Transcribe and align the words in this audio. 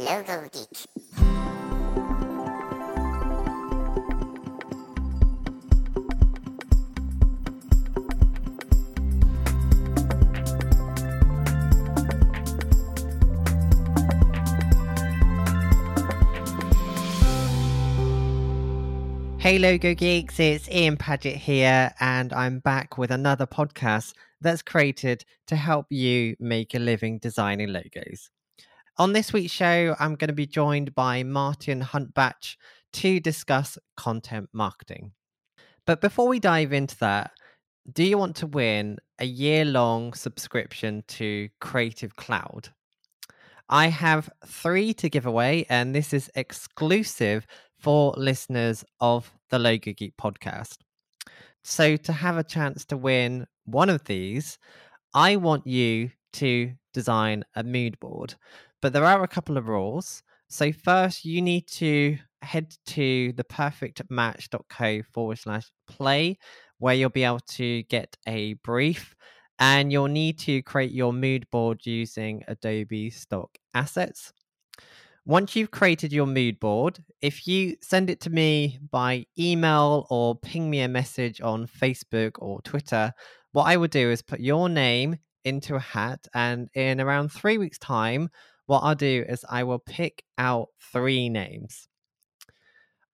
Logo 0.00 0.48
Geek. 0.50 0.86
Hey 19.38 19.58
Logo 19.58 19.94
Geeks, 19.94 20.40
it's 20.40 20.68
Ian 20.70 20.96
Paget 20.96 21.36
here, 21.36 21.92
and 22.00 22.32
I'm 22.32 22.60
back 22.60 22.96
with 22.96 23.10
another 23.10 23.46
podcast 23.46 24.14
that's 24.40 24.62
created 24.62 25.26
to 25.48 25.56
help 25.56 25.86
you 25.90 26.36
make 26.40 26.74
a 26.74 26.78
living 26.78 27.18
designing 27.18 27.68
logos. 27.68 28.30
On 29.00 29.14
this 29.14 29.32
week's 29.32 29.50
show, 29.50 29.96
I'm 29.98 30.14
going 30.14 30.28
to 30.28 30.34
be 30.34 30.46
joined 30.46 30.94
by 30.94 31.22
Martin 31.22 31.80
Huntbach 31.80 32.56
to 32.92 33.18
discuss 33.18 33.78
content 33.96 34.50
marketing. 34.52 35.12
But 35.86 36.02
before 36.02 36.28
we 36.28 36.38
dive 36.38 36.74
into 36.74 36.98
that, 36.98 37.30
do 37.90 38.04
you 38.04 38.18
want 38.18 38.36
to 38.36 38.46
win 38.46 38.98
a 39.18 39.24
year 39.24 39.64
long 39.64 40.12
subscription 40.12 41.02
to 41.08 41.48
Creative 41.62 42.14
Cloud? 42.16 42.68
I 43.70 43.86
have 43.86 44.28
three 44.44 44.92
to 44.92 45.08
give 45.08 45.24
away, 45.24 45.64
and 45.70 45.94
this 45.94 46.12
is 46.12 46.30
exclusive 46.34 47.46
for 47.78 48.12
listeners 48.18 48.84
of 49.00 49.32
the 49.48 49.58
Logo 49.58 49.94
Geek 49.94 50.14
podcast. 50.18 50.76
So, 51.64 51.96
to 51.96 52.12
have 52.12 52.36
a 52.36 52.44
chance 52.44 52.84
to 52.84 52.98
win 52.98 53.46
one 53.64 53.88
of 53.88 54.04
these, 54.04 54.58
I 55.14 55.36
want 55.36 55.66
you 55.66 56.10
to 56.34 56.72
design 56.92 57.44
a 57.56 57.62
mood 57.62 57.98
board. 57.98 58.34
But 58.82 58.92
there 58.92 59.04
are 59.04 59.22
a 59.22 59.28
couple 59.28 59.56
of 59.56 59.68
rules. 59.68 60.22
So, 60.48 60.72
first, 60.72 61.24
you 61.24 61.42
need 61.42 61.66
to 61.68 62.18
head 62.42 62.74
to 62.86 63.32
the 63.32 63.44
perfectmatch.co 63.44 65.02
forward 65.12 65.38
slash 65.38 65.70
play, 65.86 66.38
where 66.78 66.94
you'll 66.94 67.10
be 67.10 67.24
able 67.24 67.40
to 67.40 67.82
get 67.84 68.16
a 68.26 68.54
brief 68.54 69.14
and 69.58 69.92
you'll 69.92 70.08
need 70.08 70.38
to 70.38 70.62
create 70.62 70.90
your 70.90 71.12
mood 71.12 71.46
board 71.50 71.84
using 71.84 72.42
Adobe 72.48 73.10
Stock 73.10 73.50
Assets. 73.74 74.32
Once 75.26 75.54
you've 75.54 75.70
created 75.70 76.12
your 76.12 76.26
mood 76.26 76.58
board, 76.58 77.04
if 77.20 77.46
you 77.46 77.76
send 77.82 78.08
it 78.08 78.20
to 78.22 78.30
me 78.30 78.78
by 78.90 79.26
email 79.38 80.06
or 80.08 80.34
ping 80.34 80.70
me 80.70 80.80
a 80.80 80.88
message 80.88 81.42
on 81.42 81.66
Facebook 81.66 82.32
or 82.38 82.62
Twitter, 82.62 83.12
what 83.52 83.64
I 83.64 83.76
would 83.76 83.90
do 83.90 84.10
is 84.10 84.22
put 84.22 84.40
your 84.40 84.70
name 84.70 85.18
into 85.44 85.74
a 85.74 85.80
hat. 85.80 86.26
And 86.32 86.70
in 86.74 87.00
around 87.00 87.30
three 87.30 87.58
weeks' 87.58 87.78
time, 87.78 88.30
what 88.70 88.84
I'll 88.84 88.94
do 88.94 89.24
is 89.28 89.44
I 89.50 89.64
will 89.64 89.80
pick 89.80 90.22
out 90.38 90.68
three 90.92 91.28
names. 91.28 91.88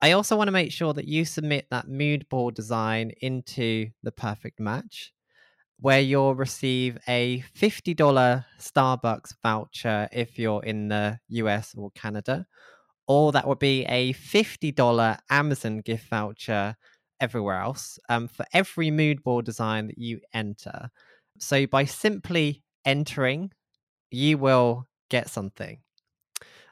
I 0.03 0.12
also 0.12 0.37
want 0.37 0.49
to 0.49 0.53
make 0.53 0.71
sure 0.71 0.93
that 0.93 1.09
you 1.09 1.25
submit 1.25 1.67
that 1.71 1.89
mood 1.89 2.29
board 2.29 2.55
design 2.55 3.12
into 3.23 3.89
the 4.03 4.12
perfect 4.12 4.61
match 4.61 5.15
where 5.81 6.01
you'll 6.01 6.34
receive 6.34 6.99
a 7.09 7.43
$50 7.57 8.45
Starbucks 8.61 9.34
voucher 9.43 10.11
if 10.12 10.39
you're 10.39 10.62
in 10.62 10.89
the 10.89 11.19
US 11.29 11.75
or 11.75 11.91
Canada, 11.93 12.47
or 13.09 13.33
that 13.33 13.49
would 13.49 13.59
be 13.59 13.87
a 13.87 14.12
$50 14.12 15.19
Amazon 15.31 15.79
gift 15.79 16.11
voucher 16.11 16.77
everywhere 17.19 17.61
else 17.62 17.99
um, 18.11 18.29
for 18.29 18.45
every 18.53 18.91
mood 18.91 19.23
board 19.23 19.47
design 19.47 19.87
that 19.87 19.97
you 19.97 20.21
enter. 20.34 20.91
So 21.39 21.67
by 21.67 21.87
simply 21.87 22.62
entering, 22.84 23.53
you 24.11 24.37
will 24.37 24.87
get 25.09 25.31
something. 25.31 25.79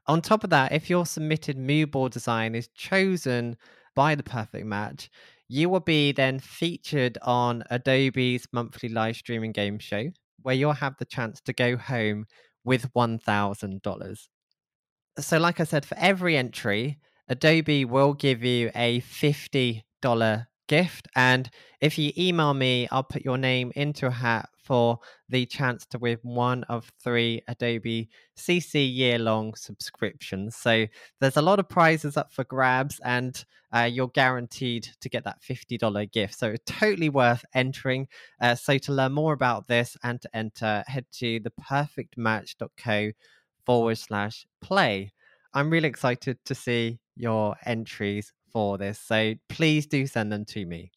On 0.07 0.21
top 0.21 0.45
of 0.45 0.51
that, 0.51 0.73
if 0.73 0.91
your 0.91 1.07
submitted 1.07 1.57
mood 1.57 1.91
board 1.91 2.13
design 2.13 2.55
is 2.55 2.69
chosen 2.69 3.57
by 3.95 4.15
the 4.15 4.23
perfect 4.23 4.67
match, 4.67 5.11
you 5.49 5.69
will 5.69 5.81
be 5.81 6.13
then 6.13 6.39
featured 6.39 7.17
on 7.23 7.65
Adobe's 7.71 8.47
monthly 8.53 8.89
live 8.89 9.17
streaming 9.17 9.53
game 9.53 9.79
show, 9.79 10.11
where 10.43 10.55
you'll 10.55 10.73
have 10.73 10.97
the 10.99 11.05
chance 11.05 11.41
to 11.43 11.53
go 11.53 11.77
home 11.77 12.27
with 12.65 12.93
$1,000. 12.93 14.29
So, 15.19 15.39
like 15.39 15.61
I 15.61 15.65
said, 15.65 15.87
for 15.87 15.97
every 15.99 16.37
entry, 16.37 16.99
Adobe 17.29 17.85
will 17.85 18.15
give 18.15 18.43
you 18.43 18.71
a 18.75 19.01
$50 19.01 19.83
gift. 20.67 21.09
And 21.15 21.51
if 21.81 21.99
you 21.99 22.13
email 22.17 22.55
me, 22.55 22.89
I'll 22.91 23.03
put 23.03 23.25
your 23.25 23.39
name 23.39 23.73
into 23.75 24.07
a 24.07 24.11
hat 24.11 24.49
for 24.57 24.99
the 25.29 25.45
chance 25.47 25.85
to 25.87 25.99
win 25.99 26.19
one 26.23 26.65
of 26.65 26.91
three 27.03 27.43
Adobe 27.49 28.09
CC 28.37 28.95
year 28.95 29.19
long 29.19 29.55
subscriptions. 29.55 30.57
So 30.57 30.87
there's 31.21 31.37
a 31.37 31.43
lot 31.43 31.59
of 31.59 31.69
prizes 31.69 32.17
up 32.17 32.33
for 32.33 32.45
grabs, 32.45 33.01
and 33.05 33.45
uh, 33.75 33.89
you're 33.91 34.09
guaranteed 34.09 34.89
to 35.01 35.09
get 35.09 35.25
that 35.25 35.43
$50 35.43 36.11
gift. 36.13 36.39
So 36.39 36.49
it's 36.49 36.73
totally 36.73 37.11
worth 37.11 37.45
entering. 37.55 38.09
Uh, 38.41 38.55
so 38.55 38.79
to 38.79 38.93
learn 38.93 39.13
more 39.13 39.33
about 39.33 39.67
this 39.69 39.97
and 40.03 40.21
to 40.23 40.35
enter, 40.35 40.85
head 40.87 41.07
to 41.19 41.41
theperfectmatch.co 41.41 43.11
forward 43.67 43.99
slash 43.99 44.47
play. 44.63 45.13
I'm 45.53 45.71
really 45.71 45.89
excited 45.89 46.39
to 46.47 46.55
see 46.55 46.99
your 47.17 47.57
entries 47.65 48.33
for 48.55 48.79
this. 48.79 48.99
So 48.99 49.35
please 49.51 49.87
do 49.87 50.07
send 50.07 50.33
them 50.33 50.47
to 50.47 50.65
me. 50.65 50.93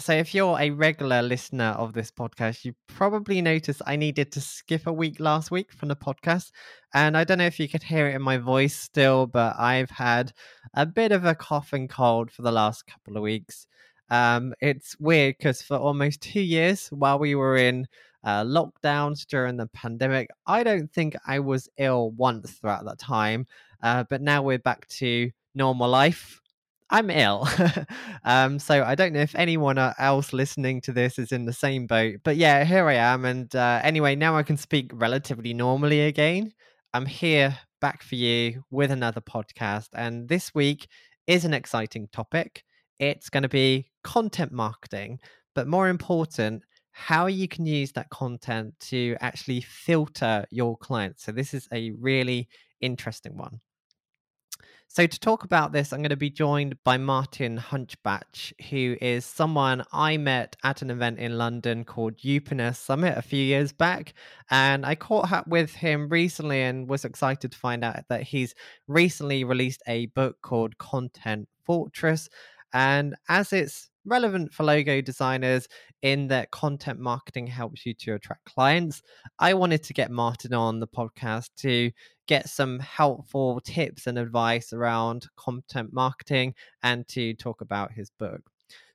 So, 0.00 0.12
if 0.12 0.34
you're 0.34 0.58
a 0.58 0.70
regular 0.70 1.22
listener 1.22 1.72
of 1.78 1.92
this 1.92 2.10
podcast, 2.10 2.64
you 2.64 2.74
probably 2.88 3.40
noticed 3.40 3.80
I 3.86 3.94
needed 3.94 4.32
to 4.32 4.40
skip 4.40 4.88
a 4.88 4.92
week 4.92 5.20
last 5.20 5.52
week 5.52 5.72
from 5.72 5.88
the 5.88 5.94
podcast. 5.94 6.50
And 6.94 7.16
I 7.16 7.22
don't 7.22 7.38
know 7.38 7.46
if 7.46 7.60
you 7.60 7.68
could 7.68 7.84
hear 7.84 8.08
it 8.08 8.16
in 8.16 8.22
my 8.22 8.38
voice 8.38 8.74
still, 8.74 9.28
but 9.28 9.54
I've 9.56 9.90
had 9.90 10.32
a 10.74 10.84
bit 10.84 11.12
of 11.12 11.24
a 11.24 11.36
cough 11.36 11.72
and 11.72 11.88
cold 11.88 12.32
for 12.32 12.42
the 12.42 12.50
last 12.50 12.88
couple 12.88 13.16
of 13.16 13.22
weeks. 13.22 13.68
Um, 14.10 14.52
it's 14.60 14.98
weird 14.98 15.36
because 15.38 15.62
for 15.62 15.76
almost 15.76 16.20
two 16.20 16.40
years, 16.40 16.88
while 16.88 17.20
we 17.20 17.36
were 17.36 17.56
in 17.56 17.86
uh, 18.24 18.42
lockdowns 18.42 19.24
during 19.26 19.56
the 19.56 19.68
pandemic, 19.68 20.28
I 20.44 20.64
don't 20.64 20.92
think 20.92 21.14
I 21.24 21.38
was 21.38 21.68
ill 21.78 22.10
once 22.10 22.50
throughout 22.50 22.84
that 22.86 22.98
time. 22.98 23.46
Uh, 23.80 24.02
but 24.10 24.22
now 24.22 24.42
we're 24.42 24.58
back 24.58 24.88
to 24.88 25.30
normal 25.54 25.88
life. 25.88 26.40
I'm 26.90 27.10
ill. 27.10 27.48
um, 28.24 28.58
so 28.58 28.84
I 28.84 28.94
don't 28.94 29.12
know 29.12 29.20
if 29.20 29.34
anyone 29.34 29.78
uh, 29.78 29.94
else 29.98 30.32
listening 30.32 30.80
to 30.82 30.92
this 30.92 31.18
is 31.18 31.32
in 31.32 31.44
the 31.44 31.52
same 31.52 31.86
boat. 31.86 32.16
But 32.22 32.36
yeah, 32.36 32.64
here 32.64 32.86
I 32.86 32.94
am. 32.94 33.24
And 33.24 33.54
uh, 33.54 33.80
anyway, 33.82 34.14
now 34.14 34.36
I 34.36 34.42
can 34.42 34.56
speak 34.56 34.90
relatively 34.94 35.54
normally 35.54 36.02
again. 36.02 36.52
I'm 36.92 37.06
here 37.06 37.58
back 37.80 38.02
for 38.02 38.14
you 38.14 38.62
with 38.70 38.90
another 38.90 39.20
podcast. 39.20 39.88
And 39.94 40.28
this 40.28 40.54
week 40.54 40.88
is 41.26 41.44
an 41.44 41.54
exciting 41.54 42.08
topic. 42.12 42.62
It's 42.98 43.28
going 43.28 43.42
to 43.42 43.48
be 43.48 43.90
content 44.04 44.52
marketing, 44.52 45.18
but 45.54 45.66
more 45.66 45.88
important, 45.88 46.62
how 46.92 47.26
you 47.26 47.48
can 47.48 47.66
use 47.66 47.92
that 47.92 48.10
content 48.10 48.72
to 48.78 49.16
actually 49.20 49.62
filter 49.62 50.44
your 50.50 50.76
clients. 50.76 51.24
So, 51.24 51.32
this 51.32 51.52
is 51.52 51.66
a 51.72 51.90
really 51.98 52.48
interesting 52.80 53.36
one. 53.36 53.60
So, 54.96 55.08
to 55.08 55.18
talk 55.18 55.42
about 55.42 55.72
this, 55.72 55.92
I'm 55.92 56.02
going 56.02 56.10
to 56.10 56.16
be 56.16 56.30
joined 56.30 56.76
by 56.84 56.98
Martin 56.98 57.58
Huntbach, 57.58 58.52
who 58.70 58.96
is 59.00 59.24
someone 59.24 59.82
I 59.92 60.18
met 60.18 60.54
at 60.62 60.82
an 60.82 60.90
event 60.90 61.18
in 61.18 61.36
London 61.36 61.82
called 61.82 62.18
Upreneur 62.18 62.76
Summit 62.76 63.18
a 63.18 63.22
few 63.22 63.42
years 63.42 63.72
back. 63.72 64.14
And 64.52 64.86
I 64.86 64.94
caught 64.94 65.32
up 65.32 65.48
with 65.48 65.74
him 65.74 66.08
recently 66.08 66.62
and 66.62 66.88
was 66.88 67.04
excited 67.04 67.50
to 67.50 67.58
find 67.58 67.82
out 67.82 68.04
that 68.08 68.22
he's 68.22 68.54
recently 68.86 69.42
released 69.42 69.82
a 69.88 70.06
book 70.06 70.36
called 70.42 70.78
Content 70.78 71.48
Fortress. 71.66 72.28
And 72.72 73.16
as 73.28 73.52
it's 73.52 73.90
relevant 74.04 74.52
for 74.52 74.64
logo 74.64 75.00
designers 75.00 75.68
in 76.02 76.28
that 76.28 76.50
content 76.50 76.98
marketing 76.98 77.46
helps 77.46 77.86
you 77.86 77.94
to 77.94 78.14
attract 78.14 78.44
clients. 78.44 79.02
I 79.38 79.54
wanted 79.54 79.82
to 79.84 79.94
get 79.94 80.10
Martin 80.10 80.54
on 80.54 80.80
the 80.80 80.86
podcast 80.86 81.48
to 81.58 81.90
get 82.26 82.48
some 82.48 82.78
helpful 82.78 83.60
tips 83.60 84.06
and 84.06 84.18
advice 84.18 84.72
around 84.72 85.26
content 85.36 85.90
marketing 85.92 86.54
and 86.82 87.06
to 87.08 87.34
talk 87.34 87.60
about 87.60 87.92
his 87.92 88.10
book. 88.18 88.42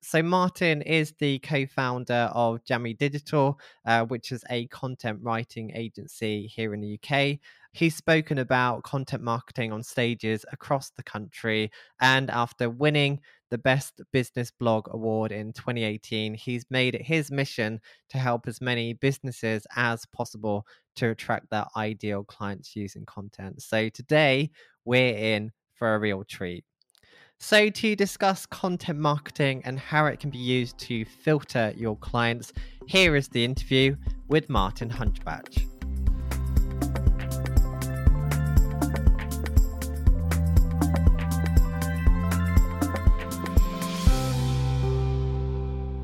So, 0.01 0.23
Martin 0.23 0.81
is 0.81 1.13
the 1.19 1.39
co 1.39 1.65
founder 1.65 2.29
of 2.33 2.63
Jammy 2.63 2.93
Digital, 2.93 3.59
uh, 3.85 4.05
which 4.05 4.31
is 4.31 4.43
a 4.49 4.65
content 4.67 5.19
writing 5.21 5.71
agency 5.75 6.47
here 6.47 6.73
in 6.73 6.79
the 6.79 6.97
UK. 6.97 7.39
He's 7.71 7.95
spoken 7.95 8.39
about 8.39 8.83
content 8.83 9.23
marketing 9.23 9.71
on 9.71 9.83
stages 9.83 10.45
across 10.51 10.89
the 10.89 11.03
country. 11.03 11.71
And 12.01 12.29
after 12.31 12.69
winning 12.69 13.19
the 13.51 13.57
Best 13.57 14.01
Business 14.11 14.51
Blog 14.51 14.87
Award 14.91 15.31
in 15.31 15.53
2018, 15.53 16.33
he's 16.33 16.65
made 16.69 16.95
it 16.95 17.03
his 17.03 17.31
mission 17.31 17.79
to 18.09 18.17
help 18.17 18.47
as 18.47 18.59
many 18.59 18.93
businesses 18.93 19.65
as 19.75 20.05
possible 20.07 20.65
to 20.95 21.09
attract 21.09 21.49
their 21.49 21.65
ideal 21.75 22.23
clients 22.23 22.75
using 22.75 23.05
content. 23.05 23.61
So 23.61 23.89
today, 23.89 24.49
we're 24.85 25.15
in 25.15 25.51
for 25.75 25.95
a 25.95 25.99
real 25.99 26.23
treat. 26.23 26.63
So, 27.41 27.69
to 27.69 27.95
discuss 27.95 28.45
content 28.45 28.99
marketing 28.99 29.61
and 29.63 29.79
how 29.79 30.07
it 30.07 30.19
can 30.19 30.29
be 30.29 30.37
used 30.37 30.77
to 30.79 31.05
filter 31.05 31.73
your 31.77 31.95
clients, 31.95 32.51
here 32.85 33.15
is 33.15 33.29
the 33.29 33.45
interview 33.45 33.95
with 34.27 34.49
Martin 34.49 34.89
Huntbach. 34.89 35.78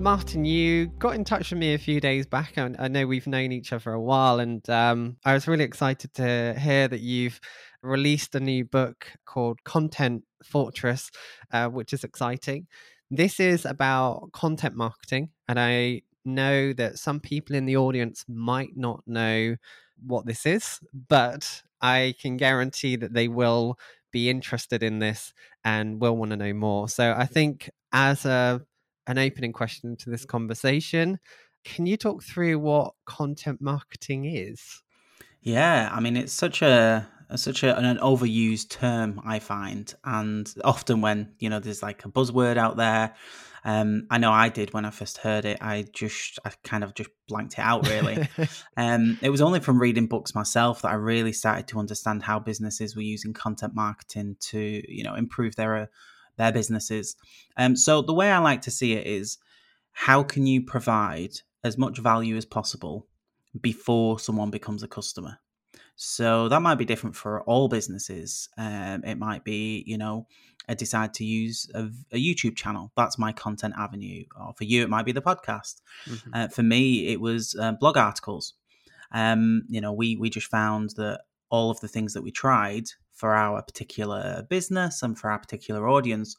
Martin, 0.05 0.45
you 0.45 0.85
got 0.99 1.15
in 1.15 1.23
touch 1.23 1.49
with 1.49 1.57
me 1.57 1.73
a 1.73 1.79
few 1.79 1.99
days 1.99 2.27
back. 2.27 2.59
I, 2.59 2.69
I 2.77 2.87
know 2.89 3.07
we've 3.07 3.25
known 3.25 3.51
each 3.51 3.73
other 3.73 3.91
a 3.91 3.99
while, 3.99 4.39
and 4.39 4.69
um, 4.69 5.17
I 5.25 5.33
was 5.33 5.47
really 5.47 5.63
excited 5.63 6.13
to 6.13 6.53
hear 6.59 6.87
that 6.87 6.99
you've 6.99 7.41
released 7.81 8.35
a 8.35 8.39
new 8.39 8.65
book 8.65 9.07
called 9.25 9.63
Content 9.63 10.23
Fortress, 10.43 11.09
uh, 11.51 11.69
which 11.69 11.91
is 11.91 12.03
exciting. 12.03 12.67
This 13.09 13.39
is 13.39 13.65
about 13.65 14.29
content 14.31 14.75
marketing, 14.75 15.29
and 15.47 15.59
I 15.59 16.03
know 16.23 16.71
that 16.73 16.99
some 16.99 17.19
people 17.19 17.55
in 17.55 17.65
the 17.65 17.77
audience 17.77 18.25
might 18.27 18.77
not 18.77 19.01
know 19.07 19.55
what 20.05 20.27
this 20.27 20.45
is, 20.45 20.81
but 21.09 21.63
I 21.81 22.13
can 22.21 22.37
guarantee 22.37 22.95
that 22.97 23.15
they 23.15 23.27
will 23.27 23.79
be 24.11 24.29
interested 24.29 24.83
in 24.83 24.99
this 24.99 25.33
and 25.63 25.99
will 25.99 26.15
want 26.15 26.29
to 26.29 26.37
know 26.37 26.53
more. 26.53 26.89
So 26.89 27.15
I 27.17 27.25
think 27.25 27.71
as 27.91 28.23
a 28.23 28.61
an 29.07 29.17
opening 29.17 29.53
question 29.53 29.95
to 29.97 30.09
this 30.09 30.25
conversation, 30.25 31.19
can 31.63 31.85
you 31.85 31.97
talk 31.97 32.23
through 32.23 32.59
what 32.59 32.93
content 33.05 33.61
marketing 33.61 34.25
is? 34.25 34.81
Yeah, 35.41 35.89
I 35.91 35.99
mean 35.99 36.17
it's 36.17 36.33
such 36.33 36.61
a 36.61 37.07
such 37.35 37.63
a, 37.63 37.77
an 37.77 37.97
overused 37.97 38.69
term 38.69 39.21
I 39.25 39.39
find, 39.39 39.93
and 40.03 40.51
often 40.63 41.01
when 41.01 41.33
you 41.39 41.49
know 41.49 41.59
there's 41.59 41.83
like 41.83 42.05
a 42.05 42.09
buzzword 42.09 42.57
out 42.57 42.77
there, 42.77 43.15
um, 43.65 44.05
I 44.11 44.19
know 44.19 44.31
I 44.31 44.49
did 44.49 44.73
when 44.75 44.85
I 44.85 44.91
first 44.91 45.17
heard 45.17 45.43
it. 45.43 45.57
I 45.59 45.85
just, 45.91 46.37
I 46.45 46.51
kind 46.63 46.83
of 46.83 46.93
just 46.93 47.09
blanked 47.27 47.53
it 47.53 47.61
out 47.61 47.87
really. 47.87 48.29
um, 48.77 49.17
it 49.23 49.31
was 49.31 49.41
only 49.41 49.59
from 49.59 49.81
reading 49.81 50.05
books 50.05 50.35
myself 50.35 50.83
that 50.83 50.91
I 50.91 50.95
really 50.95 51.33
started 51.33 51.67
to 51.69 51.79
understand 51.79 52.21
how 52.21 52.37
businesses 52.37 52.95
were 52.95 53.01
using 53.01 53.33
content 53.33 53.73
marketing 53.73 54.37
to, 54.51 54.59
you 54.59 55.03
know, 55.03 55.15
improve 55.15 55.55
their 55.55 55.75
uh, 55.75 55.85
their 56.37 56.51
businesses. 56.51 57.15
Um, 57.57 57.75
so 57.75 58.01
the 58.01 58.13
way 58.13 58.31
I 58.31 58.39
like 58.39 58.61
to 58.63 58.71
see 58.71 58.93
it 58.93 59.07
is, 59.07 59.37
how 59.91 60.23
can 60.23 60.45
you 60.45 60.61
provide 60.61 61.31
as 61.63 61.77
much 61.77 61.99
value 61.99 62.35
as 62.35 62.45
possible 62.45 63.07
before 63.59 64.19
someone 64.19 64.51
becomes 64.51 64.83
a 64.83 64.87
customer? 64.87 65.39
So 65.95 66.49
that 66.49 66.61
might 66.61 66.75
be 66.75 66.85
different 66.85 67.15
for 67.15 67.41
all 67.43 67.69
businesses. 67.69 68.49
Um, 68.57 69.03
it 69.05 69.17
might 69.17 69.43
be, 69.45 69.83
you 69.87 69.97
know, 69.97 70.27
I 70.67 70.73
decide 70.73 71.13
to 71.15 71.23
use 71.23 71.69
a, 71.73 71.89
a, 72.11 72.17
YouTube 72.17 72.55
channel. 72.55 72.91
That's 72.97 73.17
my 73.17 73.31
content 73.31 73.75
avenue. 73.77 74.25
Or 74.39 74.53
for 74.57 74.63
you, 74.63 74.83
it 74.83 74.89
might 74.89 75.05
be 75.05 75.11
the 75.11 75.21
podcast. 75.21 75.81
Mm-hmm. 76.05 76.29
Uh, 76.33 76.47
for 76.49 76.63
me, 76.63 77.07
it 77.07 77.21
was 77.21 77.55
uh, 77.59 77.73
blog 77.73 77.97
articles. 77.97 78.53
Um, 79.11 79.63
you 79.69 79.79
know, 79.79 79.93
we 79.93 80.17
we 80.17 80.29
just 80.29 80.47
found 80.47 80.91
that 80.97 81.21
all 81.49 81.69
of 81.69 81.79
the 81.79 81.87
things 81.87 82.13
that 82.13 82.23
we 82.23 82.31
tried 82.31 82.89
for 83.15 83.33
our 83.33 83.61
particular 83.61 84.45
business 84.49 85.01
and 85.01 85.17
for 85.17 85.31
our 85.31 85.39
particular 85.39 85.87
audience 85.89 86.35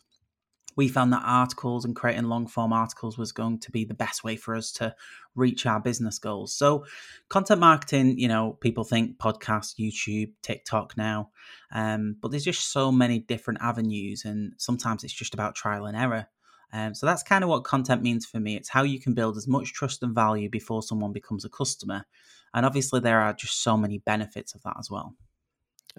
we 0.77 0.89
found 0.89 1.13
that 1.13 1.23
articles 1.25 1.85
and 1.85 1.97
creating 1.97 2.25
long 2.25 2.47
form 2.47 2.73
articles 2.73 3.17
was 3.19 3.33
going 3.33 3.59
to 3.59 3.71
be 3.71 3.85
the 3.85 3.95
best 3.95 4.23
way 4.23 4.37
for 4.37 4.55
us 4.55 4.71
to 4.73 4.95
reach 5.35 5.67
our 5.67 5.81
business 5.81 6.19
goals. 6.19 6.55
So, 6.55 6.85
content 7.29 7.61
marketing, 7.61 8.19
you 8.19 8.29
know, 8.29 8.53
people 8.61 8.85
think 8.85 9.19
podcast, 9.19 9.77
YouTube, 9.81 10.33
TikTok 10.43 10.97
now, 10.97 11.31
um, 11.73 12.17
but 12.21 12.31
there's 12.31 12.45
just 12.45 12.71
so 12.71 12.93
many 12.93 13.21
different 13.21 13.61
avenues, 13.63 14.25
and 14.25 14.53
sometimes 14.59 15.03
it's 15.03 15.13
just 15.13 15.35
about 15.35 15.55
trial 15.55 15.87
and 15.87 15.97
error. 15.97 16.27
Um, 16.73 16.95
so 16.95 17.07
that's 17.07 17.23
kind 17.23 17.43
of 17.43 17.49
what 17.49 17.65
content 17.65 18.03
means 18.03 18.27
for 18.27 18.41
me. 18.41 18.57
It's 18.57 18.69
how 18.69 18.83
you 18.83 19.01
can 19.01 19.15
build 19.15 19.37
as 19.37 19.49
much 19.49 19.73
trust 19.73 20.03
and 20.03 20.15
value 20.15 20.51
before 20.51 20.83
someone 20.83 21.13
becomes 21.13 21.45
a 21.45 21.49
customer. 21.49 22.05
And 22.53 22.67
obviously, 22.67 23.01
there 23.01 23.21
are 23.21 23.33
just 23.33 23.63
so 23.63 23.77
many 23.77 23.99
benefits 23.99 24.55
of 24.55 24.63
that 24.63 24.77
as 24.79 24.91
well. 24.91 25.15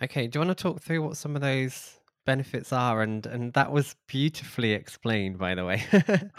Okay, 0.04 0.28
do 0.28 0.38
you 0.38 0.46
want 0.46 0.58
to 0.58 0.62
talk 0.62 0.82
through 0.82 1.02
what 1.02 1.18
some 1.18 1.36
of 1.36 1.42
those 1.42 2.00
benefits 2.26 2.72
are? 2.74 3.02
And 3.02 3.26
and 3.26 3.54
that 3.54 3.72
was 3.72 3.96
beautifully 4.08 4.74
explained 4.74 5.38
by 5.40 5.56
the 5.56 5.66
way. 5.66 5.84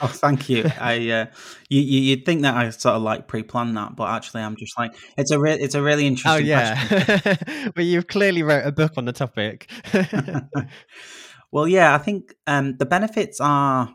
Oh 0.00 0.06
thank 0.08 0.48
you. 0.48 0.64
I 0.80 1.10
uh 1.10 1.26
you, 1.68 1.80
you 1.80 2.16
would 2.16 2.26
think 2.26 2.42
that 2.42 2.54
i 2.54 2.68
sort 2.70 2.94
of 2.94 3.02
like 3.02 3.26
pre-planned 3.26 3.76
that 3.76 3.96
but 3.96 4.08
actually 4.10 4.42
i'm 4.42 4.54
just 4.56 4.78
like 4.78 4.94
it's 5.16 5.30
a 5.30 5.38
re- 5.40 5.58
it's 5.58 5.74
a 5.74 5.82
really 5.82 6.04
oh, 6.04 6.08
interesting 6.08 6.44
oh 6.44 6.46
yeah 6.46 7.36
but 7.74 7.84
you've 7.84 8.06
clearly 8.06 8.42
wrote 8.42 8.66
a 8.66 8.72
book 8.72 8.92
on 8.96 9.04
the 9.06 9.12
topic. 9.12 9.70
Well 11.50 11.66
yeah 11.66 11.94
i 11.94 11.98
think 11.98 12.34
um 12.46 12.76
the 12.76 12.84
benefits 12.84 13.40
are 13.40 13.94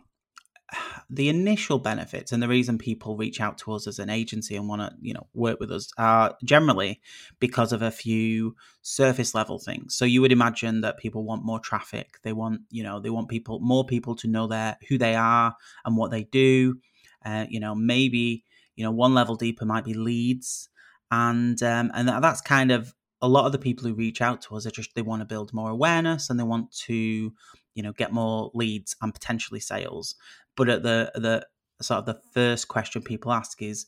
the 1.16 1.30
initial 1.30 1.78
benefits 1.78 2.32
and 2.32 2.42
the 2.42 2.48
reason 2.48 2.78
people 2.78 3.16
reach 3.16 3.40
out 3.40 3.58
to 3.60 3.72
us 3.72 3.86
as 3.86 4.00
an 4.00 4.10
agency 4.10 4.56
and 4.56 4.68
want 4.68 4.82
to 4.82 4.92
you 5.02 5.14
know 5.14 5.28
work 5.34 5.60
with 5.60 5.72
us 5.72 5.92
are 5.98 6.36
generally 6.44 7.00
because 7.40 7.72
of 7.72 7.82
a 7.82 7.92
few 7.92 8.56
surface 8.82 9.36
level 9.36 9.60
things. 9.60 9.96
So 9.96 10.06
you 10.06 10.22
would 10.22 10.32
imagine 10.32 10.82
that 10.82 10.98
people 10.98 11.24
want 11.24 11.46
more 11.46 11.60
traffic. 11.60 12.18
They 12.24 12.34
want 12.34 12.62
you 12.72 12.84
know 12.84 13.00
they 13.00 13.10
want 13.10 13.30
people 13.30 13.60
more 13.60 13.86
people 13.86 14.16
to 14.18 14.28
know 14.28 14.48
their 14.48 14.78
who 14.90 14.98
they 14.98 15.16
are 15.16 15.56
and 15.86 15.96
what 15.98 16.12
they 16.12 16.24
do. 16.24 16.80
Uh, 17.26 17.46
you 17.48 17.60
know 17.60 17.76
maybe 17.76 18.44
you 18.76 18.84
know 18.84 18.92
one 18.92 19.14
level 19.14 19.36
deeper 19.36 19.66
might 19.66 19.86
be 19.86 19.94
leads. 19.94 20.70
And 21.12 21.62
um, 21.62 21.92
and 21.94 22.08
that's 22.08 22.42
kind 22.42 22.72
of 22.72 22.96
a 23.22 23.28
lot 23.28 23.46
of 23.46 23.52
the 23.52 23.60
people 23.60 23.88
who 23.88 23.94
reach 23.94 24.22
out 24.22 24.42
to 24.42 24.56
us 24.56 24.66
are 24.66 24.72
just 24.72 24.96
they 24.96 25.02
want 25.02 25.22
to 25.22 25.26
build 25.26 25.54
more 25.54 25.70
awareness 25.70 26.30
and 26.30 26.40
they 26.40 26.44
want 26.44 26.72
to 26.72 27.32
you 27.76 27.84
know 27.84 27.94
get 27.94 28.12
more 28.12 28.52
leads 28.54 28.96
and 29.02 29.14
potentially 29.14 29.60
sales 29.60 30.16
but 30.56 30.70
at 30.70 30.84
the 30.84 31.12
the 31.16 31.46
sort 31.82 32.00
of 32.00 32.06
the 32.06 32.22
first 32.34 32.68
question 32.68 33.02
people 33.02 33.32
ask 33.32 33.62
is, 33.62 33.86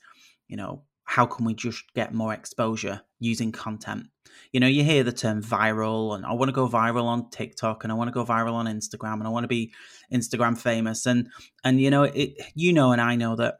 you 0.47 0.57
know, 0.57 0.83
how 1.06 1.25
can 1.25 1.45
we 1.45 1.53
just 1.53 1.83
get 1.94 2.13
more 2.13 2.33
exposure 2.33 3.01
using 3.19 3.51
content? 3.51 4.07
You 4.51 4.59
know, 4.59 4.67
you 4.67 4.83
hear 4.83 5.03
the 5.03 5.12
term 5.12 5.41
viral, 5.41 6.15
and 6.15 6.25
I 6.25 6.33
want 6.33 6.50
to 6.50 6.53
go 6.53 6.67
viral 6.67 7.06
on 7.06 7.29
TikTok, 7.29 7.83
and 7.83 7.91
I 7.91 7.95
want 7.95 8.07
to 8.07 8.13
go 8.13 8.25
viral 8.25 8.53
on 8.53 8.65
Instagram, 8.65 9.13
and 9.13 9.27
I 9.27 9.29
want 9.29 9.44
to 9.44 9.47
be 9.47 9.71
Instagram 10.12 10.57
famous, 10.57 11.06
and 11.06 11.29
and 11.63 11.79
you 11.79 11.89
know, 11.89 12.03
it, 12.03 12.33
you 12.56 12.73
know, 12.73 12.91
and 12.91 13.01
I 13.01 13.15
know 13.15 13.35
that 13.35 13.59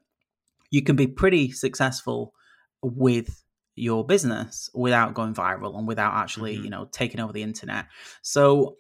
you 0.72 0.82
can 0.82 0.96
be 0.96 1.08
pretty 1.08 1.52
successful 1.52 2.34
with 2.82 3.44
your 3.76 4.06
business 4.06 4.70
without 4.74 5.14
going 5.14 5.34
viral 5.34 5.78
and 5.78 5.88
without 5.88 6.14
actually, 6.14 6.56
mm-hmm. 6.56 6.66
you 6.66 6.70
know, 6.70 6.88
taking 6.92 7.20
over 7.20 7.34
the 7.34 7.44
internet. 7.44 7.86
So 8.22 8.78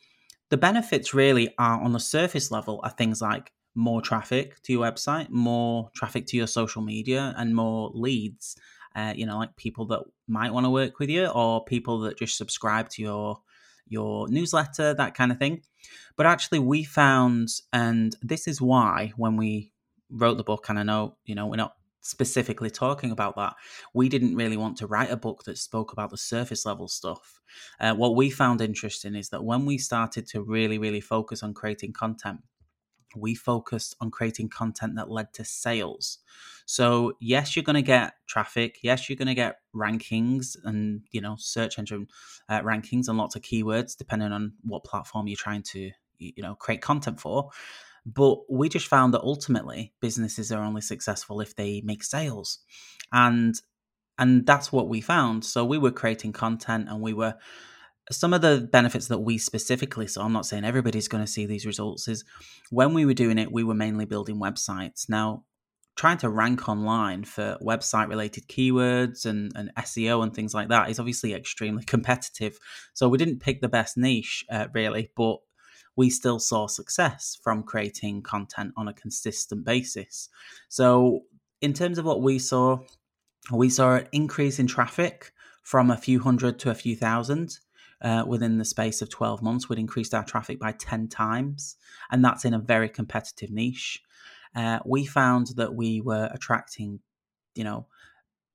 the 0.50 0.58
benefits 0.58 1.14
really 1.14 1.54
are 1.58 1.82
on 1.82 1.92
the 1.92 2.00
surface 2.00 2.52
level 2.52 2.80
are 2.84 2.92
things 2.92 3.22
like 3.22 3.52
more 3.76 4.02
traffic 4.02 4.62
to 4.64 4.74
your 4.74 4.84
website, 4.84 5.30
more 5.30 5.90
traffic 5.94 6.26
to 6.28 6.38
your 6.38 6.48
social 6.48 6.82
media, 6.82 7.34
and 7.38 7.56
more 7.56 7.92
leads. 7.94 8.56
Uh, 8.96 9.14
you 9.16 9.26
know, 9.26 9.38
like 9.38 9.56
people 9.58 9.86
that 9.86 10.00
might 10.28 10.54
want 10.54 10.66
to 10.66 10.70
work 10.70 11.00
with 11.00 11.10
you, 11.10 11.28
or 11.28 11.64
people 11.66 12.00
that 12.00 12.18
just 12.18 12.38
subscribe 12.38 12.90
to 12.90 13.02
your 13.02 13.40
your 13.88 14.28
newsletter, 14.30 14.94
that 14.94 15.14
kind 15.14 15.32
of 15.32 15.38
thing. 15.38 15.62
But 16.16 16.26
actually, 16.26 16.60
we 16.60 16.84
found, 16.84 17.50
and 17.74 18.16
this 18.22 18.48
is 18.48 18.62
why 18.62 19.12
when 19.18 19.38
we 19.38 19.74
wrote 20.10 20.38
the 20.38 20.44
book, 20.44 20.70
and 20.70 20.80
I 20.80 20.84
know 20.84 21.18
you 21.26 21.36
know 21.36 21.48
we're 21.48 21.58
not 21.58 21.76
specifically 22.06 22.70
talking 22.70 23.12
about 23.12 23.36
that. 23.36 23.56
We 23.94 24.10
didn't 24.10 24.36
really 24.36 24.58
want 24.58 24.78
to 24.78 24.88
write 24.88 25.12
a 25.12 25.18
book 25.18 25.44
that 25.44 25.58
spoke 25.58 25.92
about 25.92 26.12
the 26.12 26.18
surface 26.18 26.66
level 26.66 26.88
stuff. 26.88 27.42
Uh, 27.80 27.96
what 27.96 28.16
we 28.16 28.30
found 28.30 28.62
interesting 28.62 29.16
is 29.16 29.30
that 29.30 29.44
when 29.44 29.66
we 29.66 29.78
started 29.78 30.28
to 30.28 30.44
really, 30.44 30.78
really 30.78 31.02
focus 31.02 31.42
on 31.42 31.54
creating 31.54 31.94
content, 31.94 32.42
we 33.16 33.36
focused 33.36 33.96
on 34.02 34.12
creating 34.12 34.50
content 34.50 34.96
that 34.96 35.10
led 35.10 35.34
to 35.34 35.46
sales. 35.46 36.20
So, 36.66 37.14
yes, 37.20 37.56
you're 37.56 37.64
going 37.64 37.76
to 37.76 37.82
get 37.82 38.14
traffic. 38.28 38.80
Yes, 38.82 39.08
you're 39.08 39.18
going 39.18 39.28
to 39.28 39.36
get 39.36 39.60
rankings 39.76 40.58
and, 40.64 41.02
you 41.12 41.22
know, 41.22 41.36
search 41.38 41.78
engine 41.78 42.08
uh, 42.50 42.62
rankings 42.62 43.08
and 43.08 43.18
lots 43.18 43.36
of 43.36 43.42
keywords, 43.42 43.96
depending 43.96 44.32
on 44.32 44.54
what 44.64 44.84
platform 44.84 45.28
you're 45.28 45.38
trying 45.38 45.64
to, 45.64 45.92
you 46.18 46.44
know, 46.44 46.56
create 46.56 46.82
content 46.82 47.20
for. 47.20 47.50
But 48.06 48.52
we 48.52 48.70
just 48.70 48.88
found 48.88 49.14
that 49.14 49.22
ultimately 49.22 49.94
businesses 50.00 50.52
are 50.52 50.64
only 50.64 50.82
successful 50.82 51.42
if 51.42 51.56
they 51.56 51.82
make 51.82 52.04
sales. 52.04 52.60
And 53.12 53.60
and 54.18 54.46
that's 54.46 54.72
what 54.72 54.88
we 54.88 55.02
found. 55.02 55.44
So 55.44 55.66
we 55.66 55.78
were 55.78 55.92
creating 55.92 56.32
content 56.32 56.88
and 56.90 57.02
we 57.02 57.14
were 57.14 57.36
some 58.12 58.34
of 58.34 58.42
the 58.42 58.68
benefits 58.72 59.08
that 59.08 59.20
we 59.20 59.38
specifically 59.38 60.08
saw, 60.08 60.26
I'm 60.26 60.34
not 60.34 60.46
saying 60.46 60.64
everybody's 60.64 61.08
going 61.08 61.24
to 61.24 61.32
see 61.32 61.46
these 61.46 61.66
results, 61.66 62.08
is 62.08 62.24
when 62.70 62.94
we 62.94 63.06
were 63.06 63.14
doing 63.14 63.38
it, 63.38 63.52
we 63.52 63.64
were 63.64 63.74
mainly 63.74 64.06
building 64.06 64.40
websites. 64.40 65.10
Now, 65.10 65.44
trying 65.96 66.18
to 66.20 66.30
rank 66.30 66.68
online 66.68 67.24
for 67.24 67.58
website 67.62 68.10
related 68.10 68.48
keywords 68.48 69.26
and, 69.26 69.52
and 69.56 69.72
SEO 69.78 70.22
and 70.22 70.34
things 70.34 70.54
like 70.54 70.68
that 70.70 70.90
is 70.90 71.00
obviously 71.00 71.34
extremely 71.34 71.84
competitive. 71.88 72.60
So 72.94 73.10
we 73.10 73.18
didn't 73.18 73.40
pick 73.40 73.62
the 73.62 73.70
best 73.70 73.98
niche, 73.98 74.46
uh, 74.52 74.68
really, 74.74 75.12
but 75.16 75.38
we 75.96 76.10
still 76.10 76.40
saw 76.40 76.68
success 76.68 77.38
from 77.42 77.64
creating 77.64 78.22
content 78.22 78.74
on 78.76 78.88
a 78.88 78.94
consistent 78.94 79.66
basis. 79.66 80.30
So, 80.68 81.22
in 81.62 81.72
terms 81.74 81.98
of 81.98 82.06
what 82.06 82.22
we 82.22 82.38
saw, 82.38 82.80
we 83.52 83.70
saw 83.70 83.96
an 83.96 84.08
increase 84.12 84.60
in 84.60 84.68
traffic 84.68 85.32
from 85.64 85.90
a 85.90 85.98
few 85.98 86.20
hundred 86.20 86.60
to 86.60 86.70
a 86.70 86.76
few 86.76 86.98
thousand 86.98 87.60
uh, 88.06 88.24
within 88.26 88.60
the 88.60 88.66
space 88.66 89.02
of 89.02 89.10
12 89.10 89.42
months. 89.42 89.68
We'd 89.68 89.80
increased 89.80 90.14
our 90.14 90.24
traffic 90.24 90.60
by 90.60 90.74
10 90.74 91.08
times, 91.08 91.76
and 92.12 92.24
that's 92.24 92.46
in 92.46 92.54
a 92.54 92.60
very 92.60 92.88
competitive 92.88 93.50
niche. 93.50 94.00
Uh, 94.56 94.80
we 94.86 95.06
found 95.06 95.48
that 95.56 95.74
we 95.74 96.02
were 96.02 96.30
attracting, 96.32 97.00
you 97.56 97.64
know, 97.64 97.88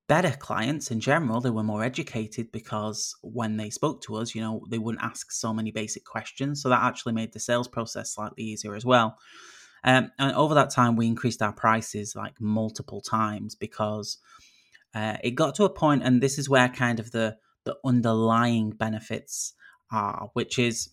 better 0.06 0.30
clients 0.30 0.92
in 0.92 1.00
general. 1.00 1.40
They 1.40 1.50
were 1.50 1.64
more 1.64 1.82
educated 1.82 2.52
because 2.52 3.16
when 3.22 3.56
they 3.56 3.70
spoke 3.70 4.02
to 4.02 4.16
us, 4.16 4.36
you 4.36 4.40
know, 4.40 4.64
they 4.70 4.78
wouldn't 4.78 5.04
ask 5.04 5.32
so 5.32 5.52
many 5.52 5.72
basic 5.72 6.04
questions. 6.04 6.62
So 6.62 6.68
that 6.68 6.84
actually 6.84 7.12
made 7.14 7.32
the 7.32 7.40
sales 7.40 7.68
process 7.68 8.14
slightly 8.14 8.44
easier 8.44 8.76
as 8.76 8.86
well. 8.86 9.18
Um, 9.82 10.12
and 10.18 10.34
over 10.36 10.54
that 10.54 10.70
time, 10.70 10.94
we 10.94 11.08
increased 11.08 11.42
our 11.42 11.52
prices 11.52 12.14
like 12.14 12.40
multiple 12.40 13.00
times 13.00 13.56
because 13.56 14.18
uh, 14.94 15.16
it 15.24 15.32
got 15.32 15.56
to 15.56 15.64
a 15.64 15.70
point, 15.70 16.04
and 16.04 16.22
this 16.22 16.38
is 16.38 16.48
where 16.48 16.68
kind 16.68 17.00
of 17.00 17.10
the 17.10 17.36
the 17.64 17.76
underlying 17.84 18.70
benefits 18.70 19.54
are, 19.90 20.30
which 20.34 20.58
is 20.58 20.90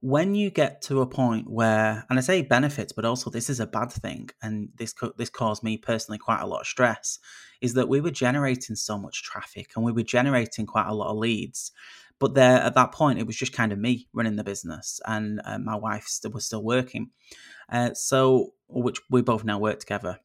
when 0.00 0.34
you 0.34 0.50
get 0.50 0.82
to 0.82 1.00
a 1.00 1.06
point 1.06 1.48
where, 1.48 2.04
and 2.10 2.18
I 2.18 2.22
say 2.22 2.42
benefits, 2.42 2.92
but 2.92 3.04
also 3.04 3.30
this 3.30 3.48
is 3.48 3.60
a 3.60 3.66
bad 3.66 3.92
thing, 3.92 4.30
and 4.42 4.70
this 4.74 4.94
this 5.16 5.30
caused 5.30 5.62
me 5.62 5.76
personally 5.76 6.18
quite 6.18 6.40
a 6.40 6.46
lot 6.46 6.62
of 6.62 6.66
stress, 6.66 7.20
is 7.60 7.74
that 7.74 7.88
we 7.88 8.00
were 8.00 8.10
generating 8.10 8.74
so 8.74 8.98
much 8.98 9.22
traffic 9.22 9.70
and 9.76 9.84
we 9.84 9.92
were 9.92 10.02
generating 10.02 10.66
quite 10.66 10.88
a 10.88 10.94
lot 10.94 11.12
of 11.12 11.18
leads, 11.18 11.70
but 12.18 12.34
there 12.34 12.60
at 12.60 12.74
that 12.74 12.90
point 12.90 13.20
it 13.20 13.26
was 13.28 13.36
just 13.36 13.52
kind 13.52 13.70
of 13.72 13.78
me 13.78 14.08
running 14.12 14.34
the 14.34 14.42
business, 14.42 15.00
and 15.06 15.40
uh, 15.44 15.58
my 15.58 15.76
wife 15.76 16.06
still, 16.06 16.32
was 16.32 16.46
still 16.46 16.64
working, 16.64 17.10
uh, 17.68 17.94
so 17.94 18.54
which 18.68 18.98
we 19.08 19.22
both 19.22 19.44
now 19.44 19.60
work 19.60 19.78
together, 19.78 20.18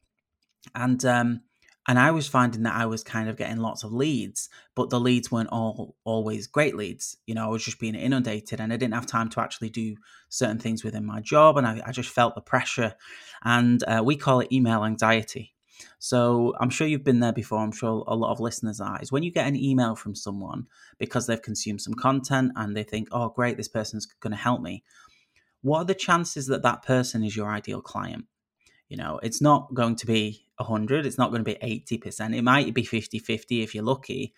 and 0.74 1.06
um, 1.06 1.41
and 1.88 1.98
I 1.98 2.12
was 2.12 2.27
finding 2.27 2.63
that 2.63 2.75
I 2.75 2.86
was 2.86 3.01
kind 3.01 3.29
of 3.29 3.38
getting 3.38 3.58
lots 3.58 3.84
of 3.84 3.94
leads, 3.94 4.50
but 4.75 4.89
the 4.89 5.00
leads 5.00 5.32
weren't 5.32 5.50
all 5.50 5.96
always 6.03 6.46
great 6.46 6.75
leads. 6.75 7.17
You 7.25 7.36
know, 7.36 7.46
I 7.46 7.50
was 7.50 7.63
just 7.63 7.79
being 7.79 7.96
inundated 7.96 8.60
and 8.60 8.74
I 8.74 8.77
didn't 8.77 8.94
have 8.94 9.06
time 9.06 9.29
to 9.29 9.41
actually 9.41 9.70
do 9.70 9.96
certain 10.27 10.60
things 10.60 10.84
within 10.84 11.06
my 11.06 11.22
job. 11.22 11.58
And 11.58 11.65
I, 11.65 11.82
I 11.86 11.91
just 11.94 12.10
felt 12.10 12.36
the 12.36 12.41
pressure. 12.41 12.96
And 13.44 13.82
uh, 13.88 14.01
we 14.03 14.17
call 14.17 14.41
it 14.41 14.51
email 14.51 14.84
anxiety. 14.84 15.53
So 16.00 16.53
I'm 16.60 16.70
sure 16.70 16.88
you've 16.88 17.06
been 17.06 17.22
there 17.22 17.32
before. 17.32 17.60
I'm 17.60 17.72
sure 17.72 18.03
a 18.08 18.15
lot 18.15 18.32
of 18.32 18.41
listeners 18.41 18.82
are. 18.82 19.00
Is 19.01 19.12
when 19.12 19.24
you 19.24 19.32
get 19.32 19.48
an 19.48 19.56
email 19.56 19.96
from 19.96 20.13
someone 20.13 20.67
because 20.98 21.25
they've 21.25 21.41
consumed 21.41 21.82
some 21.82 21.94
content 21.94 22.51
and 22.58 22.75
they 22.75 22.84
think, 22.84 23.08
oh, 23.13 23.29
great, 23.29 23.56
this 23.56 23.70
person's 23.70 24.08
going 24.20 24.32
to 24.32 24.38
help 24.38 24.62
me. 24.62 24.84
What 25.62 25.79
are 25.79 25.86
the 25.86 25.96
chances 25.96 26.48
that 26.48 26.63
that 26.63 26.84
person 26.84 27.24
is 27.24 27.36
your 27.36 27.50
ideal 27.50 27.82
client? 27.82 28.25
You 28.89 28.98
know, 28.98 29.20
it's 29.22 29.41
not 29.41 29.74
going 29.74 29.96
to 29.98 30.06
be 30.06 30.46
100, 30.58 31.06
it's 31.06 31.17
not 31.17 31.32
going 31.32 31.44
to 31.44 31.51
be 31.51 31.58
80%. 32.00 32.36
It 32.36 32.41
might 32.41 32.74
be 32.74 32.84
50 32.84 33.20
50 33.20 33.62
if 33.62 33.75
you're 33.75 33.84
lucky. 33.84 34.34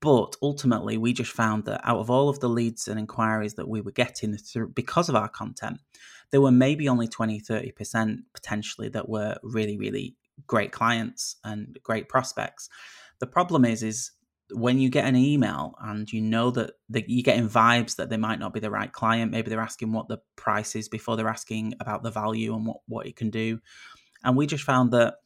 But 0.00 0.36
ultimately, 0.42 0.98
we 0.98 1.14
just 1.14 1.32
found 1.32 1.64
that 1.64 1.80
out 1.82 1.98
of 1.98 2.10
all 2.10 2.28
of 2.28 2.40
the 2.40 2.50
leads 2.50 2.86
and 2.86 3.00
inquiries 3.00 3.54
that 3.54 3.68
we 3.68 3.80
were 3.80 3.92
getting 3.92 4.36
through 4.36 4.68
because 4.74 5.08
of 5.08 5.16
our 5.16 5.28
content, 5.28 5.80
there 6.30 6.40
were 6.40 6.50
maybe 6.50 6.88
only 6.88 7.08
20, 7.08 7.40
30% 7.40 8.18
potentially 8.34 8.88
that 8.90 9.08
were 9.08 9.36
really, 9.42 9.78
really 9.78 10.16
great 10.46 10.70
clients 10.70 11.36
and 11.44 11.78
great 11.82 12.08
prospects. 12.08 12.68
The 13.20 13.26
problem 13.26 13.64
is, 13.64 13.82
is 13.82 14.10
when 14.52 14.78
you 14.78 14.88
get 14.88 15.06
an 15.06 15.16
email 15.16 15.74
and 15.82 16.10
you 16.12 16.20
know 16.20 16.50
that, 16.52 16.72
that 16.90 17.08
you're 17.08 17.22
getting 17.22 17.48
vibes 17.48 17.96
that 17.96 18.10
they 18.10 18.16
might 18.16 18.38
not 18.38 18.54
be 18.54 18.60
the 18.60 18.70
right 18.70 18.92
client, 18.92 19.32
maybe 19.32 19.50
they're 19.50 19.60
asking 19.60 19.92
what 19.92 20.08
the 20.08 20.18
price 20.36 20.76
is 20.76 20.88
before 20.88 21.16
they're 21.16 21.28
asking 21.28 21.74
about 21.80 22.02
the 22.02 22.10
value 22.10 22.54
and 22.54 22.66
what, 22.66 22.78
what 22.86 23.06
it 23.06 23.16
can 23.16 23.30
do. 23.30 23.58
And 24.22 24.36
we 24.36 24.46
just 24.46 24.64
found 24.64 24.92
that 24.92 25.16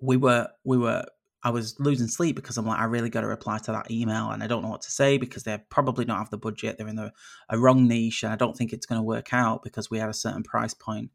we 0.00 0.16
were 0.16 0.48
we 0.64 0.78
were 0.78 1.04
I 1.42 1.50
was 1.50 1.78
losing 1.78 2.08
sleep 2.08 2.34
because 2.34 2.56
I'm 2.56 2.66
like, 2.66 2.80
I 2.80 2.84
really 2.84 3.10
got 3.10 3.20
to 3.20 3.28
reply 3.28 3.58
to 3.58 3.72
that 3.72 3.90
email 3.90 4.30
and 4.30 4.42
I 4.42 4.48
don't 4.48 4.62
know 4.62 4.68
what 4.68 4.82
to 4.82 4.90
say 4.90 5.18
because 5.18 5.44
they 5.44 5.56
probably 5.70 6.04
don't 6.04 6.18
have 6.18 6.30
the 6.30 6.36
budget. 6.36 6.78
They're 6.78 6.88
in 6.88 6.96
the, 6.96 7.12
a 7.48 7.58
wrong 7.58 7.86
niche 7.86 8.24
and 8.24 8.32
I 8.32 8.36
don't 8.36 8.56
think 8.56 8.72
it's 8.72 8.86
going 8.86 8.98
to 8.98 9.04
work 9.04 9.32
out 9.32 9.62
because 9.62 9.88
we 9.88 9.98
had 9.98 10.08
a 10.08 10.14
certain 10.14 10.42
price 10.42 10.74
point. 10.74 11.10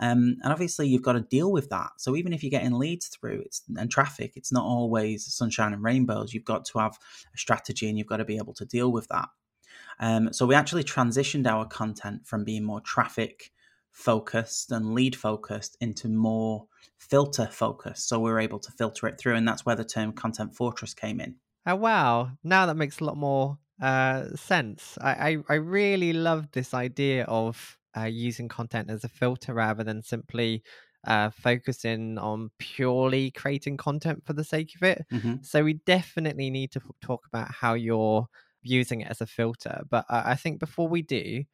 Um, 0.00 0.36
and 0.42 0.52
obviously, 0.52 0.88
you've 0.88 1.02
got 1.02 1.14
to 1.14 1.20
deal 1.20 1.50
with 1.50 1.70
that. 1.70 1.90
So 1.98 2.16
even 2.16 2.32
if 2.32 2.42
you're 2.42 2.50
getting 2.50 2.72
leads 2.72 3.08
through 3.08 3.42
it's, 3.44 3.62
and 3.76 3.90
traffic, 3.90 4.32
it's 4.36 4.52
not 4.52 4.64
always 4.64 5.32
sunshine 5.32 5.72
and 5.72 5.82
rainbows. 5.82 6.32
You've 6.32 6.44
got 6.44 6.64
to 6.66 6.78
have 6.78 6.98
a 7.34 7.38
strategy 7.38 7.88
and 7.88 7.98
you've 7.98 8.06
got 8.06 8.18
to 8.18 8.24
be 8.24 8.36
able 8.36 8.54
to 8.54 8.64
deal 8.64 8.92
with 8.92 9.08
that. 9.08 9.28
Um, 10.00 10.32
so 10.32 10.46
we 10.46 10.54
actually 10.54 10.84
transitioned 10.84 11.46
our 11.46 11.66
content 11.66 12.26
from 12.26 12.44
being 12.44 12.64
more 12.64 12.80
traffic 12.80 13.50
focused 13.90 14.70
and 14.70 14.94
lead 14.94 15.16
focused 15.16 15.76
into 15.80 16.08
more 16.08 16.66
filter 16.98 17.48
focused. 17.50 18.08
So 18.08 18.20
we 18.20 18.30
are 18.30 18.38
able 18.38 18.60
to 18.60 18.72
filter 18.72 19.08
it 19.08 19.18
through, 19.18 19.34
and 19.34 19.46
that's 19.46 19.66
where 19.66 19.76
the 19.76 19.84
term 19.84 20.12
content 20.12 20.54
fortress 20.54 20.94
came 20.94 21.20
in. 21.20 21.36
Oh 21.66 21.76
wow! 21.76 22.30
Now 22.44 22.66
that 22.66 22.76
makes 22.76 23.00
a 23.00 23.04
lot 23.04 23.16
more 23.16 23.58
uh, 23.82 24.36
sense. 24.36 24.98
I, 25.00 25.10
I, 25.10 25.36
I 25.48 25.54
really 25.54 26.12
love 26.12 26.50
this 26.52 26.74
idea 26.74 27.24
of 27.24 27.77
uh, 27.98 28.04
using 28.04 28.48
content 28.48 28.90
as 28.90 29.04
a 29.04 29.08
filter 29.08 29.54
rather 29.54 29.84
than 29.84 30.02
simply 30.02 30.62
uh, 31.06 31.30
focusing 31.30 32.18
on 32.18 32.50
purely 32.58 33.30
creating 33.30 33.76
content 33.76 34.22
for 34.26 34.32
the 34.32 34.44
sake 34.44 34.74
of 34.76 34.82
it. 34.82 35.06
Mm-hmm. 35.12 35.36
So 35.42 35.64
we 35.64 35.74
definitely 35.86 36.50
need 36.50 36.72
to 36.72 36.80
talk 37.00 37.26
about 37.26 37.50
how 37.50 37.74
you're 37.74 38.26
using 38.62 39.00
it 39.00 39.08
as 39.08 39.20
a 39.20 39.26
filter. 39.26 39.82
But 39.88 40.04
uh, 40.08 40.22
I 40.26 40.34
think 40.34 40.60
before 40.60 40.88
we 40.88 41.02
do, 41.02 41.44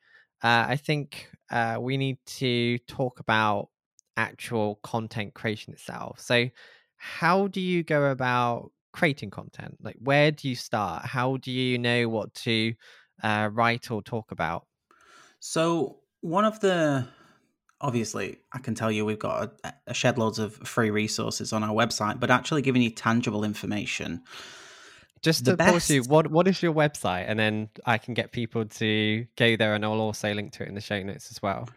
uh, 0.42 0.66
I 0.68 0.76
think 0.76 1.28
uh, 1.50 1.78
we 1.80 1.96
need 1.96 2.18
to 2.26 2.78
talk 2.80 3.20
about 3.20 3.68
actual 4.16 4.76
content 4.82 5.34
creation 5.34 5.72
itself. 5.72 6.20
So, 6.20 6.48
how 6.96 7.48
do 7.48 7.60
you 7.60 7.82
go 7.82 8.10
about 8.10 8.70
creating 8.92 9.30
content? 9.30 9.76
Like, 9.82 9.96
where 9.98 10.30
do 10.30 10.48
you 10.48 10.54
start? 10.54 11.04
How 11.04 11.36
do 11.36 11.50
you 11.50 11.78
know 11.78 12.08
what 12.08 12.32
to 12.34 12.74
uh, 13.22 13.50
write 13.52 13.90
or 13.90 14.02
talk 14.02 14.32
about? 14.32 14.66
So, 15.40 15.98
one 16.24 16.46
of 16.46 16.58
the 16.60 17.06
obviously, 17.82 18.38
I 18.50 18.58
can 18.58 18.74
tell 18.74 18.90
you 18.90 19.04
we've 19.04 19.18
got 19.18 19.52
a, 19.62 19.72
a 19.88 19.94
shed 19.94 20.16
loads 20.16 20.38
of 20.38 20.54
free 20.54 20.90
resources 20.90 21.52
on 21.52 21.62
our 21.62 21.74
website, 21.74 22.18
but 22.18 22.30
actually 22.30 22.62
giving 22.62 22.80
you 22.80 22.90
tangible 22.90 23.44
information. 23.44 24.22
Just 25.20 25.44
to 25.44 25.56
pause 25.56 25.90
you, 25.90 26.02
what 26.04 26.30
what 26.30 26.48
is 26.48 26.62
your 26.62 26.72
website, 26.72 27.24
and 27.28 27.38
then 27.38 27.68
I 27.84 27.98
can 27.98 28.14
get 28.14 28.32
people 28.32 28.64
to 28.64 29.26
go 29.36 29.56
there, 29.56 29.74
and 29.74 29.84
I'll 29.84 30.00
also 30.00 30.32
link 30.32 30.52
to 30.54 30.64
it 30.64 30.68
in 30.68 30.74
the 30.74 30.80
show 30.80 31.02
notes 31.02 31.30
as 31.30 31.42
well. 31.42 31.68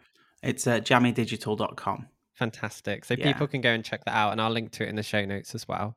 It's 0.42 0.66
at 0.66 0.86
jammydigital.com. 0.86 2.08
Fantastic. 2.34 3.04
So 3.04 3.14
yeah. 3.18 3.32
people 3.32 3.46
can 3.48 3.60
go 3.60 3.70
and 3.70 3.84
check 3.84 4.04
that 4.06 4.14
out, 4.14 4.32
and 4.32 4.40
I'll 4.40 4.50
link 4.50 4.72
to 4.72 4.84
it 4.84 4.88
in 4.88 4.96
the 4.96 5.02
show 5.02 5.24
notes 5.24 5.54
as 5.54 5.68
well. 5.68 5.96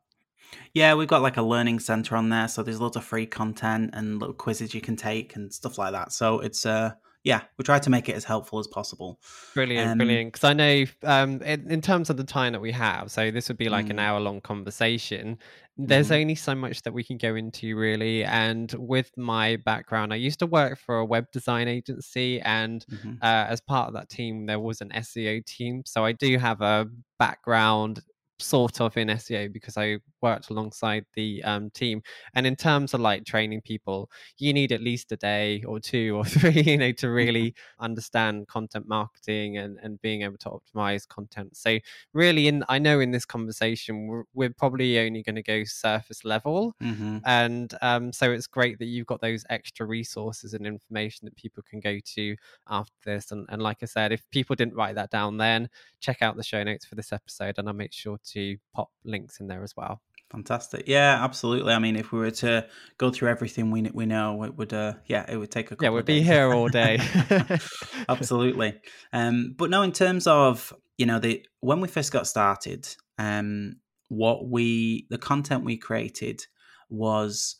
Yeah, 0.73 0.95
we've 0.95 1.07
got 1.07 1.21
like 1.21 1.37
a 1.37 1.41
learning 1.41 1.79
center 1.79 2.17
on 2.17 2.29
there, 2.29 2.49
so 2.49 2.63
there's 2.63 2.81
lots 2.81 2.97
of 2.97 3.05
free 3.05 3.25
content 3.25 3.91
and 3.93 4.19
little 4.19 4.35
quizzes 4.35 4.73
you 4.73 4.81
can 4.81 4.97
take 4.97 5.37
and 5.37 5.53
stuff 5.53 5.77
like 5.77 5.93
that. 5.93 6.11
So 6.11 6.39
it's 6.39 6.65
uh 6.65 6.91
yeah, 7.23 7.41
we 7.57 7.63
try 7.63 7.77
to 7.77 7.89
make 7.89 8.09
it 8.09 8.15
as 8.15 8.23
helpful 8.23 8.57
as 8.57 8.67
possible. 8.67 9.19
Brilliant, 9.53 9.91
um, 9.91 9.97
brilliant. 9.97 10.33
Because 10.33 10.43
I 10.43 10.53
know, 10.53 10.85
um, 11.03 11.41
in, 11.43 11.69
in, 11.69 11.81
terms 11.81 12.09
of 12.09 12.17
the 12.17 12.23
time 12.23 12.53
that 12.53 12.61
we 12.61 12.71
have, 12.71 13.11
so 13.11 13.29
this 13.29 13.47
would 13.47 13.57
be 13.57 13.69
like 13.69 13.87
mm. 13.87 13.91
an 13.91 13.99
hour 13.99 14.19
long 14.19 14.41
conversation. 14.41 15.37
There's 15.77 16.09
mm. 16.09 16.21
only 16.21 16.35
so 16.35 16.55
much 16.55 16.81
that 16.81 16.93
we 16.93 17.03
can 17.03 17.17
go 17.17 17.35
into, 17.35 17.75
really. 17.75 18.23
And 18.23 18.73
with 18.73 19.11
my 19.17 19.57
background, 19.57 20.13
I 20.13 20.15
used 20.15 20.39
to 20.39 20.47
work 20.47 20.79
for 20.79 20.97
a 20.97 21.05
web 21.05 21.31
design 21.31 21.67
agency, 21.67 22.41
and 22.41 22.83
mm-hmm. 22.91 23.13
uh, 23.21 23.45
as 23.49 23.61
part 23.61 23.87
of 23.87 23.93
that 23.93 24.09
team, 24.09 24.47
there 24.47 24.59
was 24.59 24.81
an 24.81 24.89
SEO 24.89 25.45
team. 25.45 25.83
So 25.85 26.03
I 26.03 26.13
do 26.13 26.39
have 26.39 26.61
a 26.61 26.87
background 27.19 28.01
sort 28.39 28.81
of 28.81 28.97
in 28.97 29.09
SEO 29.09 29.53
because 29.53 29.77
I 29.77 29.99
worked 30.21 30.49
alongside 30.49 31.05
the 31.13 31.43
um, 31.43 31.69
team. 31.71 32.01
And 32.33 32.45
in 32.45 32.55
terms 32.55 32.93
of 32.93 32.99
like 32.99 33.25
training 33.25 33.61
people, 33.61 34.09
you 34.37 34.53
need 34.53 34.71
at 34.71 34.81
least 34.81 35.11
a 35.11 35.17
day 35.17 35.63
or 35.65 35.79
two 35.79 36.15
or 36.15 36.25
three, 36.25 36.61
you 36.61 36.77
know, 36.77 36.91
to 36.91 37.05
mm-hmm. 37.05 37.15
really 37.15 37.55
understand 37.79 38.47
content 38.47 38.87
marketing 38.87 39.57
and, 39.57 39.77
and 39.81 40.01
being 40.01 40.21
able 40.23 40.37
to 40.37 40.49
optimize 40.49 41.07
content. 41.07 41.55
So 41.55 41.79
really, 42.13 42.47
in 42.47 42.63
I 42.69 42.79
know 42.79 42.99
in 42.99 43.11
this 43.11 43.25
conversation, 43.25 44.07
we're, 44.07 44.23
we're 44.33 44.53
probably 44.53 44.99
only 44.99 45.23
going 45.23 45.35
to 45.35 45.43
go 45.43 45.63
surface 45.63 46.23
level. 46.23 46.75
Mm-hmm. 46.81 47.19
And 47.25 47.73
um, 47.81 48.13
so 48.13 48.31
it's 48.31 48.47
great 48.47 48.79
that 48.79 48.85
you've 48.85 49.07
got 49.07 49.21
those 49.21 49.45
extra 49.49 49.85
resources 49.85 50.53
and 50.53 50.65
information 50.65 51.25
that 51.25 51.35
people 51.35 51.63
can 51.69 51.79
go 51.79 51.97
to 52.15 52.35
after 52.69 52.93
this. 53.05 53.31
And, 53.31 53.45
and 53.49 53.61
like 53.61 53.77
I 53.81 53.85
said, 53.85 54.11
if 54.11 54.23
people 54.31 54.55
didn't 54.55 54.75
write 54.75 54.95
that 54.95 55.11
down 55.11 55.37
then, 55.37 55.69
check 55.99 56.21
out 56.21 56.35
the 56.35 56.43
show 56.43 56.63
notes 56.63 56.85
for 56.85 56.95
this 56.95 57.11
episode 57.11 57.55
and 57.57 57.67
I'll 57.67 57.73
make 57.73 57.93
sure 57.93 58.17
to 58.33 58.57
pop 58.73 58.89
links 59.03 59.39
in 59.39 59.47
there 59.47 59.63
as 59.63 59.75
well. 59.75 60.01
Fantastic. 60.31 60.85
Yeah, 60.87 61.21
absolutely. 61.21 61.73
I 61.73 61.79
mean, 61.79 61.97
if 61.97 62.13
we 62.13 62.19
were 62.19 62.31
to 62.31 62.65
go 62.97 63.11
through 63.11 63.29
everything 63.29 63.69
we 63.69 63.81
we 63.93 64.05
know, 64.05 64.43
it 64.43 64.55
would 64.55 64.73
uh 64.73 64.93
yeah, 65.05 65.25
it 65.29 65.35
would 65.35 65.51
take 65.51 65.71
a 65.71 65.77
Yeah, 65.81 65.89
we'd 65.89 66.05
be 66.05 66.21
here 66.21 66.53
all 66.53 66.67
day. 66.81 66.99
absolutely. 68.09 68.79
Um 69.11 69.55
but 69.57 69.69
no 69.69 69.81
in 69.81 69.91
terms 69.91 70.27
of, 70.27 70.73
you 70.97 71.05
know, 71.05 71.19
the 71.19 71.45
when 71.59 71.81
we 71.81 71.89
first 71.89 72.13
got 72.13 72.27
started, 72.27 72.87
um 73.17 73.75
what 74.07 74.47
we 74.47 75.05
the 75.09 75.17
content 75.17 75.65
we 75.65 75.75
created 75.75 76.45
was 76.89 77.57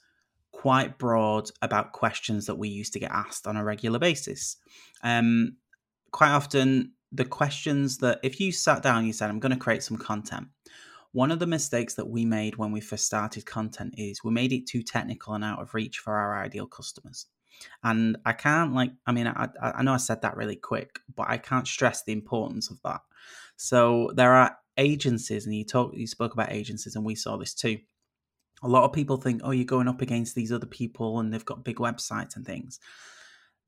quite 0.54 0.98
broad 0.98 1.50
about 1.62 1.92
questions 1.92 2.46
that 2.46 2.56
we 2.56 2.70
used 2.70 2.94
to 2.94 3.00
get 3.00 3.12
asked 3.12 3.48
on 3.48 3.58
a 3.58 3.66
regular 3.66 4.00
basis. 4.00 4.56
Um 5.04 5.58
quite 6.12 6.32
often 6.32 6.94
the 7.12 7.26
questions 7.26 7.98
that 7.98 8.22
if 8.24 8.40
you 8.40 8.54
sat 8.54 8.82
down 8.82 9.06
you 9.06 9.12
said 9.12 9.30
I'm 9.30 9.40
going 9.42 9.52
to 9.52 9.58
create 9.58 9.84
some 9.84 9.98
content 9.98 10.48
one 11.14 11.32
of 11.32 11.40
the 11.40 11.48
mistakes 11.48 11.96
that 11.96 12.10
we 12.10 12.26
made 12.26 12.56
when 12.56 12.72
we 12.72 12.82
first 12.82 13.06
started 13.06 13.46
content 13.46 13.96
is 13.98 14.24
we 14.24 14.32
made 14.32 14.54
it 14.54 14.66
too 14.68 14.82
technical 14.82 15.34
and 15.34 15.44
out 15.44 15.62
of 15.62 15.74
reach 15.74 16.00
for 16.00 16.14
our 16.14 16.42
ideal 16.42 16.68
customers. 16.68 17.26
And 17.84 18.18
I 18.26 18.34
can't 18.34 18.74
like, 18.74 18.92
I 19.06 19.12
mean, 19.12 19.28
I, 19.28 19.50
I 19.62 19.84
know 19.84 19.94
I 19.94 19.98
said 19.98 20.22
that 20.22 20.38
really 20.38 20.56
quick, 20.56 21.00
but 21.16 21.28
I 21.30 21.38
can't 21.38 21.68
stress 21.68 22.04
the 22.04 22.14
importance 22.14 22.72
of 22.72 22.82
that. 22.84 23.02
So 23.58 24.12
there 24.16 24.34
are 24.34 24.58
agencies, 24.78 25.46
and 25.46 25.54
you 25.54 25.66
talk, 25.66 25.92
you 25.94 26.08
spoke 26.08 26.34
about 26.34 26.52
agencies, 26.52 26.96
and 26.96 27.06
we 27.06 27.14
saw 27.14 27.38
this 27.38 27.54
too. 27.54 27.78
A 28.64 28.68
lot 28.68 28.86
of 28.86 28.94
people 28.94 29.18
think, 29.18 29.42
oh, 29.44 29.52
you're 29.52 29.66
going 29.66 29.88
up 29.88 30.02
against 30.02 30.34
these 30.34 30.52
other 30.52 30.66
people, 30.66 31.20
and 31.20 31.32
they've 31.32 31.46
got 31.46 31.66
big 31.66 31.78
websites 31.78 32.36
and 32.36 32.46
things 32.46 32.80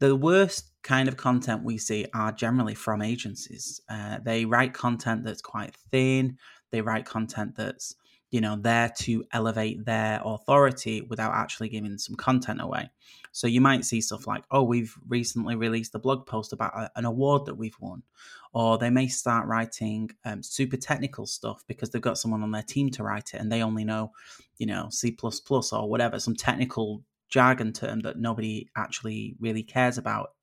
the 0.03 0.15
worst 0.15 0.71
kind 0.81 1.07
of 1.07 1.15
content 1.15 1.63
we 1.63 1.77
see 1.77 2.05
are 2.13 2.33
generally 2.33 2.75
from 2.75 3.01
agencies. 3.01 3.79
Uh, 3.87 4.17
they 4.23 4.43
write 4.43 4.73
content 4.73 5.23
that's 5.23 5.41
quite 5.41 5.77
thin. 5.91 6.37
They 6.73 6.81
write 6.81 7.05
content 7.05 7.55
that's 7.55 7.95
you 8.31 8.41
know 8.41 8.57
there 8.57 8.91
to 8.97 9.23
elevate 9.31 9.85
their 9.85 10.19
authority 10.25 11.01
without 11.01 11.33
actually 11.33 11.69
giving 11.69 11.97
some 11.97 12.15
content 12.17 12.59
away. 12.61 12.89
So 13.31 13.47
you 13.47 13.61
might 13.61 13.85
see 13.85 14.01
stuff 14.01 14.27
like, 14.27 14.43
"Oh, 14.51 14.63
we've 14.63 14.93
recently 15.07 15.55
released 15.55 15.95
a 15.95 15.99
blog 15.99 16.25
post 16.25 16.51
about 16.51 16.75
a, 16.75 16.91
an 16.97 17.05
award 17.05 17.45
that 17.45 17.55
we've 17.55 17.79
won," 17.79 18.03
or 18.51 18.77
they 18.77 18.89
may 18.89 19.07
start 19.07 19.47
writing 19.47 20.11
um, 20.25 20.43
super 20.43 20.77
technical 20.77 21.25
stuff 21.25 21.63
because 21.67 21.91
they've 21.91 22.01
got 22.01 22.17
someone 22.17 22.43
on 22.43 22.51
their 22.51 22.63
team 22.63 22.89
to 22.91 23.03
write 23.03 23.33
it 23.33 23.37
and 23.37 23.49
they 23.49 23.63
only 23.63 23.85
know, 23.85 24.11
you 24.57 24.65
know, 24.65 24.89
C 24.89 25.15
or 25.21 25.89
whatever, 25.89 26.19
some 26.19 26.35
technical 26.35 27.03
jargon 27.29 27.71
term 27.71 28.01
that 28.01 28.19
nobody 28.19 28.67
actually 28.75 29.35
really 29.39 29.63
cares 29.63 29.97
about 29.97 30.33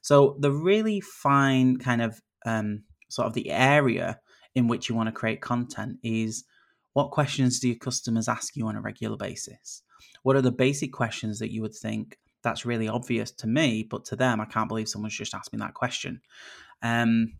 so 0.00 0.36
the 0.38 0.50
really 0.50 1.00
fine 1.00 1.76
kind 1.78 2.02
of 2.02 2.20
um, 2.46 2.82
sort 3.08 3.26
of 3.26 3.34
the 3.34 3.50
area 3.50 4.18
in 4.54 4.68
which 4.68 4.88
you 4.88 4.94
want 4.94 5.08
to 5.08 5.12
create 5.12 5.40
content 5.40 5.98
is 6.02 6.44
what 6.92 7.10
questions 7.10 7.60
do 7.60 7.68
your 7.68 7.78
customers 7.78 8.28
ask 8.28 8.56
you 8.56 8.66
on 8.66 8.76
a 8.76 8.80
regular 8.80 9.16
basis? 9.16 9.82
What 10.22 10.36
are 10.36 10.42
the 10.42 10.52
basic 10.52 10.92
questions 10.92 11.38
that 11.38 11.52
you 11.52 11.62
would 11.62 11.74
think 11.74 12.18
that's 12.42 12.66
really 12.66 12.88
obvious 12.88 13.30
to 13.30 13.46
me, 13.46 13.86
but 13.88 14.04
to 14.06 14.16
them, 14.16 14.40
I 14.40 14.46
can't 14.46 14.68
believe 14.68 14.88
someone's 14.88 15.16
just 15.16 15.34
asked 15.34 15.52
me 15.52 15.58
that 15.58 15.74
question. 15.74 16.20
Um, 16.82 17.34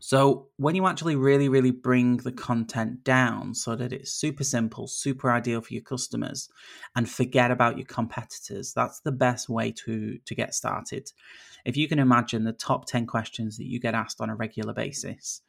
so 0.00 0.48
when 0.58 0.74
you 0.74 0.86
actually 0.86 1.16
really, 1.16 1.48
really 1.48 1.70
bring 1.70 2.18
the 2.18 2.32
content 2.32 3.02
down 3.02 3.54
so 3.54 3.74
that 3.76 3.94
it's 3.94 4.12
super 4.12 4.44
simple, 4.44 4.86
super 4.88 5.30
ideal 5.30 5.62
for 5.62 5.72
your 5.72 5.82
customers, 5.82 6.50
and 6.94 7.08
forget 7.08 7.50
about 7.50 7.78
your 7.78 7.86
competitors, 7.86 8.72
that's 8.74 9.00
the 9.00 9.12
best 9.12 9.48
way 9.48 9.72
to 9.84 10.18
to 10.18 10.34
get 10.34 10.54
started. 10.54 11.10
If 11.64 11.76
you 11.76 11.88
can 11.88 11.98
imagine 11.98 12.44
the 12.44 12.52
top 12.52 12.86
10 12.86 13.06
questions 13.06 13.56
that 13.56 13.66
you 13.66 13.80
get 13.80 13.94
asked 13.94 14.20
on 14.20 14.30
a 14.30 14.36
regular 14.36 14.74
basis, 14.74 15.40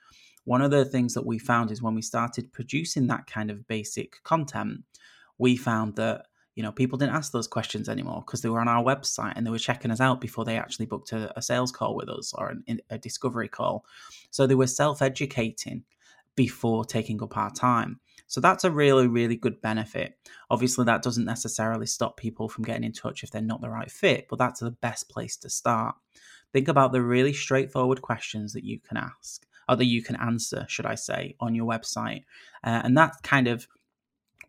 one 0.47 0.61
of 0.61 0.71
the 0.71 0.85
things 0.85 1.13
that 1.13 1.25
we 1.25 1.37
found 1.37 1.71
is 1.71 1.81
when 1.81 1.93
we 1.93 2.01
started 2.01 2.53
producing 2.53 3.07
that 3.07 3.27
kind 3.27 3.51
of 3.51 3.67
basic 3.67 4.23
content, 4.23 4.83
we 5.37 5.57
found 5.57 5.97
that 5.97 6.27
you 6.55 6.63
know, 6.63 6.71
people 6.71 6.97
didn't 6.97 7.15
ask 7.15 7.33
those 7.33 7.47
questions 7.47 7.87
anymore 7.87 8.23
because 8.25 8.41
they 8.41 8.49
were 8.49 8.61
on 8.61 8.67
our 8.67 8.83
website 8.83 9.33
and 9.35 9.45
they 9.45 9.51
were 9.51 9.59
checking 9.59 9.91
us 9.91 9.99
out 9.99 10.21
before 10.21 10.45
they 10.45 10.57
actually 10.57 10.87
booked 10.87 11.11
a, 11.11 11.37
a 11.37 11.41
sales 11.41 11.71
call 11.71 11.95
with 11.95 12.09
us 12.09 12.33
or 12.33 12.49
an, 12.65 12.79
a 12.89 12.97
discovery 12.97 13.49
call. 13.49 13.85
So 14.31 14.47
they 14.47 14.55
were 14.55 14.67
self 14.67 15.01
educating 15.01 15.83
before 16.35 16.85
taking 16.85 17.21
up 17.21 17.35
our 17.35 17.51
time. 17.51 17.99
So 18.25 18.39
that's 18.39 18.63
a 18.63 18.71
really, 18.71 19.07
really 19.07 19.35
good 19.35 19.61
benefit. 19.61 20.17
Obviously, 20.49 20.85
that 20.85 21.03
doesn't 21.03 21.25
necessarily 21.25 21.85
stop 21.85 22.15
people 22.15 22.47
from 22.47 22.63
getting 22.63 22.85
in 22.85 22.93
touch 22.93 23.21
if 23.21 23.31
they're 23.31 23.41
not 23.41 23.61
the 23.61 23.69
right 23.69 23.91
fit, 23.91 24.27
but 24.29 24.39
that's 24.39 24.61
the 24.61 24.71
best 24.71 25.09
place 25.09 25.35
to 25.37 25.49
start. 25.49 25.95
Think 26.53 26.69
about 26.69 26.91
the 26.91 27.01
really 27.01 27.33
straightforward 27.33 28.01
questions 28.01 28.53
that 28.53 28.63
you 28.63 28.79
can 28.79 28.97
ask, 28.97 29.45
or 29.69 29.75
that 29.75 29.85
you 29.85 30.01
can 30.01 30.15
answer, 30.15 30.65
should 30.67 30.85
I 30.85 30.95
say, 30.95 31.35
on 31.39 31.55
your 31.55 31.67
website. 31.67 32.23
Uh, 32.63 32.81
and 32.83 32.97
that 32.97 33.13
kind 33.23 33.47
of 33.47 33.67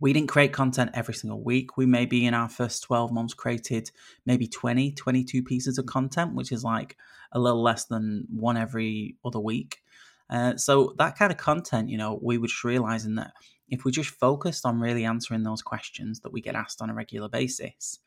we 0.00 0.12
didn't 0.12 0.28
create 0.28 0.52
content 0.52 0.90
every 0.94 1.14
single 1.14 1.42
week. 1.42 1.76
We 1.76 1.86
maybe 1.86 2.24
in 2.24 2.34
our 2.34 2.48
first 2.48 2.84
12 2.84 3.12
months 3.12 3.34
created 3.34 3.90
maybe 4.26 4.46
20, 4.46 4.92
22 4.92 5.42
pieces 5.42 5.78
of 5.78 5.86
content, 5.86 6.34
which 6.34 6.52
is 6.52 6.62
like 6.62 6.96
a 7.32 7.38
little 7.40 7.62
less 7.62 7.84
than 7.86 8.26
one 8.30 8.56
every 8.56 9.16
other 9.24 9.40
week. 9.40 9.82
Uh, 10.30 10.56
so 10.56 10.94
that 10.98 11.16
kind 11.18 11.32
of 11.32 11.38
content, 11.38 11.88
you 11.88 11.98
know, 11.98 12.18
we 12.22 12.38
were 12.38 12.46
just 12.46 12.64
realizing 12.64 13.16
that 13.16 13.32
if 13.68 13.84
we 13.84 13.90
just 13.90 14.10
focused 14.10 14.64
on 14.64 14.80
really 14.80 15.04
answering 15.04 15.42
those 15.42 15.62
questions 15.62 16.20
that 16.20 16.32
we 16.32 16.40
get 16.40 16.54
asked 16.54 16.80
on 16.80 16.90
a 16.90 16.94
regular 16.94 17.28
basis, 17.28 17.98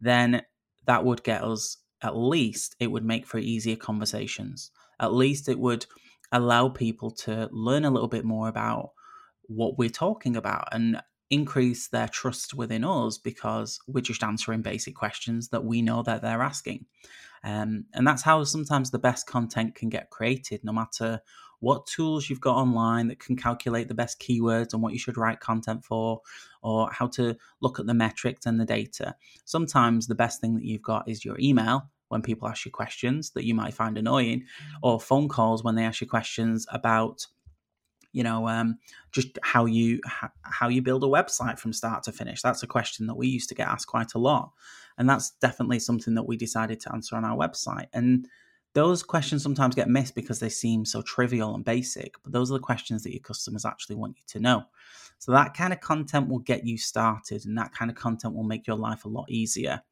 then 0.00 0.42
that 0.86 1.04
would 1.04 1.22
get 1.22 1.42
us 1.42 1.78
at 2.02 2.16
least 2.16 2.76
it 2.78 2.88
would 2.88 3.04
make 3.04 3.26
for 3.26 3.38
easier 3.38 3.76
conversations. 3.76 4.70
At 5.00 5.14
least 5.14 5.48
it 5.48 5.58
would 5.58 5.86
allow 6.34 6.68
people 6.68 7.10
to 7.10 7.48
learn 7.50 7.86
a 7.86 7.90
little 7.90 8.08
bit 8.08 8.24
more 8.24 8.48
about 8.48 8.90
what 9.46 9.78
we're 9.78 9.88
talking 9.88 10.36
about. 10.36 10.68
And 10.72 11.00
increase 11.30 11.88
their 11.88 12.08
trust 12.08 12.54
within 12.54 12.84
us 12.84 13.18
because 13.18 13.80
we're 13.86 14.00
just 14.00 14.22
answering 14.22 14.62
basic 14.62 14.94
questions 14.94 15.48
that 15.48 15.64
we 15.64 15.82
know 15.82 16.02
that 16.02 16.22
they're 16.22 16.42
asking. 16.42 16.86
Um, 17.42 17.86
and 17.92 18.06
that's 18.06 18.22
how 18.22 18.44
sometimes 18.44 18.90
the 18.90 18.98
best 18.98 19.26
content 19.26 19.74
can 19.74 19.88
get 19.88 20.10
created, 20.10 20.62
no 20.64 20.72
matter 20.72 21.20
what 21.60 21.86
tools 21.86 22.28
you've 22.28 22.40
got 22.40 22.56
online 22.56 23.08
that 23.08 23.18
can 23.20 23.36
calculate 23.36 23.88
the 23.88 23.94
best 23.94 24.20
keywords 24.20 24.72
and 24.72 24.82
what 24.82 24.92
you 24.92 24.98
should 24.98 25.16
write 25.16 25.40
content 25.40 25.84
for, 25.84 26.20
or 26.62 26.90
how 26.92 27.06
to 27.08 27.36
look 27.60 27.80
at 27.80 27.86
the 27.86 27.94
metrics 27.94 28.46
and 28.46 28.60
the 28.60 28.64
data. 28.64 29.14
Sometimes 29.44 30.06
the 30.06 30.14
best 30.14 30.40
thing 30.40 30.54
that 30.54 30.64
you've 30.64 30.82
got 30.82 31.08
is 31.08 31.24
your 31.24 31.38
email 31.40 31.90
when 32.14 32.22
people 32.22 32.48
ask 32.48 32.64
you 32.64 32.70
questions 32.70 33.30
that 33.32 33.44
you 33.44 33.54
might 33.54 33.74
find 33.74 33.98
annoying, 33.98 34.40
mm. 34.40 34.78
or 34.82 35.00
phone 35.00 35.28
calls 35.28 35.64
when 35.64 35.74
they 35.74 35.84
ask 35.84 36.00
you 36.00 36.06
questions 36.06 36.66
about 36.70 37.26
you 38.12 38.22
know 38.22 38.48
um, 38.48 38.78
just 39.10 39.36
how 39.42 39.66
you 39.66 40.00
how 40.42 40.68
you 40.68 40.80
build 40.80 41.02
a 41.02 41.08
website 41.08 41.58
from 41.58 41.72
start 41.72 42.04
to 42.04 42.12
finish. 42.12 42.40
That's 42.40 42.62
a 42.62 42.68
question 42.68 43.06
that 43.08 43.16
we 43.16 43.26
used 43.26 43.48
to 43.50 43.54
get 43.54 43.68
asked 43.68 43.88
quite 43.88 44.14
a 44.14 44.18
lot. 44.18 44.52
And 44.96 45.10
that's 45.10 45.32
definitely 45.40 45.80
something 45.80 46.14
that 46.14 46.22
we 46.22 46.36
decided 46.36 46.78
to 46.80 46.92
answer 46.92 47.16
on 47.16 47.24
our 47.24 47.36
website. 47.36 47.88
And 47.92 48.28
those 48.74 49.02
questions 49.02 49.42
sometimes 49.42 49.74
get 49.74 49.88
missed 49.88 50.14
because 50.14 50.38
they 50.38 50.48
seem 50.48 50.84
so 50.84 51.02
trivial 51.02 51.54
and 51.54 51.64
basic 51.64 52.14
but 52.22 52.32
those 52.32 52.50
are 52.50 52.54
the 52.54 52.60
questions 52.60 53.02
that 53.02 53.12
your 53.12 53.22
customers 53.22 53.64
actually 53.64 53.96
want 53.96 54.16
you 54.16 54.22
to 54.28 54.40
know. 54.40 54.62
So 55.18 55.32
that 55.32 55.54
kind 55.54 55.72
of 55.72 55.80
content 55.80 56.28
will 56.28 56.40
get 56.40 56.64
you 56.64 56.78
started 56.78 57.44
and 57.44 57.58
that 57.58 57.72
kind 57.72 57.90
of 57.90 57.96
content 57.96 58.34
will 58.34 58.44
make 58.44 58.66
your 58.68 58.76
life 58.76 59.04
a 59.04 59.08
lot 59.08 59.26
easier 59.28 59.82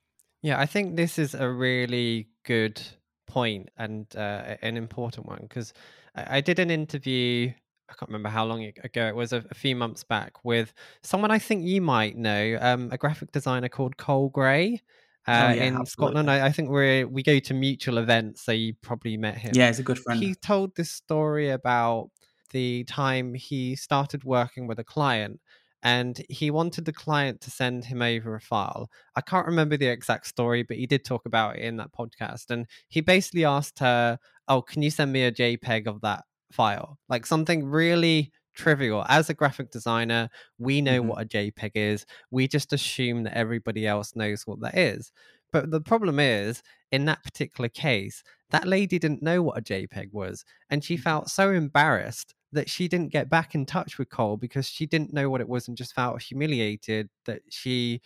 yeah 0.43 0.59
i 0.61 0.67
think 0.67 0.97
this 0.97 1.19
is 1.19 1.35
a 1.35 1.49
really 1.49 2.29
good 2.45 2.81
point 3.27 3.71
and 3.79 4.07
uh, 4.15 4.57
an 4.61 4.77
important 4.77 5.27
one 5.27 5.41
because 5.43 5.73
I, 6.15 6.39
I 6.39 6.41
did 6.41 6.59
an 6.59 6.71
interview 6.71 7.53
I 7.93 7.95
can't 7.95 8.09
remember 8.09 8.31
how 8.31 8.45
long 8.47 8.65
ago 8.65 9.07
it 9.07 9.15
was, 9.15 9.35
a, 9.35 9.45
a, 9.51 9.55
few 9.55 9.77
months 9.77 10.03
back, 10.03 10.45
with 10.45 10.73
someone 11.03 11.31
I 11.31 11.39
think 11.39 11.63
you 11.65 11.83
might 11.83 12.17
know, 12.17 12.57
um, 12.59 12.89
a 12.91 12.97
graphic 12.97 13.33
designer 13.33 13.69
called 13.69 13.99
Col 13.99 14.31
Gray. 14.31 14.81
Oh, 15.29 15.33
uh, 15.33 15.37
oh, 15.37 15.53
yeah, 15.53 15.65
in 15.65 15.75
absolutely. 15.75 15.87
Scotland, 15.87 16.31
I, 16.31 16.47
I, 16.47 16.53
think 16.53 16.71
we 16.71 17.05
we 17.05 17.23
go 17.23 17.39
to 17.39 17.55
mutual 17.55 17.99
events, 17.99 18.41
so 18.41 18.53
you 18.53 18.73
probably 18.83 19.19
met 19.19 19.37
him. 19.37 19.53
Yeah, 19.55 19.67
he's 19.67 19.79
a 19.79 19.83
good 19.83 19.99
friend. 19.99 20.21
He 20.21 20.35
told 20.35 20.75
this 20.75 20.91
story 20.91 21.51
about 21.51 22.11
the 22.51 22.85
time 22.85 23.35
he 23.35 23.77
started 23.77 24.25
working 24.25 24.67
with 24.67 24.79
a 24.79 24.85
client, 24.85 25.41
and 25.83 26.23
he 26.29 26.51
wanted 26.51 26.85
the 26.85 26.93
client 26.93 27.41
to 27.43 27.51
send 27.51 27.85
him 27.85 28.03
over 28.03 28.35
a 28.35 28.41
file. 28.41 28.91
I 29.17 29.21
can't 29.21 29.47
remember 29.47 29.77
the 29.77 29.87
exact 29.87 30.27
story, 30.27 30.63
but 30.63 30.77
he 30.77 30.87
did 30.87 31.05
talk 31.05 31.27
about 31.27 31.57
it 31.57 31.63
in 31.63 31.77
that 31.77 31.93
podcast. 31.93 32.51
And 32.51 32.67
he 32.89 33.01
basically 33.01 33.45
asked 33.45 33.79
her, 33.81 34.19
"Oh, 34.49 34.63
can 34.63 34.83
you 34.83 34.91
send 34.91 35.13
me 35.13 35.25
a 35.25 35.33
JPEG 35.33 35.87
of 35.87 36.01
that 36.03 36.25
file, 36.53 36.99
like 37.09 37.27
something 37.27 37.65
really 37.65 38.31
trivial. 38.55 39.05
As 39.09 39.31
a 39.31 39.35
graphic 39.35 39.71
designer, 39.71 40.29
we 40.59 40.81
know 40.81 41.01
mm-hmm. 41.01 41.09
what 41.09 41.23
a 41.23 41.29
JPEG 41.29 41.73
is. 41.75 42.07
We 42.31 42.47
just 42.47 42.73
assume 42.73 43.25
that 43.25 43.37
everybody 43.37 43.87
else 43.87 44.15
knows 44.15 44.47
what 44.47 44.61
that 44.61 44.77
is. 44.77 45.13
But 45.53 45.71
the 45.71 45.81
problem 45.81 46.19
is, 46.19 46.63
in 46.91 47.05
that 47.07 47.25
particular 47.25 47.69
case, 47.69 48.23
that 48.51 48.67
lady 48.67 48.99
didn't 48.99 49.23
know 49.23 49.43
what 49.43 49.59
a 49.59 49.63
JPEG 49.63 50.13
was. 50.13 50.45
And 50.71 50.85
she 50.85 50.95
mm-hmm. 50.95 51.03
felt 51.03 51.31
so 51.31 51.51
embarrassed 51.51 52.35
that 52.53 52.69
she 52.69 52.89
didn't 52.89 53.13
get 53.13 53.31
back 53.31 53.55
in 53.55 53.65
touch 53.65 53.99
with 53.99 54.11
Col 54.11 54.37
because 54.37 54.69
she 54.69 54.87
didn't 54.87 55.13
know 55.13 55.31
what 55.31 55.41
it 55.41 55.49
was 55.49 55.69
and 55.69 55.77
just 55.77 55.95
felt 55.95 56.21
humiliated 56.23 57.09
that 57.27 57.43
she 57.49 58.01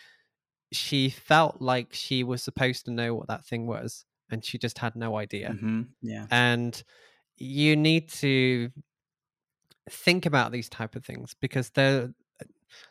she 0.73 1.11
felt 1.11 1.61
like 1.61 1.93
she 1.93 2.25
was 2.25 2.43
supposed 2.43 2.85
to 2.85 2.91
know 2.91 3.15
what 3.15 3.29
that 3.29 3.45
thing 3.45 3.67
was 3.67 4.05
and 4.31 4.45
she 4.45 4.59
just 4.59 4.79
had 4.79 4.97
no 4.97 5.17
idea. 5.17 5.51
Mm-hmm. 5.51 5.83
Yeah. 6.03 6.27
And 6.31 6.83
you 7.37 7.77
need 7.77 8.11
to 8.11 8.71
think 9.91 10.27
about 10.27 10.51
these 10.51 10.69
type 10.69 10.97
of 10.97 11.05
things 11.05 11.35
because 11.41 11.71
they're 11.71 12.13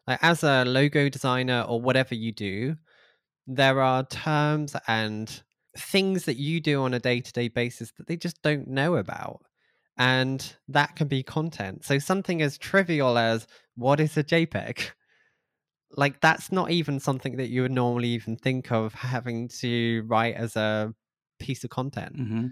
like 0.08 0.20
as 0.22 0.44
a 0.44 0.64
logo 0.64 1.10
designer 1.10 1.66
or 1.68 1.82
whatever 1.82 2.16
you 2.16 2.32
do 2.32 2.76
there 3.48 3.82
are 3.82 4.04
terms 4.06 4.76
and 4.88 5.44
things 5.78 6.26
that 6.26 6.38
you 6.38 6.60
do 6.60 6.84
on 6.84 6.94
a 6.94 7.00
day-to-day 7.00 7.50
basis 7.50 7.92
that 7.92 8.08
they 8.08 8.16
just 8.16 8.42
don't 8.42 8.68
know 8.68 8.96
about 8.96 9.42
and 9.98 10.56
that 10.68 10.96
can 10.96 11.08
be 11.08 11.24
content. 11.24 11.86
So 11.86 12.00
something 12.00 12.42
as 12.42 12.58
trivial 12.58 13.18
as 13.18 13.48
what 13.76 14.00
is 14.00 14.18
a 14.18 14.24
jpeg? 14.24 14.90
Like 15.98 16.20
that's 16.20 16.52
not 16.52 16.72
even 16.72 17.00
something 17.00 17.38
that 17.38 17.48
you 17.48 17.62
would 17.62 17.72
normally 17.72 18.10
even 18.10 18.36
think 18.36 18.70
of 18.70 18.94
having 18.94 19.48
to 19.60 20.04
write 20.08 20.36
as 20.36 20.58
a 20.58 20.94
piece 21.40 21.64
of 21.64 21.70
content. 21.70 22.18
Mm-hmm. 22.18 22.48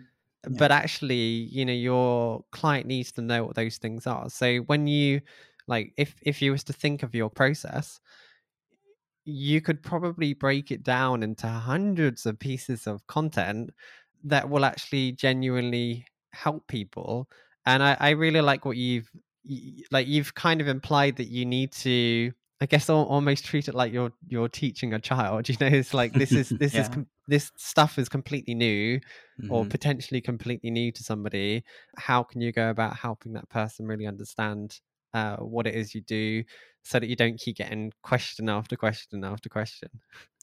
But 0.58 0.72
actually 0.72 1.16
you 1.16 1.66
know 1.66 1.74
your 1.74 2.46
client 2.52 2.86
needs 2.86 3.12
to 3.14 3.22
know 3.22 3.44
what 3.44 3.56
those 3.56 3.80
things 3.80 4.08
are. 4.08 4.30
So 4.30 4.60
when 4.60 4.88
you 4.88 5.20
like 5.68 5.92
if 5.98 6.16
if 6.22 6.42
you 6.42 6.52
was 6.52 6.64
to 6.66 6.74
think 6.74 7.04
of 7.04 7.14
your 7.14 7.30
process 7.30 8.00
you 9.26 9.62
could 9.62 9.82
probably 9.82 10.34
break 10.34 10.72
it 10.72 10.84
down 10.84 11.24
into 11.24 11.48
hundreds 11.48 12.26
of 12.26 12.40
pieces 12.40 12.88
of 12.88 13.06
content 13.08 13.72
that 14.24 14.50
will 14.50 14.66
actually 14.66 15.12
genuinely 15.14 16.06
help 16.34 16.68
people 16.68 17.30
and 17.66 17.84
i, 17.84 17.96
I 18.00 18.10
really 18.12 18.42
like 18.42 18.66
what 18.66 18.78
you've 18.78 19.10
like 19.92 20.08
you've 20.08 20.34
kind 20.36 20.62
of 20.62 20.68
implied 20.68 21.18
that 21.18 21.28
you 21.28 21.46
need 21.46 21.72
to 21.74 22.32
I 22.62 22.66
guess 22.66 22.90
almost 22.90 23.44
treat 23.44 23.68
it 23.68 23.76
like 23.76 23.92
you're 23.92 24.14
you're 24.26 24.48
teaching 24.48 24.94
a 24.94 25.00
child. 25.00 25.50
You 25.50 25.58
know, 25.60 25.68
it's 25.68 25.94
like 25.94 26.16
this 26.16 26.34
is 26.34 26.54
this 26.60 26.78
yeah. 26.78 26.88
is 26.88 26.90
this 27.28 27.52
stuff 27.58 28.00
is 28.00 28.08
completely 28.08 28.54
new 28.56 29.02
or 29.50 29.66
Mhm. 29.66 29.70
potentially 29.70 30.22
completely 30.22 30.72
new 30.72 30.92
to 30.94 31.04
somebody, 31.04 31.64
how 31.98 32.24
can 32.24 32.40
you 32.42 32.52
go 32.54 32.70
about 32.70 32.96
helping 32.96 33.34
that 33.34 33.50
person 33.50 33.86
really 33.86 34.08
understand 34.08 34.80
uh, 35.14 35.36
what 35.38 35.68
it 35.68 35.76
is 35.76 35.94
you 35.94 36.02
do 36.02 36.44
so 36.84 37.00
that 37.00 37.08
you 37.08 37.16
don't 37.16 37.38
keep 37.40 37.58
getting 37.58 37.92
question 38.02 38.48
after 38.50 38.78
question 38.78 39.24
after 39.26 39.50
question? 39.50 39.90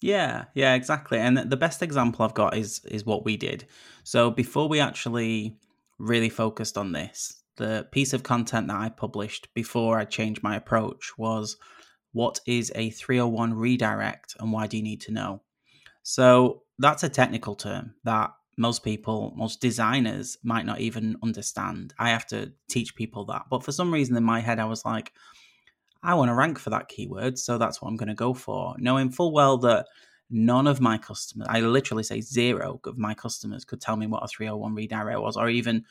Yeah, 0.03 0.47
yeah, 0.55 0.75
exactly. 0.75 1.19
And 1.19 1.37
the 1.37 1.57
best 1.57 1.83
example 1.83 2.25
I've 2.25 2.35
got 2.35 2.57
is 2.57 2.85
is 2.87 3.05
what 3.05 3.25
we 3.25 3.37
did. 3.37 3.67
So 4.03 4.31
before 4.31 4.69
we 4.69 4.81
actually 4.81 5.57
really 6.01 6.31
focused 6.31 6.79
on 6.79 6.93
this, 6.93 7.43
the 7.57 7.87
piece 7.93 8.13
of 8.13 8.23
content 8.23 8.69
that 8.69 8.81
I 8.81 8.89
published 8.89 9.49
before 9.55 9.99
I 9.99 10.05
changed 10.05 10.43
my 10.43 10.57
approach 10.57 11.13
was 11.19 11.57
what 12.13 12.41
is 12.47 12.73
a 12.75 12.91
301 12.91 13.55
redirect 13.55 14.35
and 14.41 14.51
why 14.53 14.67
do 14.67 14.77
you 14.79 14.83
need 14.83 15.03
to 15.03 15.13
know? 15.13 15.43
So 16.03 16.63
that's 16.79 17.03
a 17.03 17.09
technical 17.09 17.55
term 17.55 17.95
that 18.05 18.31
most 18.57 18.83
people, 18.83 19.33
most 19.37 19.61
designers 19.61 20.39
might 20.43 20.67
not 20.67 20.81
even 20.81 21.17
understand. 21.23 21.95
I 21.99 22.11
have 22.11 22.27
to 22.29 22.53
teach 22.69 22.97
people 22.97 23.27
that. 23.27 23.45
But 23.51 23.63
for 23.63 23.73
some 23.73 23.93
reason 23.93 24.17
in 24.17 24.25
my 24.25 24.41
head, 24.41 24.59
I 24.59 24.65
was 24.65 24.85
like, 24.85 25.13
I 26.03 26.15
want 26.15 26.31
to 26.31 26.35
rank 26.35 26.59
for 26.59 26.71
that 26.71 26.89
keyword. 26.89 27.39
So 27.39 27.59
that's 27.59 27.81
what 27.81 27.89
I'm 27.89 27.97
going 27.97 28.09
to 28.09 28.15
go 28.15 28.33
for, 28.35 28.75
knowing 28.79 29.11
full 29.11 29.33
well 29.33 29.59
that 29.59 29.87
none 30.31 30.67
of 30.67 30.81
my 30.81 30.97
customers, 30.97 31.49
I 31.51 31.61
literally 31.61 32.03
say 32.03 32.21
zero 32.21 32.81
of 32.85 32.97
my 32.97 33.15
customers 33.15 33.65
could 33.65 33.81
tell 33.81 33.97
me 33.97 34.07
what 34.07 34.23
a 34.23 34.29
301 34.29 34.75
redirect 34.75 35.21
was 35.21 35.37
or 35.37 35.49
even 35.49 35.85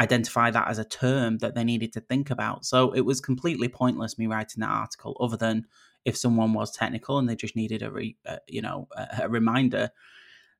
identify 0.00 0.50
that 0.50 0.68
as 0.68 0.78
a 0.78 0.84
term 0.84 1.38
that 1.38 1.54
they 1.54 1.64
needed 1.64 1.92
to 1.92 2.00
think 2.00 2.30
about. 2.30 2.64
So 2.64 2.92
it 2.92 3.02
was 3.02 3.20
completely 3.20 3.68
pointless 3.68 4.18
me 4.18 4.26
writing 4.26 4.60
that 4.60 4.70
article 4.70 5.16
other 5.20 5.36
than 5.36 5.66
if 6.04 6.16
someone 6.16 6.52
was 6.52 6.72
technical 6.72 7.18
and 7.18 7.28
they 7.28 7.36
just 7.36 7.56
needed 7.56 7.82
a, 7.82 7.90
re, 7.90 8.16
uh, 8.26 8.38
you 8.48 8.62
know 8.62 8.88
a, 8.96 9.24
a 9.24 9.28
reminder. 9.28 9.90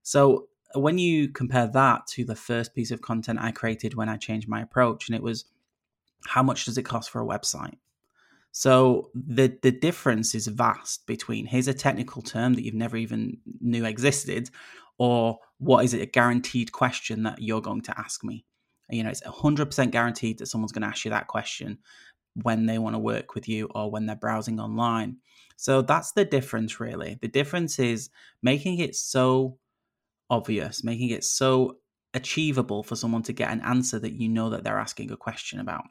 So 0.03 0.49
when 0.75 0.99
you 0.99 1.29
compare 1.29 1.67
that 1.67 2.07
to 2.09 2.25
the 2.25 2.37
first 2.37 2.75
piece 2.75 2.91
of 2.91 3.03
content 3.03 3.39
I 3.41 3.51
created 3.51 3.95
when 3.95 4.09
I 4.09 4.17
changed 4.17 4.49
my 4.49 4.63
approach, 4.63 5.09
and 5.09 5.17
it 5.17 5.23
was 5.23 5.45
how 6.27 6.43
much 6.43 6.65
does 6.67 6.79
it 6.79 6.85
cost 6.85 7.11
for 7.11 7.21
a 7.21 7.27
website? 7.27 7.79
So 8.53 9.11
the 9.15 9.59
the 9.63 9.73
difference 9.73 10.35
is 10.35 10.47
vast 10.47 11.07
between 11.07 11.47
here's 11.47 11.69
a 11.69 11.75
technical 11.75 12.23
term 12.23 12.55
that 12.55 12.65
you've 12.65 12.75
never 12.75 12.97
even 12.97 13.39
knew 13.61 13.85
existed, 13.85 14.51
or 14.99 15.39
what 15.59 15.85
is 15.85 15.95
it 15.95 16.03
a 16.03 16.07
guaranteed 16.07 16.71
question 16.73 17.23
that 17.25 17.41
you're 17.41 17.63
going 17.63 17.83
to 17.83 17.99
ask 17.99 18.23
me? 18.23 18.45
You 18.91 19.05
know, 19.05 19.11
it's 19.11 19.25
hundred 19.25 19.67
percent 19.67 19.91
guaranteed 19.91 20.39
that 20.39 20.47
someone's 20.47 20.73
going 20.73 20.83
to 20.83 20.89
ask 20.89 21.05
you 21.05 21.11
that 21.11 21.29
question 21.29 21.79
when 22.43 22.67
they 22.67 22.79
want 22.79 22.95
to 22.95 22.99
work 22.99 23.35
with 23.35 23.49
you 23.49 23.69
or 23.75 23.91
when 23.91 24.07
they're 24.07 24.17
browsing 24.17 24.61
online. 24.61 25.17
So 25.57 25.83
that's 25.83 26.13
the 26.13 26.25
difference, 26.25 26.81
really. 26.81 27.19
The 27.21 27.29
difference 27.29 27.79
is 27.79 28.11
making 28.43 28.79
it 28.79 28.97
so 28.97 29.59
obvious, 30.31 30.85
making 30.85 31.11
it 31.11 31.25
so 31.25 31.79
achievable 32.15 32.83
for 32.83 32.97
someone 32.97 33.23
to 33.23 33.33
get 33.33 33.51
an 33.51 33.61
answer 33.63 33.99
that 33.99 34.15
you 34.15 34.29
know 34.29 34.51
that 34.51 34.65
they're 34.65 34.79
asking 34.79 35.11
a 35.11 35.17
question 35.17 35.61
about. 35.61 35.85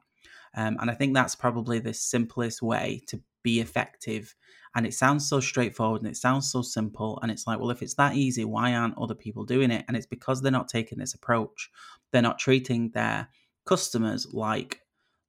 Um, 0.55 0.77
and 0.79 0.91
I 0.91 0.93
think 0.93 1.13
that's 1.13 1.35
probably 1.35 1.79
the 1.79 1.93
simplest 1.93 2.61
way 2.61 3.01
to 3.07 3.21
be 3.43 3.59
effective. 3.59 4.35
And 4.75 4.85
it 4.85 4.93
sounds 4.93 5.27
so 5.27 5.39
straightforward 5.39 6.01
and 6.01 6.09
it 6.09 6.17
sounds 6.17 6.51
so 6.51 6.61
simple. 6.61 7.19
And 7.21 7.31
it's 7.31 7.45
like, 7.45 7.59
well, 7.59 7.71
if 7.71 7.81
it's 7.81 7.95
that 7.95 8.15
easy, 8.15 8.45
why 8.45 8.73
aren't 8.73 8.97
other 8.97 9.15
people 9.15 9.43
doing 9.43 9.71
it? 9.71 9.85
And 9.87 9.97
it's 9.97 10.05
because 10.05 10.41
they're 10.41 10.51
not 10.51 10.69
taking 10.69 10.97
this 10.97 11.13
approach. 11.13 11.69
They're 12.11 12.21
not 12.21 12.39
treating 12.39 12.91
their 12.91 13.29
customers 13.65 14.27
like 14.33 14.81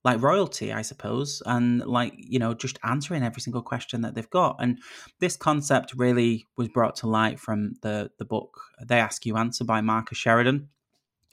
like 0.05 0.21
royalty, 0.21 0.73
I 0.73 0.83
suppose, 0.83 1.43
and 1.47 1.79
like, 1.87 2.15
you 2.17 2.41
know, 2.41 2.55
just 2.55 2.79
answering 2.83 3.23
every 3.23 3.41
single 3.41 3.63
question 3.63 4.01
that 4.01 4.17
they've 4.17 4.31
got. 4.31 4.57
And 4.59 4.81
this 5.21 5.37
concept 5.37 5.95
really 5.95 6.49
was 6.57 6.69
brought 6.69 6.97
to 6.97 7.07
light 7.07 7.39
from 7.39 7.75
the 7.83 8.11
the 8.19 8.25
book 8.25 8.61
They 8.85 8.99
Ask 8.99 9.25
You 9.27 9.37
Answer 9.37 9.65
by 9.65 9.81
Marcus 9.81 10.19
Sheridan. 10.19 10.69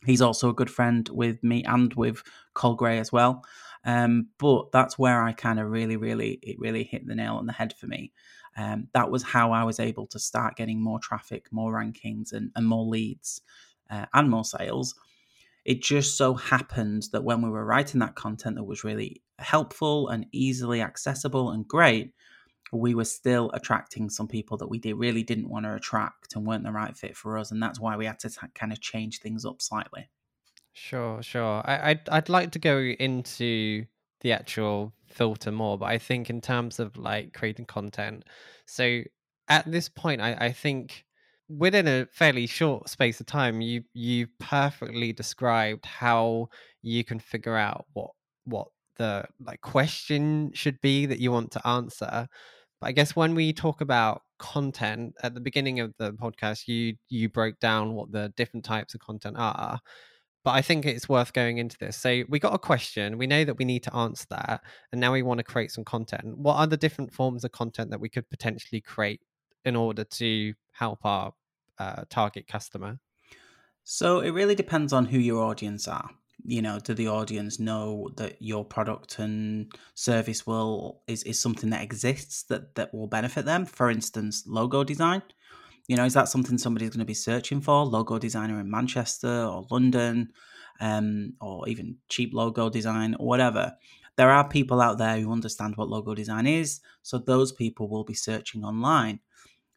He's 0.06 0.21
also 0.21 0.49
a 0.49 0.54
good 0.54 0.69
friend 0.69 1.10
with 1.12 1.43
me 1.43 1.63
and 1.63 1.93
with 1.95 2.23
Col 2.54 2.75
Gray 2.75 2.99
as 2.99 3.12
well. 3.12 3.43
Um, 3.85 4.27
but 4.37 4.71
that's 4.71 4.99
where 4.99 5.23
I 5.23 5.31
kind 5.31 5.59
of 5.59 5.69
really, 5.69 5.95
really, 5.97 6.39
it 6.41 6.59
really 6.59 6.83
hit 6.83 7.07
the 7.07 7.15
nail 7.15 7.35
on 7.35 7.45
the 7.45 7.53
head 7.53 7.73
for 7.73 7.87
me. 7.87 8.11
Um, 8.57 8.87
that 8.93 9.09
was 9.09 9.23
how 9.23 9.51
I 9.51 9.63
was 9.63 9.79
able 9.79 10.07
to 10.07 10.19
start 10.19 10.57
getting 10.57 10.81
more 10.81 10.99
traffic, 10.99 11.47
more 11.51 11.73
rankings, 11.73 12.33
and, 12.33 12.51
and 12.55 12.67
more 12.67 12.85
leads 12.85 13.41
uh, 13.89 14.05
and 14.13 14.29
more 14.29 14.45
sales 14.45 14.95
it 15.65 15.81
just 15.83 16.17
so 16.17 16.33
happened 16.33 17.07
that 17.11 17.23
when 17.23 17.41
we 17.41 17.49
were 17.49 17.65
writing 17.65 17.99
that 17.99 18.15
content 18.15 18.55
that 18.55 18.63
was 18.63 18.83
really 18.83 19.21
helpful 19.37 20.09
and 20.09 20.25
easily 20.31 20.81
accessible 20.81 21.51
and 21.51 21.67
great, 21.67 22.13
we 22.71 22.95
were 22.95 23.05
still 23.05 23.51
attracting 23.53 24.09
some 24.09 24.27
people 24.27 24.57
that 24.57 24.67
we 24.67 24.79
did 24.79 24.93
really 24.93 25.23
didn't 25.23 25.49
want 25.49 25.65
to 25.65 25.75
attract 25.75 26.35
and 26.35 26.45
weren't 26.45 26.63
the 26.63 26.71
right 26.71 26.95
fit 26.95 27.15
for 27.15 27.37
us, 27.37 27.51
and 27.51 27.61
that's 27.61 27.79
why 27.79 27.97
we 27.97 28.05
had 28.05 28.19
to 28.19 28.29
t- 28.29 28.47
kind 28.55 28.71
of 28.71 28.79
change 28.79 29.19
things 29.19 29.45
up 29.45 29.61
slightly. 29.61 30.09
Sure, 30.73 31.21
sure. 31.21 31.62
I, 31.65 31.89
I'd 31.91 32.10
I'd 32.10 32.29
like 32.29 32.51
to 32.51 32.60
go 32.60 32.77
into 32.79 33.86
the 34.21 34.32
actual 34.32 34.93
filter 35.08 35.51
more, 35.51 35.77
but 35.77 35.86
I 35.86 35.97
think 35.97 36.29
in 36.29 36.41
terms 36.41 36.79
of 36.79 36.95
like 36.97 37.34
creating 37.34 37.65
content, 37.65 38.23
so 38.65 39.01
at 39.47 39.69
this 39.69 39.89
point, 39.89 40.21
I, 40.21 40.34
I 40.36 40.51
think 40.51 41.05
within 41.49 41.88
a 41.88 42.05
fairly 42.12 42.45
short 42.47 42.89
space 42.89 43.19
of 43.19 43.25
time, 43.25 43.62
you 43.62 43.84
you 43.93 44.27
perfectly 44.39 45.12
described 45.13 45.86
how 45.86 46.49
you 46.82 47.03
can 47.03 47.19
figure 47.19 47.55
out 47.55 47.86
what 47.93 48.12
what 48.45 48.67
the 48.97 49.25
like 49.45 49.62
question 49.62 50.51
should 50.53 50.79
be 50.82 51.05
that 51.08 51.19
you 51.19 51.32
want 51.32 51.51
to 51.51 51.67
answer. 51.67 52.27
But 52.82 52.88
I 52.88 52.91
guess 52.93 53.15
when 53.15 53.36
we 53.36 53.53
talk 53.53 53.82
about 53.82 54.21
content 54.39 55.15
at 55.23 55.34
the 55.34 55.41
beginning 55.41 55.79
of 55.82 55.93
the 55.97 56.13
podcast, 56.13 56.67
you 56.67 56.95
you 57.10 57.27
broke 57.29 57.60
down 57.60 57.93
what 57.95 58.12
the 58.12 58.32
different 58.38 58.65
types 58.65 58.93
of 58.93 59.01
content 59.01 59.36
are. 59.39 59.79
But 60.43 60.52
I 60.52 60.62
think 60.62 60.86
it's 60.86 61.10
worth 61.10 61.34
going 61.34 61.58
into 61.58 61.78
this. 61.78 61.97
So 61.97 62.23
we 62.30 62.39
got 62.39 62.54
a 62.54 62.60
question. 62.60 63.17
We 63.17 63.28
know 63.28 63.43
that 63.43 63.58
we 63.58 63.65
need 63.65 63.84
to 63.84 63.95
answer 63.95 64.25
that, 64.30 64.62
and 64.91 65.02
now 65.02 65.12
we 65.12 65.21
want 65.21 65.39
to 65.39 65.43
create 65.43 65.71
some 65.71 65.84
content. 65.84 66.38
What 66.38 66.56
are 66.56 66.67
the 66.67 66.78
different 66.78 67.13
forms 67.13 67.43
of 67.43 67.52
content 67.52 67.91
that 67.91 67.99
we 67.99 68.10
could 68.10 68.30
potentially 68.30 68.82
create 68.82 69.21
in 69.65 69.75
order 69.75 70.04
to 70.04 70.54
help 70.71 70.99
our 71.04 71.34
uh, 71.78 72.04
target 72.10 72.47
customer? 72.47 72.99
So 73.84 74.19
it 74.19 74.32
really 74.32 74.56
depends 74.56 74.93
on 74.93 75.06
who 75.06 75.17
your 75.17 75.43
audience 75.43 75.88
are. 75.88 76.10
You 76.45 76.62
know, 76.62 76.80
do 76.80 76.93
the 76.93 77.10
audience 77.10 77.60
know 77.60 78.10
that 78.15 78.41
your 78.41 78.63
product 78.63 79.19
and 79.19 79.73
service 79.93 80.47
will 80.47 81.02
is, 81.08 81.23
is 81.23 81.39
something 81.39 81.69
that 81.71 81.82
exists 81.82 82.43
that 82.43 82.75
that 82.75 82.93
will 82.93 83.08
benefit 83.08 83.45
them? 83.45 83.65
For 83.65 83.89
instance, 83.89 84.43
logo 84.47 84.84
design. 84.86 85.21
You 85.89 85.97
know, 85.97 86.06
is 86.06 86.13
that 86.13 86.30
something 86.30 86.58
somebody's 86.58 86.91
going 86.91 86.99
to 86.99 87.06
be 87.06 87.13
searching 87.13 87.60
for? 87.60 87.84
Logo 87.84 88.17
designer 88.17 88.62
in 88.62 88.71
Manchester 88.71 89.43
or 89.43 89.65
London, 89.69 90.32
um, 90.80 91.34
or 91.41 91.67
even 91.67 91.97
cheap 92.08 92.32
logo 92.34 92.69
design 92.69 93.15
or 93.19 93.28
whatever. 93.28 93.73
There 94.15 94.30
are 94.30 94.47
people 94.47 94.80
out 94.80 94.97
there 94.97 95.19
who 95.19 95.32
understand 95.32 95.75
what 95.75 95.89
logo 95.89 96.15
design 96.15 96.47
is, 96.47 96.80
so 97.02 97.17
those 97.17 97.52
people 97.52 97.89
will 97.89 98.06
be 98.06 98.13
searching 98.13 98.63
online 98.63 99.19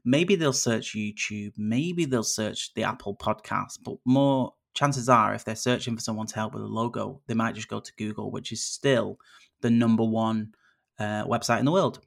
maybe 0.04 0.34
they'll 0.34 0.52
search 0.52 0.94
YouTube, 0.94 1.52
maybe 1.56 2.04
they'll 2.04 2.22
search 2.22 2.74
the 2.74 2.84
Apple 2.84 3.16
podcast, 3.16 3.78
but 3.84 3.96
more 4.04 4.54
chances 4.74 5.08
are 5.08 5.34
if 5.34 5.44
they're 5.44 5.54
searching 5.54 5.96
for 5.96 6.02
someone 6.02 6.26
to 6.26 6.34
help 6.34 6.54
with 6.54 6.62
a 6.62 6.66
logo, 6.66 7.20
they 7.26 7.34
might 7.34 7.54
just 7.54 7.68
go 7.68 7.80
to 7.80 7.92
Google, 7.96 8.30
which 8.30 8.52
is 8.52 8.64
still 8.64 9.18
the 9.60 9.70
number 9.70 10.04
one 10.04 10.54
uh, 10.98 11.24
website 11.26 11.60
in 11.60 11.64
the 11.64 11.72
world. 11.72 12.00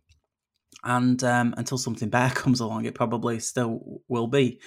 And 0.83 1.23
um, 1.23 1.53
until 1.57 1.77
something 1.77 2.09
better 2.17 2.33
comes 2.33 2.59
along, 2.59 2.85
it 2.85 2.95
probably 2.95 3.39
still 3.39 4.01
will 4.07 4.27
be. 4.27 4.59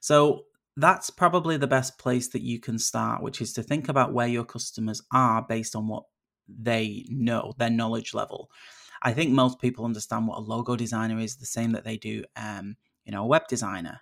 So 0.00 0.44
that's 0.76 1.10
probably 1.10 1.56
the 1.56 1.66
best 1.66 1.98
place 1.98 2.28
that 2.28 2.42
you 2.42 2.60
can 2.60 2.78
start, 2.78 3.22
which 3.22 3.40
is 3.40 3.52
to 3.54 3.62
think 3.62 3.88
about 3.88 4.12
where 4.12 4.26
your 4.26 4.44
customers 4.44 5.02
are 5.12 5.44
based 5.48 5.74
on 5.74 5.88
what 5.88 6.04
they 6.48 7.06
know, 7.08 7.54
their 7.58 7.70
knowledge 7.70 8.14
level. 8.14 8.50
I 9.02 9.12
think 9.12 9.30
most 9.30 9.60
people 9.60 9.84
understand 9.84 10.26
what 10.26 10.38
a 10.38 10.40
logo 10.40 10.76
designer 10.76 11.18
is 11.18 11.36
the 11.36 11.46
same 11.46 11.72
that 11.72 11.84
they 11.84 11.96
do, 11.96 12.24
um, 12.36 12.76
you 13.04 13.12
know, 13.12 13.22
a 13.22 13.26
web 13.26 13.46
designer 13.48 14.00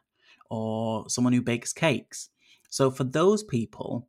or 0.51 1.09
someone 1.09 1.33
who 1.33 1.43
bakes 1.43 1.73
cakes. 1.73 2.31
So 2.71 2.91
for 2.91 3.05
those 3.05 3.43
people, 3.43 4.09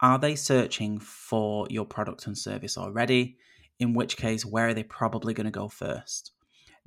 are 0.00 0.18
they 0.18 0.34
searching 0.34 0.98
for 0.98 1.66
your 1.70 1.84
product 1.84 2.26
and 2.26 2.36
service 2.36 2.78
already? 2.78 3.36
In 3.78 3.94
which 3.94 4.16
case, 4.16 4.44
where 4.44 4.68
are 4.68 4.74
they 4.74 4.82
probably 4.82 5.34
going 5.34 5.46
to 5.46 5.50
go 5.50 5.68
first? 5.68 6.32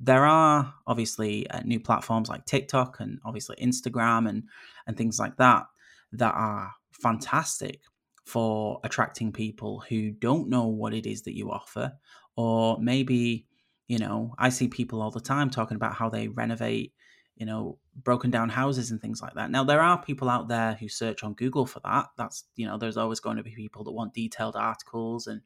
There 0.04 0.26
are 0.26 0.74
obviously 0.86 1.48
uh, 1.48 1.60
new 1.64 1.80
platforms 1.80 2.28
like 2.28 2.44
TikTok 2.44 3.00
and 3.00 3.18
obviously 3.24 3.56
Instagram 3.56 4.28
and 4.28 4.44
and 4.86 4.96
things 4.96 5.18
like 5.18 5.36
that 5.38 5.64
that 6.12 6.34
are 6.34 6.72
fantastic 6.92 7.80
for 8.24 8.80
attracting 8.84 9.32
people 9.32 9.82
who 9.88 10.10
don't 10.10 10.48
know 10.48 10.66
what 10.66 10.94
it 10.94 11.06
is 11.06 11.22
that 11.22 11.36
you 11.36 11.50
offer. 11.50 11.92
Or 12.36 12.78
maybe 12.80 13.46
you 13.86 13.98
know 13.98 14.34
i 14.38 14.48
see 14.48 14.66
people 14.66 15.02
all 15.02 15.10
the 15.10 15.20
time 15.20 15.50
talking 15.50 15.74
about 15.76 15.94
how 15.94 16.08
they 16.08 16.26
renovate 16.26 16.94
you 17.36 17.44
know 17.44 17.78
broken 18.02 18.30
down 18.30 18.48
houses 18.48 18.90
and 18.90 19.00
things 19.00 19.22
like 19.22 19.34
that. 19.34 19.50
Now 19.50 19.62
there 19.64 19.80
are 19.80 20.02
people 20.02 20.28
out 20.28 20.48
there 20.48 20.74
who 20.74 20.88
search 20.88 21.22
on 21.22 21.34
google 21.34 21.66
for 21.66 21.80
that. 21.84 22.06
That's 22.16 22.44
you 22.56 22.66
know 22.66 22.76
there's 22.76 22.96
always 22.96 23.20
going 23.20 23.36
to 23.36 23.42
be 23.42 23.54
people 23.54 23.84
that 23.84 23.92
want 23.92 24.14
detailed 24.14 24.56
articles 24.56 25.26
and 25.26 25.40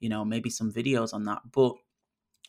you 0.00 0.08
know 0.08 0.24
maybe 0.24 0.50
some 0.50 0.72
videos 0.72 1.14
on 1.14 1.24
that. 1.24 1.40
But 1.50 1.74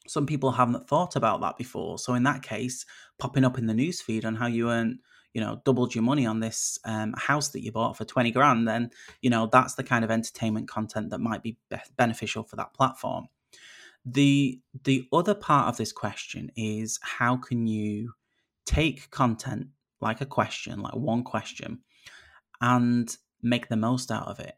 some 0.07 0.25
people 0.25 0.51
haven't 0.51 0.87
thought 0.87 1.15
about 1.15 1.41
that 1.41 1.57
before. 1.57 1.97
So 1.97 2.13
in 2.13 2.23
that 2.23 2.41
case 2.41 2.85
popping 3.17 3.45
up 3.45 3.57
in 3.57 3.67
the 3.67 3.73
newsfeed 3.73 4.25
on 4.25 4.35
how 4.35 4.47
you 4.47 4.69
earn 4.69 4.99
you 5.35 5.41
know 5.41 5.61
doubled 5.65 5.93
your 5.93 6.03
money 6.03 6.25
on 6.25 6.39
this 6.39 6.79
um, 6.85 7.13
house 7.17 7.49
that 7.49 7.61
you 7.61 7.71
bought 7.71 7.97
for 7.97 8.05
20 8.05 8.31
grand 8.31 8.67
then 8.67 8.89
you 9.21 9.29
know 9.29 9.47
that's 9.51 9.75
the 9.75 9.83
kind 9.83 10.03
of 10.03 10.09
entertainment 10.09 10.67
content 10.67 11.09
that 11.11 11.19
might 11.19 11.43
be, 11.43 11.57
be- 11.69 11.77
beneficial 11.97 12.43
for 12.43 12.55
that 12.55 12.73
platform. 12.73 13.27
The 14.05 14.59
the 14.83 15.07
other 15.11 15.35
part 15.35 15.67
of 15.67 15.77
this 15.77 15.91
question 15.91 16.51
is 16.55 16.99
how 17.01 17.37
can 17.37 17.67
you 17.67 18.13
take 18.65 19.11
content 19.11 19.67
like 20.01 20.21
a 20.21 20.25
question 20.25 20.81
like 20.81 20.95
one 20.95 21.23
question 21.23 21.79
and 22.61 23.15
make 23.41 23.67
the 23.67 23.75
most 23.75 24.11
out 24.11 24.27
of 24.27 24.39
it? 24.39 24.55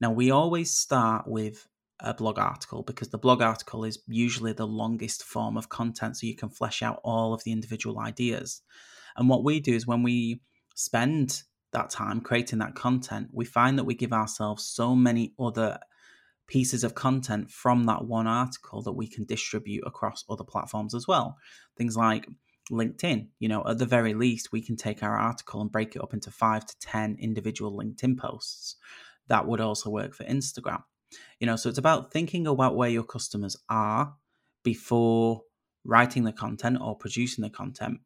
Now 0.00 0.12
we 0.12 0.30
always 0.30 0.72
start 0.72 1.26
with 1.26 1.66
a 2.02 2.14
blog 2.14 2.38
article 2.38 2.82
because 2.82 3.08
the 3.08 3.18
blog 3.18 3.40
article 3.40 3.84
is 3.84 3.98
usually 4.06 4.52
the 4.52 4.66
longest 4.66 5.22
form 5.22 5.56
of 5.56 5.68
content 5.68 6.16
so 6.16 6.26
you 6.26 6.36
can 6.36 6.50
flesh 6.50 6.82
out 6.82 7.00
all 7.04 7.32
of 7.32 7.42
the 7.44 7.52
individual 7.52 7.98
ideas 7.98 8.62
and 9.16 9.28
what 9.28 9.44
we 9.44 9.60
do 9.60 9.74
is 9.74 9.86
when 9.86 10.02
we 10.02 10.40
spend 10.74 11.42
that 11.72 11.90
time 11.90 12.20
creating 12.20 12.58
that 12.60 12.74
content, 12.74 13.28
we 13.32 13.44
find 13.44 13.78
that 13.78 13.84
we 13.84 13.94
give 13.94 14.12
ourselves 14.12 14.64
so 14.64 14.94
many 14.94 15.34
other 15.38 15.78
pieces 16.46 16.84
of 16.84 16.94
content 16.94 17.50
from 17.50 17.84
that 17.84 18.04
one 18.04 18.26
article 18.26 18.82
that 18.82 18.92
we 18.92 19.08
can 19.08 19.24
distribute 19.24 19.82
across 19.86 20.24
other 20.28 20.44
platforms 20.44 20.94
as 20.94 21.08
well. 21.08 21.36
Things 21.76 21.96
like 21.96 22.28
LinkedIn, 22.70 23.28
you 23.38 23.48
know, 23.48 23.64
at 23.66 23.78
the 23.78 23.86
very 23.86 24.12
least, 24.14 24.52
we 24.52 24.62
can 24.62 24.76
take 24.76 25.02
our 25.02 25.16
article 25.16 25.60
and 25.60 25.72
break 25.72 25.96
it 25.96 26.02
up 26.02 26.12
into 26.12 26.30
five 26.30 26.66
to 26.66 26.78
10 26.80 27.16
individual 27.20 27.76
LinkedIn 27.76 28.18
posts. 28.18 28.76
That 29.28 29.46
would 29.46 29.60
also 29.60 29.88
work 29.88 30.14
for 30.14 30.24
Instagram. 30.24 30.82
You 31.40 31.46
know, 31.46 31.56
so 31.56 31.68
it's 31.68 31.78
about 31.78 32.12
thinking 32.12 32.46
about 32.46 32.76
where 32.76 32.88
your 32.88 33.04
customers 33.04 33.56
are 33.68 34.14
before 34.62 35.42
writing 35.84 36.24
the 36.24 36.32
content 36.32 36.78
or 36.80 36.96
producing 36.96 37.42
the 37.42 37.50
content 37.50 37.98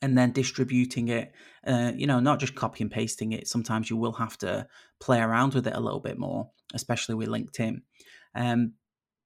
and 0.00 0.16
then 0.16 0.32
distributing 0.32 1.08
it 1.08 1.32
uh, 1.66 1.92
you 1.96 2.06
know 2.06 2.20
not 2.20 2.40
just 2.40 2.54
copy 2.54 2.82
and 2.82 2.90
pasting 2.90 3.32
it. 3.32 3.48
Sometimes 3.48 3.90
you 3.90 3.96
will 3.96 4.12
have 4.12 4.38
to 4.38 4.66
play 5.00 5.20
around 5.20 5.54
with 5.54 5.66
it 5.66 5.74
a 5.74 5.80
little 5.80 6.00
bit 6.00 6.18
more 6.18 6.50
especially 6.74 7.14
with 7.14 7.28
linkedin. 7.28 7.82
Um, 8.34 8.74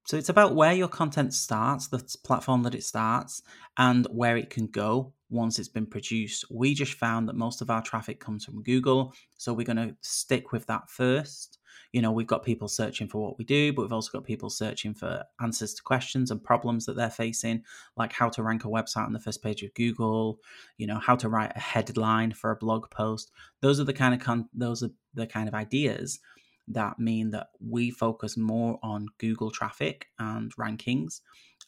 so 0.06 0.16
it's 0.16 0.28
about 0.28 0.54
where 0.54 0.72
your 0.72 0.88
content 0.88 1.32
starts 1.32 1.88
the 1.88 2.04
platform 2.24 2.64
that 2.64 2.74
it 2.74 2.84
starts 2.84 3.42
and 3.76 4.06
where 4.10 4.36
it 4.36 4.50
can 4.50 4.66
go 4.66 5.12
once 5.30 5.58
it's 5.58 5.68
been 5.68 5.86
produced. 5.86 6.44
We 6.50 6.74
just 6.74 6.94
found 6.94 7.28
that 7.28 7.36
most 7.36 7.62
of 7.62 7.70
our 7.70 7.82
traffic 7.82 8.20
comes 8.20 8.44
from 8.44 8.62
google 8.62 9.14
so 9.36 9.52
we're 9.52 9.66
going 9.66 9.76
to 9.76 9.96
stick 10.00 10.52
with 10.52 10.66
that 10.66 10.90
first 10.90 11.58
you 11.92 12.02
know, 12.02 12.12
we've 12.12 12.26
got 12.26 12.44
people 12.44 12.68
searching 12.68 13.08
for 13.08 13.22
what 13.22 13.38
we 13.38 13.44
do, 13.44 13.72
but 13.72 13.82
we've 13.82 13.92
also 13.92 14.12
got 14.12 14.24
people 14.24 14.50
searching 14.50 14.94
for 14.94 15.24
answers 15.40 15.74
to 15.74 15.82
questions 15.82 16.30
and 16.30 16.42
problems 16.42 16.86
that 16.86 16.96
they're 16.96 17.10
facing, 17.10 17.62
like 17.96 18.12
how 18.12 18.28
to 18.30 18.42
rank 18.42 18.64
a 18.64 18.68
website 18.68 19.06
on 19.06 19.12
the 19.12 19.20
first 19.20 19.42
page 19.42 19.62
of 19.62 19.74
Google, 19.74 20.38
you 20.78 20.86
know, 20.86 20.98
how 20.98 21.16
to 21.16 21.28
write 21.28 21.52
a 21.54 21.60
headline 21.60 22.32
for 22.32 22.50
a 22.50 22.56
blog 22.56 22.90
post. 22.90 23.30
Those 23.60 23.80
are 23.80 23.84
the 23.84 23.92
kind 23.92 24.14
of 24.14 24.20
con- 24.20 24.48
those 24.54 24.82
are 24.82 24.90
the 25.14 25.26
kind 25.26 25.48
of 25.48 25.54
ideas 25.54 26.20
that 26.68 26.98
mean 26.98 27.30
that 27.30 27.48
we 27.60 27.90
focus 27.90 28.36
more 28.36 28.78
on 28.82 29.08
Google 29.18 29.50
traffic 29.50 30.06
and 30.18 30.54
rankings 30.56 31.20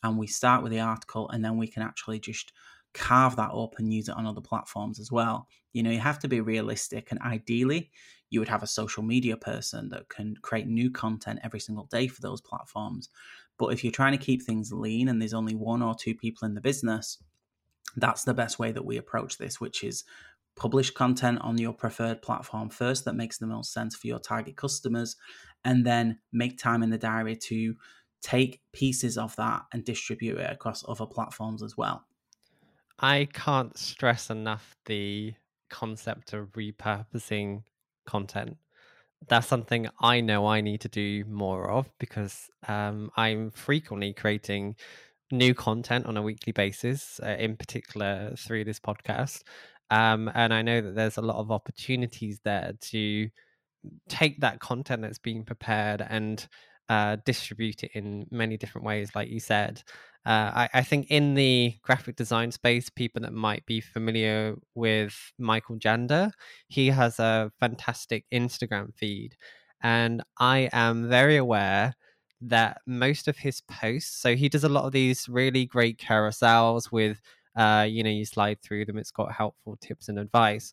and 0.03 0.19
we 0.19 0.27
start 0.27 0.63
with 0.63 0.73
the 0.73 0.81
article 0.81 1.29
and 1.31 1.45
then 1.45 1.57
we 1.57 1.67
can 1.67 1.83
actually 1.83 2.21
just 2.21 2.53
carve 2.93 3.37
that 3.37 3.51
up 3.51 3.75
and 3.79 3.93
use 3.93 4.09
it 4.09 4.17
on 4.17 4.27
other 4.27 4.41
platforms 4.41 5.01
as 5.01 5.11
well. 5.11 5.49
You 5.73 5.83
know, 5.83 5.91
you 5.91 5.99
have 5.99 6.21
to 6.21 6.29
be 6.29 6.41
realistic 6.41 7.11
and 7.11 7.21
ideally 7.23 7.91
you 8.35 8.41
would 8.41 8.49
have 8.49 8.63
a 8.63 8.67
social 8.67 9.03
media 9.03 9.37
person 9.37 9.89
that 9.89 10.09
can 10.09 10.35
create 10.43 10.67
new 10.67 10.91
content 10.91 11.39
every 11.43 11.61
single 11.61 11.85
day 11.85 12.09
for 12.09 12.21
those 12.21 12.41
platforms. 12.41 13.09
But 13.57 13.69
if 13.69 13.83
you're 13.83 13.93
trying 13.93 14.19
to 14.19 14.25
keep 14.25 14.43
things 14.43 14.73
lean 14.73 15.09
and 15.09 15.21
there's 15.21 15.33
only 15.33 15.55
one 15.55 15.81
or 15.81 15.95
two 15.95 16.15
people 16.15 16.47
in 16.47 16.55
the 16.55 16.61
business, 16.61 17.23
that's 17.97 18.25
the 18.25 18.35
best 18.35 18.59
way 18.59 18.73
that 18.73 18.85
we 18.85 18.97
approach 18.97 19.39
this, 19.39 19.61
which 19.61 19.85
is 19.85 20.05
publish 20.57 20.91
content 20.91 21.41
on 21.41 21.59
your 21.59 21.73
preferred 21.73 22.23
platform 22.23 22.69
first 22.69 23.05
that 23.05 23.15
makes 23.15 23.39
the 23.39 23.47
most 23.47 23.73
sense 23.73 23.95
for 23.95 24.09
your 24.09 24.19
target 24.19 24.57
customers, 24.57 25.17
and 25.65 25.87
then 25.87 26.19
make 26.33 26.59
time 26.59 26.83
in 26.83 26.91
the 26.91 26.99
diary 26.99 27.37
to 27.37 27.75
take 28.21 28.61
pieces 28.73 29.17
of 29.17 29.37
that 29.37 29.63
and 29.73 29.85
distribute 29.85 30.39
it 30.39 30.51
across 30.51 30.85
other 30.89 31.07
platforms 31.07 31.63
as 31.63 31.77
well. 31.77 32.05
I 32.99 33.29
can't 33.33 33.77
stress 33.77 34.31
enough 34.31 34.77
the 34.87 35.35
concept 35.71 36.33
of 36.33 36.53
repurposing 36.53 37.65
content. 38.07 38.57
That's 39.29 39.47
something 39.47 39.89
I 40.01 40.21
know 40.21 40.47
I 40.47 40.61
need 40.61 40.81
to 40.83 40.89
do 40.89 41.25
more 41.25 41.71
of 41.71 41.91
because 41.99 42.51
um, 42.69 43.11
I'm 43.17 43.51
frequently 43.51 44.13
creating 44.13 44.77
new 45.31 45.55
content 45.55 46.07
on 46.07 46.17
a 46.17 46.23
weekly 46.23 46.53
basis, 46.53 47.21
uh, 47.23 47.37
in 47.39 47.57
particular 47.57 48.35
through 48.37 48.65
this 48.65 48.81
podcast. 48.81 49.43
Um, 49.91 50.31
and 50.35 50.53
I 50.53 50.63
know 50.63 50.81
that 50.81 50.95
there's 50.95 51.17
a 51.17 51.23
lot 51.23 51.37
of 51.37 51.51
opportunities 51.51 52.41
there 52.45 52.73
to 52.81 53.29
take 54.09 54.41
that 54.41 54.61
content 54.61 55.03
that's 55.03 55.19
being 55.19 55.45
prepared 55.45 56.05
and 56.09 56.47
uh, 56.89 57.17
distribute 57.25 57.85
it 57.85 57.91
in 57.95 58.27
many 58.31 58.57
different 58.57 58.87
ways, 58.87 59.11
like 59.15 59.29
you 59.29 59.41
said. 59.41 59.83
Uh, 60.27 60.51
I, 60.55 60.69
I, 60.75 60.83
think 60.83 61.09
in 61.11 61.35
the 61.35 61.75
graphic 61.83 62.17
design 62.17 62.51
space, 62.51 62.89
people 62.89 63.21
that 63.23 63.35
might 63.35 63.67
be 63.67 63.83
familiar 63.83 64.55
with 64.75 65.15
Michael 65.39 65.77
Janda, 65.77 66.33
he 66.69 66.89
has 66.89 67.19
a 67.19 67.53
fantastic 67.61 68.25
Instagram 68.33 68.95
feed. 68.95 69.37
And 69.83 70.23
I 70.39 70.71
am 70.73 71.11
very 71.11 71.37
aware 71.37 71.95
that 72.41 72.81
most 72.87 73.29
of 73.29 73.37
his 73.37 73.61
posts, 73.63 74.17
so 74.17 74.35
he 74.35 74.49
does 74.49 74.65
a 74.65 74.69
lot 74.69 74.85
of 74.85 74.93
these 74.93 75.29
really 75.29 75.67
great 75.67 75.99
carousels 75.99 76.91
with, 76.91 77.21
uh, 77.55 77.87
you 77.89 78.03
know, 78.03 78.11
you 78.11 78.25
slide 78.25 78.63
through 78.63 78.87
them, 78.87 78.97
it's 78.97 79.11
got 79.11 79.31
helpful 79.31 79.77
tips 79.83 80.09
and 80.09 80.19
advice. 80.19 80.73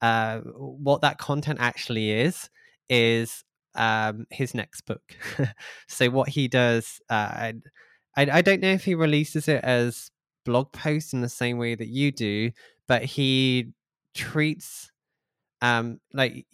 Uh, 0.00 0.40
what 0.40 1.00
that 1.00 1.18
content 1.18 1.58
actually 1.60 2.12
is, 2.12 2.50
is 2.88 3.42
um, 3.74 4.26
his 4.30 4.54
next 4.54 4.82
book. 4.82 5.02
so 5.88 6.10
what 6.10 6.28
he 6.28 6.48
does, 6.48 7.00
uh, 7.08 7.30
I, 7.34 7.54
I 8.16 8.42
don't 8.42 8.60
know 8.60 8.72
if 8.72 8.84
he 8.84 8.94
releases 8.94 9.48
it 9.48 9.64
as 9.64 10.10
blog 10.44 10.72
posts 10.72 11.12
in 11.12 11.20
the 11.20 11.28
same 11.28 11.58
way 11.58 11.74
that 11.74 11.88
you 11.88 12.12
do, 12.12 12.50
but 12.86 13.04
he 13.04 13.72
treats 14.14 14.90
um 15.62 15.98
like 16.12 16.46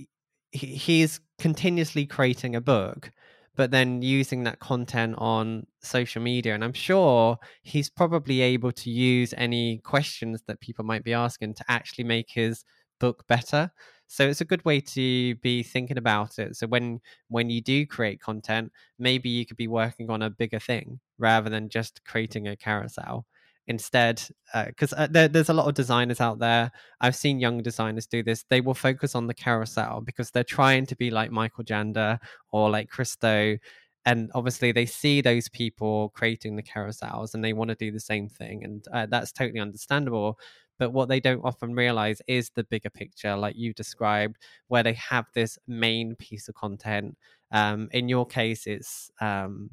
he, 0.52 0.66
he's 0.66 1.20
continuously 1.38 2.07
creating 2.07 2.54
a 2.54 2.61
book 2.61 3.11
but 3.57 3.72
then 3.72 4.00
using 4.00 4.44
that 4.44 4.61
content 4.61 5.14
on 5.18 5.66
social 5.83 6.22
media 6.22 6.54
and 6.54 6.62
i'm 6.62 6.72
sure 6.72 7.37
he's 7.62 7.90
probably 7.90 8.40
able 8.40 8.70
to 8.70 8.90
use 8.90 9.35
any 9.37 9.78
questions 9.78 10.42
that 10.46 10.61
people 10.61 10.85
might 10.85 11.02
be 11.02 11.12
asking 11.12 11.52
to 11.54 11.64
actually 11.68 12.04
make 12.04 12.31
his 12.31 12.64
book 13.00 13.26
better 13.26 13.70
so 14.09 14.27
it's 14.27 14.40
a 14.40 14.44
good 14.47 14.64
way 14.64 14.81
to 14.81 15.35
be 15.37 15.62
thinking 15.62 15.99
about 15.99 16.38
it. 16.38 16.57
So 16.57 16.66
when 16.66 17.01
when 17.29 17.51
you 17.51 17.61
do 17.61 17.87
create 17.87 18.21
content 18.21 18.73
maybe 18.99 19.29
you 19.29 19.47
could 19.47 19.57
be 19.57 19.68
working 19.68 20.11
on 20.11 20.23
a 20.23 20.31
bigger 20.31 20.59
thing 20.59 20.99
rather 21.18 21.51
than 21.51 21.68
just 21.68 22.05
creating 22.05 22.49
a 22.49 22.57
carousel. 22.57 23.27
Instead 23.68 24.23
because 24.66 24.94
uh, 24.94 25.01
uh, 25.01 25.09
there, 25.11 25.29
there's 25.29 25.51
a 25.51 25.55
lot 25.55 25.68
of 25.68 25.75
designers 25.75 26.23
out 26.23 26.38
there. 26.38 26.73
I've 27.03 27.14
seen 27.14 27.38
young 27.38 27.62
designers 27.62 28.07
do 28.07 28.23
this. 28.23 28.44
They 28.49 28.62
will 28.62 28.73
focus 28.73 29.14
on 29.14 29.27
the 29.27 29.35
carousel 29.35 30.01
because 30.01 30.31
they're 30.31 30.42
trying 30.42 30.87
to 30.87 30.97
be 30.97 31.11
like 31.11 31.31
michael 31.31 31.64
janda 31.64 32.18
or 32.51 32.71
like 32.71 32.88
chris 32.88 33.14
do 33.16 33.59
and 34.07 34.31
obviously 34.35 34.73
they 34.73 34.87
see 34.87 35.21
those 35.21 35.51
people 35.51 36.09
creating 36.14 36.57
the 36.57 36.62
carousels 36.62 37.35
and 37.35 37.44
they 37.44 37.53
want 37.53 37.68
to 37.68 37.75
do 37.75 37.92
the 37.92 38.01
same 38.01 38.27
thing 38.27 38.64
and 38.64 38.87
uh, 38.92 39.07
that's 39.11 39.33
totally 39.33 39.61
understandable 39.61 40.38
but 40.78 40.92
what 40.92 41.08
they 41.08 41.20
don't 41.20 41.44
often 41.44 41.74
realize 41.74 42.22
is 42.26 42.50
the 42.50 42.64
bigger 42.64 42.90
picture, 42.90 43.36
like 43.36 43.56
you 43.56 43.72
described, 43.74 44.36
where 44.68 44.82
they 44.82 44.94
have 44.94 45.26
this 45.34 45.58
main 45.66 46.14
piece 46.16 46.48
of 46.48 46.54
content. 46.54 47.16
Um, 47.50 47.88
in 47.92 48.08
your 48.08 48.26
case, 48.26 48.66
it's 48.66 49.10
um, 49.20 49.70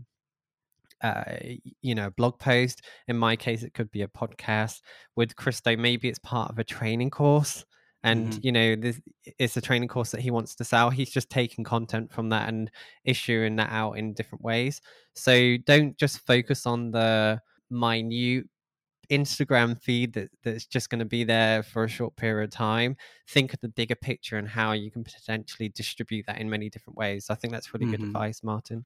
uh, 1.01 1.23
you 1.81 1.93
know, 1.93 2.09
blog 2.11 2.39
post. 2.39 2.81
In 3.07 3.17
my 3.17 3.35
case, 3.35 3.63
it 3.63 3.73
could 3.73 3.91
be 3.91 4.01
a 4.01 4.07
podcast. 4.07 4.81
With 5.15 5.35
Chris 5.35 5.61
Do, 5.61 5.77
maybe 5.77 6.09
it's 6.09 6.19
part 6.19 6.49
of 6.49 6.59
a 6.59 6.63
training 6.63 7.11
course. 7.11 7.65
And 8.03 8.29
mm-hmm. 8.29 8.39
you 8.43 8.51
know, 8.51 8.75
this 8.75 9.01
it's 9.39 9.57
a 9.57 9.61
training 9.61 9.89
course 9.89 10.11
that 10.11 10.21
he 10.21 10.31
wants 10.31 10.55
to 10.55 10.63
sell. 10.63 10.89
He's 10.89 11.09
just 11.09 11.29
taking 11.29 11.63
content 11.63 12.11
from 12.13 12.29
that 12.29 12.49
and 12.49 12.71
issuing 13.03 13.55
that 13.57 13.71
out 13.71 13.93
in 13.93 14.13
different 14.13 14.43
ways. 14.43 14.81
So 15.15 15.57
don't 15.65 15.97
just 15.97 16.19
focus 16.25 16.65
on 16.65 16.91
the 16.91 17.41
minute 17.69 18.45
Instagram 19.09 19.81
feed 19.81 20.13
that, 20.13 20.29
that's 20.43 20.65
just 20.65 20.89
going 20.89 20.99
to 20.99 21.05
be 21.05 21.23
there 21.23 21.63
for 21.63 21.83
a 21.83 21.89
short 21.89 22.15
period 22.15 22.45
of 22.45 22.51
time. 22.51 22.95
Think 23.27 23.53
of 23.53 23.61
the 23.61 23.69
bigger 23.69 23.95
picture 23.95 24.37
and 24.37 24.47
how 24.47 24.71
you 24.73 24.91
can 24.91 25.03
potentially 25.03 25.69
distribute 25.69 26.25
that 26.27 26.39
in 26.39 26.49
many 26.49 26.69
different 26.69 26.97
ways. 26.97 27.27
I 27.29 27.35
think 27.35 27.53
that's 27.53 27.73
really 27.73 27.85
mm-hmm. 27.85 27.95
good 27.95 28.07
advice, 28.07 28.43
Martin. 28.43 28.85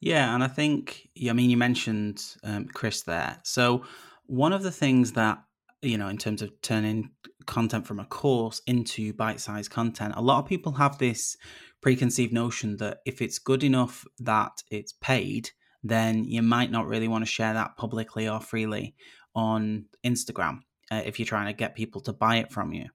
Yeah, 0.00 0.34
and 0.34 0.44
I 0.44 0.48
think 0.48 1.08
I 1.28 1.32
mean 1.32 1.50
you 1.50 1.56
mentioned 1.56 2.22
um, 2.44 2.66
Chris 2.66 3.02
there. 3.02 3.38
So 3.44 3.84
one 4.26 4.52
of 4.52 4.62
the 4.62 4.70
things 4.70 5.12
that 5.12 5.42
you 5.82 5.98
know 5.98 6.08
in 6.08 6.18
terms 6.18 6.42
of 6.42 6.50
turning 6.62 7.10
content 7.46 7.86
from 7.86 7.98
a 7.98 8.04
course 8.04 8.62
into 8.66 9.12
bite-sized 9.14 9.70
content, 9.70 10.14
a 10.16 10.22
lot 10.22 10.38
of 10.38 10.46
people 10.46 10.72
have 10.72 10.98
this 10.98 11.36
preconceived 11.80 12.32
notion 12.32 12.76
that 12.76 12.98
if 13.06 13.22
it's 13.22 13.38
good 13.38 13.64
enough 13.64 14.04
that 14.18 14.62
it's 14.70 14.92
paid, 14.92 15.50
then 15.82 16.24
you 16.24 16.42
might 16.42 16.70
not 16.70 16.86
really 16.86 17.08
want 17.08 17.22
to 17.22 17.30
share 17.30 17.54
that 17.54 17.76
publicly 17.76 18.28
or 18.28 18.40
freely 18.40 18.94
on 19.38 19.84
Instagram 20.04 20.58
uh, 20.90 21.02
if 21.04 21.18
you're 21.18 21.26
trying 21.26 21.46
to 21.46 21.52
get 21.52 21.76
people 21.76 22.00
to 22.02 22.12
buy 22.12 22.36
it 22.36 22.50
from 22.50 22.72
you. 22.72 22.86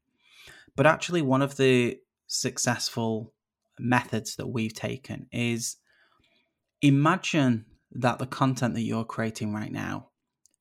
But 0.76 0.86
actually, 0.86 1.22
one 1.22 1.42
of 1.42 1.56
the 1.56 1.98
successful 2.28 3.34
methods 3.80 4.36
that 4.36 4.48
we've 4.48 4.74
taken 4.74 5.28
is 5.32 5.78
imagine 6.82 7.66
that 7.92 8.20
the 8.20 8.26
content 8.26 8.74
that 8.74 8.82
you're 8.82 9.06
creating 9.06 9.54
right 9.54 9.72
now 9.72 10.10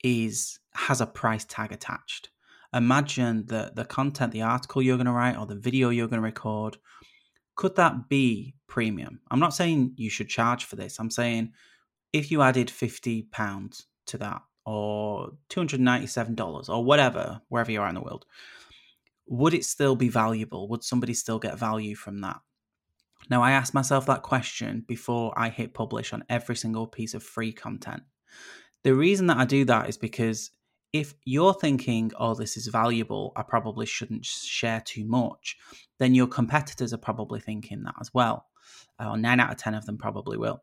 is 0.05 0.61
has 0.75 1.01
a 1.01 1.07
price 1.07 1.45
tag 1.45 1.73
attached. 1.73 2.31
Imagine 2.73 3.45
that 3.47 3.75
the 3.75 3.85
content, 3.85 4.33
the 4.33 4.43
article 4.43 4.81
you're 4.81 4.97
going 4.97 5.07
to 5.07 5.13
write 5.13 5.37
or 5.37 5.47
the 5.47 5.57
video 5.57 5.91
you're 5.91 6.09
going 6.09 6.23
to 6.23 6.25
record, 6.25 6.79
could 7.57 7.77
that 7.77 8.09
be 8.09 8.55
premium? 8.67 9.21
I'm 9.31 9.41
not 9.41 9.55
saying 9.55 9.95
you 9.97 10.09
should 10.09 10.29
charge 10.29 10.65
for 10.65 10.77
this. 10.77 10.99
I'm 10.99 11.11
saying 11.11 11.53
if 12.13 12.31
you 12.31 12.41
added 12.41 12.71
50 12.71 13.29
pounds 13.31 13.87
to 14.07 14.19
that 14.19 14.41
or 14.65 15.33
$297 15.51 16.69
or 16.69 16.85
whatever, 16.85 17.41
wherever 17.49 17.71
you 17.71 17.81
are 17.81 17.89
in 17.89 17.95
the 17.95 18.01
world, 18.01 18.27
would 19.27 19.55
it 19.55 19.65
still 19.65 19.97
be 19.97 20.09
valuable? 20.09 20.69
Would 20.69 20.85
somebody 20.85 21.15
still 21.15 21.39
get 21.39 21.59
value 21.59 21.95
from 21.95 22.21
that? 22.21 22.41
Now, 23.31 23.43
I 23.43 23.53
asked 23.53 23.75
myself 23.75 24.07
that 24.07 24.23
question 24.23 24.85
before 24.87 25.33
I 25.37 25.49
hit 25.49 25.75
publish 25.75 26.13
on 26.13 26.25
every 26.29 26.57
single 26.57 26.87
piece 26.87 27.15
of 27.15 27.23
free 27.23 27.53
content. 27.53 28.03
The 28.83 28.95
reason 28.95 29.29
that 29.29 29.37
I 29.37 29.45
do 29.45 29.65
that 29.67 29.89
is 29.89 29.97
because 29.97 30.51
if 30.93 31.15
you're 31.25 31.55
thinking, 31.55 32.13
oh, 32.19 32.35
this 32.35 32.57
is 32.57 32.67
valuable, 32.67 33.33
I 33.37 33.43
probably 33.43 33.87
shouldn't 33.87 34.27
share 34.27 34.83
too 34.85 35.05
much, 35.05 35.57
then 35.99 36.15
your 36.15 36.27
competitors 36.27 36.93
are 36.93 36.99
probably 36.99 37.41
thinking 37.41 37.85
that 37.85 37.95
as 38.01 38.13
well. 38.13 38.47
Or 38.99 39.17
nine 39.17 39.41
out 39.41 39.51
of 39.51 39.57
10 39.57 39.75
of 39.75 39.87
them 39.87 39.99
probably 39.99 40.37
will. 40.37 40.63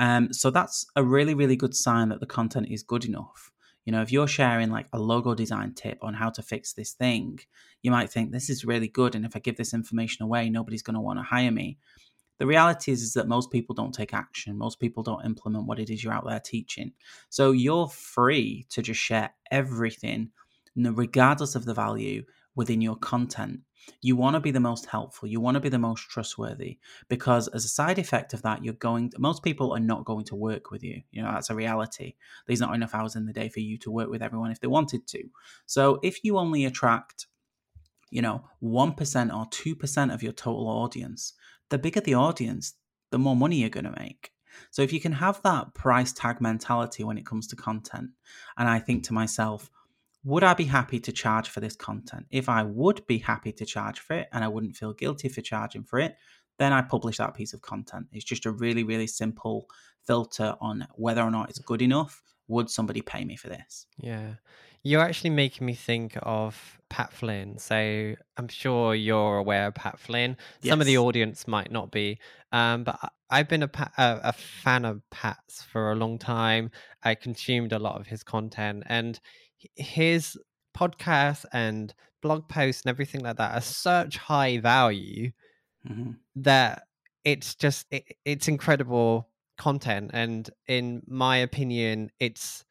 Um, 0.00 0.32
so 0.32 0.50
that's 0.50 0.86
a 0.96 1.04
really, 1.04 1.34
really 1.34 1.56
good 1.56 1.76
sign 1.76 2.08
that 2.08 2.20
the 2.20 2.26
content 2.26 2.68
is 2.70 2.82
good 2.82 3.04
enough. 3.04 3.52
You 3.84 3.92
know, 3.92 4.00
if 4.00 4.10
you're 4.10 4.26
sharing 4.26 4.70
like 4.70 4.86
a 4.94 4.98
logo 4.98 5.34
design 5.34 5.74
tip 5.74 5.98
on 6.00 6.14
how 6.14 6.30
to 6.30 6.42
fix 6.42 6.72
this 6.72 6.92
thing, 6.92 7.40
you 7.82 7.90
might 7.90 8.10
think 8.10 8.32
this 8.32 8.48
is 8.48 8.64
really 8.64 8.88
good. 8.88 9.14
And 9.14 9.26
if 9.26 9.36
I 9.36 9.40
give 9.40 9.58
this 9.58 9.74
information 9.74 10.24
away, 10.24 10.48
nobody's 10.48 10.82
going 10.82 10.94
to 10.94 11.02
want 11.02 11.18
to 11.18 11.22
hire 11.22 11.50
me. 11.50 11.76
The 12.38 12.46
reality 12.46 12.92
is, 12.92 13.02
is 13.02 13.12
that 13.12 13.28
most 13.28 13.50
people 13.50 13.74
don't 13.74 13.92
take 13.92 14.14
action. 14.14 14.56
Most 14.56 14.80
people 14.80 15.02
don't 15.02 15.26
implement 15.26 15.66
what 15.66 15.78
it 15.78 15.90
is 15.90 16.02
you're 16.02 16.14
out 16.14 16.26
there 16.26 16.40
teaching. 16.40 16.92
So 17.28 17.52
you're 17.52 17.88
free 17.88 18.64
to 18.70 18.80
just 18.80 19.00
share 19.00 19.34
everything, 19.50 20.30
regardless 20.74 21.54
of 21.54 21.66
the 21.66 21.74
value 21.74 22.24
within 22.54 22.80
your 22.80 22.96
content. 22.96 23.60
You 24.02 24.16
want 24.16 24.34
to 24.34 24.40
be 24.40 24.50
the 24.50 24.60
most 24.60 24.86
helpful. 24.86 25.28
You 25.28 25.40
want 25.40 25.56
to 25.56 25.60
be 25.60 25.68
the 25.68 25.78
most 25.78 26.08
trustworthy 26.08 26.78
because, 27.08 27.48
as 27.48 27.64
a 27.64 27.68
side 27.68 27.98
effect 27.98 28.32
of 28.32 28.42
that, 28.42 28.64
you're 28.64 28.74
going. 28.74 29.10
To, 29.10 29.18
most 29.18 29.42
people 29.42 29.72
are 29.72 29.80
not 29.80 30.04
going 30.04 30.24
to 30.26 30.36
work 30.36 30.70
with 30.70 30.82
you. 30.82 31.02
You 31.10 31.22
know 31.22 31.30
that's 31.32 31.50
a 31.50 31.54
reality. 31.54 32.14
There's 32.46 32.60
not 32.60 32.74
enough 32.74 32.94
hours 32.94 33.16
in 33.16 33.26
the 33.26 33.32
day 33.32 33.48
for 33.48 33.60
you 33.60 33.78
to 33.78 33.90
work 33.90 34.10
with 34.10 34.22
everyone 34.22 34.50
if 34.50 34.60
they 34.60 34.68
wanted 34.68 35.06
to. 35.08 35.24
So 35.66 35.98
if 36.02 36.24
you 36.24 36.38
only 36.38 36.64
attract, 36.64 37.26
you 38.10 38.22
know, 38.22 38.44
one 38.60 38.94
percent 38.94 39.32
or 39.32 39.46
two 39.50 39.74
percent 39.74 40.12
of 40.12 40.22
your 40.22 40.32
total 40.32 40.68
audience, 40.68 41.32
the 41.68 41.78
bigger 41.78 42.00
the 42.00 42.14
audience, 42.14 42.74
the 43.10 43.18
more 43.18 43.36
money 43.36 43.56
you're 43.56 43.70
going 43.70 43.84
to 43.84 43.98
make. 43.98 44.32
So 44.70 44.82
if 44.82 44.92
you 44.92 45.00
can 45.00 45.12
have 45.12 45.40
that 45.42 45.74
price 45.74 46.12
tag 46.12 46.40
mentality 46.40 47.04
when 47.04 47.18
it 47.18 47.26
comes 47.26 47.46
to 47.48 47.56
content, 47.56 48.10
and 48.56 48.68
I 48.68 48.78
think 48.78 49.04
to 49.04 49.14
myself, 49.14 49.70
would 50.24 50.44
I 50.44 50.54
be 50.54 50.64
happy 50.64 51.00
to 51.00 51.12
charge 51.12 51.48
for 51.48 51.60
this 51.60 51.76
content? 51.76 52.26
If 52.30 52.48
I 52.48 52.62
would 52.62 53.06
be 53.06 53.18
happy 53.18 53.52
to 53.52 53.64
charge 53.64 54.00
for 54.00 54.14
it 54.14 54.28
and 54.32 54.44
I 54.44 54.48
wouldn't 54.48 54.76
feel 54.76 54.92
guilty 54.92 55.28
for 55.28 55.40
charging 55.40 55.84
for 55.84 55.98
it, 55.98 56.16
then 56.58 56.72
I 56.72 56.82
publish 56.82 57.16
that 57.16 57.34
piece 57.34 57.54
of 57.54 57.62
content. 57.62 58.06
It's 58.12 58.24
just 58.24 58.44
a 58.44 58.50
really, 58.50 58.84
really 58.84 59.06
simple 59.06 59.66
filter 60.06 60.54
on 60.60 60.86
whether 60.94 61.22
or 61.22 61.30
not 61.30 61.48
it's 61.48 61.58
good 61.58 61.80
enough. 61.80 62.22
Would 62.48 62.68
somebody 62.68 63.00
pay 63.00 63.24
me 63.24 63.36
for 63.36 63.48
this? 63.48 63.86
Yeah. 63.96 64.34
You're 64.82 65.02
actually 65.02 65.30
making 65.30 65.66
me 65.66 65.74
think 65.74 66.18
of 66.22 66.80
Pat 66.88 67.12
Flynn. 67.12 67.58
So 67.58 68.14
I'm 68.36 68.48
sure 68.48 68.94
you're 68.94 69.38
aware 69.38 69.68
of 69.68 69.74
Pat 69.74 69.98
Flynn. 69.98 70.36
Some 70.64 70.80
of 70.80 70.86
the 70.86 70.98
audience 70.98 71.46
might 71.46 71.70
not 71.70 71.90
be, 71.90 72.18
um, 72.52 72.84
but 72.84 72.98
I've 73.30 73.48
been 73.48 73.62
a, 73.62 73.70
a, 73.96 74.20
a 74.24 74.32
fan 74.32 74.84
of 74.84 75.02
Pat's 75.10 75.62
for 75.62 75.92
a 75.92 75.94
long 75.94 76.18
time. 76.18 76.70
I 77.02 77.14
consumed 77.14 77.72
a 77.72 77.78
lot 77.78 78.00
of 78.00 78.06
his 78.06 78.22
content, 78.22 78.82
and 78.86 79.20
his 79.76 80.36
podcast 80.76 81.44
and 81.52 81.94
blog 82.22 82.48
posts 82.48 82.82
and 82.82 82.90
everything 82.90 83.22
like 83.22 83.36
that 83.36 83.54
are 83.54 83.60
such 83.60 84.16
high 84.16 84.58
value 84.58 85.30
mm-hmm. 85.88 86.12
that 86.36 86.82
it's 87.24 87.54
just 87.54 87.86
it, 87.90 88.04
it's 88.24 88.48
incredible 88.48 89.28
content 89.58 90.10
and 90.14 90.50
in 90.68 91.02
my 91.06 91.36
opinion 91.36 92.10
it's 92.18 92.64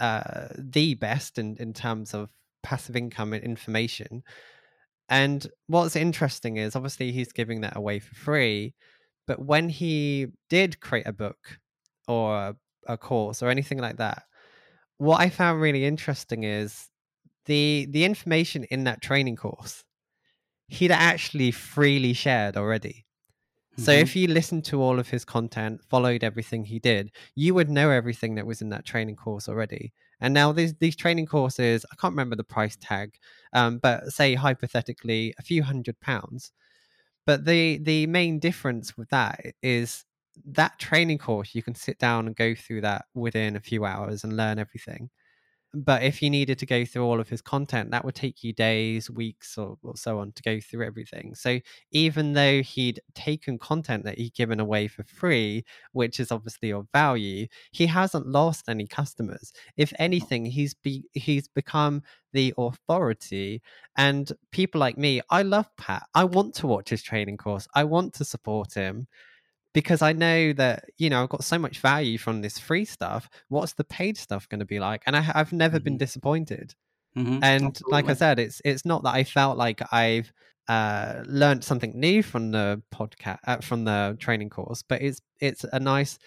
uh 0.00 0.48
the 0.58 0.94
best 0.94 1.38
in 1.38 1.56
in 1.58 1.72
terms 1.72 2.12
of 2.12 2.30
passive 2.62 2.96
income 2.96 3.32
and 3.32 3.42
information 3.44 4.22
and 5.08 5.46
what's 5.68 5.96
interesting 5.96 6.58
is 6.58 6.76
obviously 6.76 7.12
he's 7.12 7.32
giving 7.32 7.62
that 7.62 7.76
away 7.76 7.98
for 7.98 8.14
free 8.14 8.74
but 9.26 9.44
when 9.44 9.68
he 9.68 10.26
did 10.50 10.80
create 10.80 11.06
a 11.06 11.12
book 11.12 11.58
or 12.06 12.36
a, 12.36 12.56
a 12.86 12.98
course 12.98 13.42
or 13.42 13.48
anything 13.48 13.78
like 13.78 13.96
that 13.96 14.24
what 14.98 15.20
I 15.20 15.30
found 15.30 15.60
really 15.60 15.84
interesting 15.84 16.44
is 16.44 16.88
the 17.46 17.86
the 17.90 18.04
information 18.04 18.64
in 18.64 18.84
that 18.84 19.00
training 19.00 19.36
course 19.36 19.84
he'd 20.68 20.92
actually 20.92 21.50
freely 21.50 22.12
shared 22.12 22.56
already. 22.56 23.06
Mm-hmm. 23.72 23.82
So 23.82 23.92
if 23.92 24.14
you 24.14 24.28
listened 24.28 24.64
to 24.66 24.82
all 24.82 24.98
of 24.98 25.08
his 25.08 25.24
content, 25.24 25.80
followed 25.88 26.22
everything 26.22 26.64
he 26.64 26.78
did, 26.78 27.10
you 27.34 27.54
would 27.54 27.70
know 27.70 27.90
everything 27.90 28.34
that 28.34 28.46
was 28.46 28.60
in 28.60 28.68
that 28.70 28.84
training 28.84 29.16
course 29.16 29.48
already. 29.48 29.92
And 30.20 30.34
now 30.34 30.52
these 30.52 30.74
these 30.74 30.96
training 30.96 31.26
courses, 31.26 31.86
I 31.90 31.96
can't 31.96 32.12
remember 32.12 32.36
the 32.36 32.44
price 32.44 32.76
tag, 32.80 33.14
um, 33.52 33.78
but 33.78 34.12
say 34.12 34.34
hypothetically 34.34 35.34
a 35.38 35.42
few 35.42 35.62
hundred 35.62 35.98
pounds. 36.00 36.52
But 37.24 37.44
the 37.44 37.78
the 37.78 38.06
main 38.06 38.38
difference 38.38 38.96
with 38.96 39.08
that 39.10 39.40
is 39.62 40.04
that 40.46 40.78
training 40.78 41.18
course, 41.18 41.54
you 41.54 41.62
can 41.62 41.74
sit 41.74 41.98
down 41.98 42.26
and 42.26 42.36
go 42.36 42.54
through 42.54 42.82
that 42.82 43.06
within 43.14 43.56
a 43.56 43.60
few 43.60 43.84
hours 43.84 44.24
and 44.24 44.36
learn 44.36 44.58
everything. 44.58 45.10
But 45.74 46.02
if 46.02 46.22
you 46.22 46.30
needed 46.30 46.58
to 46.60 46.66
go 46.66 46.86
through 46.86 47.04
all 47.04 47.20
of 47.20 47.28
his 47.28 47.42
content, 47.42 47.90
that 47.90 48.02
would 48.02 48.14
take 48.14 48.42
you 48.42 48.54
days, 48.54 49.10
weeks, 49.10 49.58
or, 49.58 49.76
or 49.82 49.96
so 49.98 50.18
on 50.18 50.32
to 50.32 50.42
go 50.42 50.60
through 50.60 50.86
everything. 50.86 51.34
So 51.34 51.60
even 51.90 52.32
though 52.32 52.62
he'd 52.62 53.00
taken 53.14 53.58
content 53.58 54.04
that 54.04 54.16
he'd 54.16 54.34
given 54.34 54.60
away 54.60 54.88
for 54.88 55.02
free, 55.02 55.64
which 55.92 56.20
is 56.20 56.32
obviously 56.32 56.72
of 56.72 56.88
value, 56.94 57.48
he 57.72 57.84
hasn't 57.84 58.26
lost 58.26 58.70
any 58.70 58.86
customers. 58.86 59.52
If 59.76 59.92
anything, 59.98 60.46
he's 60.46 60.72
be 60.72 61.04
he's 61.12 61.48
become 61.48 62.02
the 62.32 62.54
authority. 62.56 63.60
And 63.98 64.32
people 64.52 64.80
like 64.80 64.96
me, 64.96 65.20
I 65.28 65.42
love 65.42 65.68
Pat. 65.76 66.04
I 66.14 66.24
want 66.24 66.54
to 66.56 66.66
watch 66.66 66.88
his 66.88 67.02
training 67.02 67.36
course. 67.36 67.68
I 67.74 67.84
want 67.84 68.14
to 68.14 68.24
support 68.24 68.72
him 68.72 69.06
because 69.78 70.02
I 70.02 70.12
know 70.12 70.52
that 70.54 70.86
you 70.96 71.08
know 71.08 71.22
I've 71.22 71.28
got 71.28 71.44
so 71.44 71.56
much 71.56 71.78
value 71.78 72.18
from 72.18 72.42
this 72.42 72.58
free 72.58 72.84
stuff. 72.84 73.30
What's 73.46 73.74
the 73.74 73.84
paid 73.84 74.16
stuff 74.16 74.48
going 74.48 74.58
to 74.58 74.66
be 74.66 74.80
like? 74.80 75.04
And 75.06 75.14
I, 75.14 75.20
have 75.20 75.52
never 75.52 75.76
mm-hmm. 75.76 75.84
been 75.84 75.98
disappointed. 75.98 76.74
Mm-hmm. 77.16 77.44
And 77.44 77.64
Absolutely. 77.66 77.92
like 77.92 78.08
I 78.08 78.14
said, 78.14 78.40
it's 78.40 78.60
it's 78.64 78.84
not 78.84 79.04
that 79.04 79.14
I 79.14 79.22
felt 79.22 79.56
like 79.56 79.80
I've 79.92 80.32
uh, 80.68 81.22
learned 81.26 81.62
something 81.62 81.92
new 81.94 82.24
from 82.24 82.50
the 82.50 82.82
podcast 82.92 83.38
uh, 83.46 83.58
from 83.58 83.84
the 83.84 84.16
training 84.18 84.50
course, 84.50 84.82
but 84.82 85.00
it's 85.00 85.20
it's 85.40 85.64
a 85.72 85.78
nice 85.78 86.18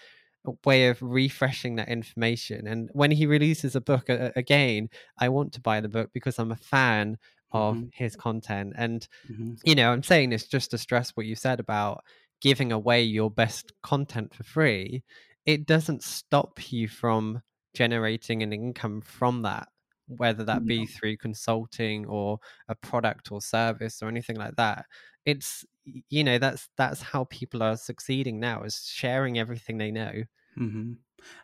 way 0.64 0.88
of 0.88 1.02
refreshing 1.02 1.76
that 1.76 1.90
information. 1.90 2.66
And 2.66 2.88
when 2.94 3.10
he 3.10 3.26
releases 3.26 3.76
a 3.76 3.82
book 3.82 4.08
again, 4.08 4.88
I 5.18 5.28
want 5.28 5.52
to 5.52 5.60
buy 5.60 5.82
the 5.82 5.90
book 5.90 6.08
because 6.14 6.38
I'm 6.38 6.52
a 6.52 6.56
fan 6.56 7.18
of 7.52 7.76
mm-hmm. 7.76 7.86
his 7.92 8.16
content. 8.16 8.72
And 8.78 9.06
mm-hmm. 9.30 9.56
you 9.62 9.74
know, 9.74 9.92
I'm 9.92 10.02
saying 10.02 10.30
this 10.30 10.46
just 10.46 10.70
to 10.70 10.78
stress 10.78 11.10
what 11.10 11.26
you 11.26 11.34
said 11.34 11.60
about 11.60 12.02
giving 12.42 12.72
away 12.72 13.02
your 13.02 13.30
best 13.30 13.72
content 13.82 14.34
for 14.34 14.42
free, 14.42 15.02
it 15.46 15.66
doesn't 15.66 16.02
stop 16.02 16.72
you 16.72 16.88
from 16.88 17.40
generating 17.74 18.42
an 18.42 18.52
income 18.52 19.00
from 19.00 19.42
that, 19.42 19.68
whether 20.08 20.44
that 20.44 20.66
be 20.66 20.84
through 20.84 21.16
consulting 21.16 22.04
or 22.06 22.38
a 22.68 22.74
product 22.74 23.32
or 23.32 23.40
service 23.40 24.02
or 24.02 24.08
anything 24.08 24.36
like 24.36 24.56
that. 24.56 24.84
It's 25.24 25.64
you 26.08 26.22
know 26.22 26.38
that's 26.38 26.68
that's 26.76 27.00
how 27.00 27.24
people 27.24 27.62
are 27.62 27.76
succeeding 27.76 28.38
now 28.38 28.62
is 28.64 28.88
sharing 28.92 29.38
everything 29.38 29.78
they 29.78 29.90
know. 29.90 30.24
Mm-hmm. 30.58 30.92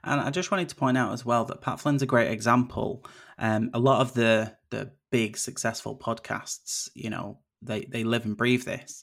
And 0.02 0.20
I 0.20 0.30
just 0.30 0.50
wanted 0.50 0.68
to 0.70 0.76
point 0.76 0.98
out 0.98 1.12
as 1.12 1.24
well 1.24 1.44
that 1.46 1.60
Pat 1.60 1.80
Flynn's 1.80 2.02
a 2.02 2.06
great 2.06 2.30
example. 2.30 3.06
Um, 3.38 3.70
a 3.72 3.78
lot 3.78 4.00
of 4.00 4.14
the 4.14 4.56
the 4.70 4.90
big 5.10 5.38
successful 5.38 5.96
podcasts, 5.96 6.88
you 6.94 7.10
know, 7.10 7.38
they 7.62 7.82
they 7.82 8.04
live 8.04 8.24
and 8.24 8.36
breathe 8.36 8.64
this. 8.64 9.02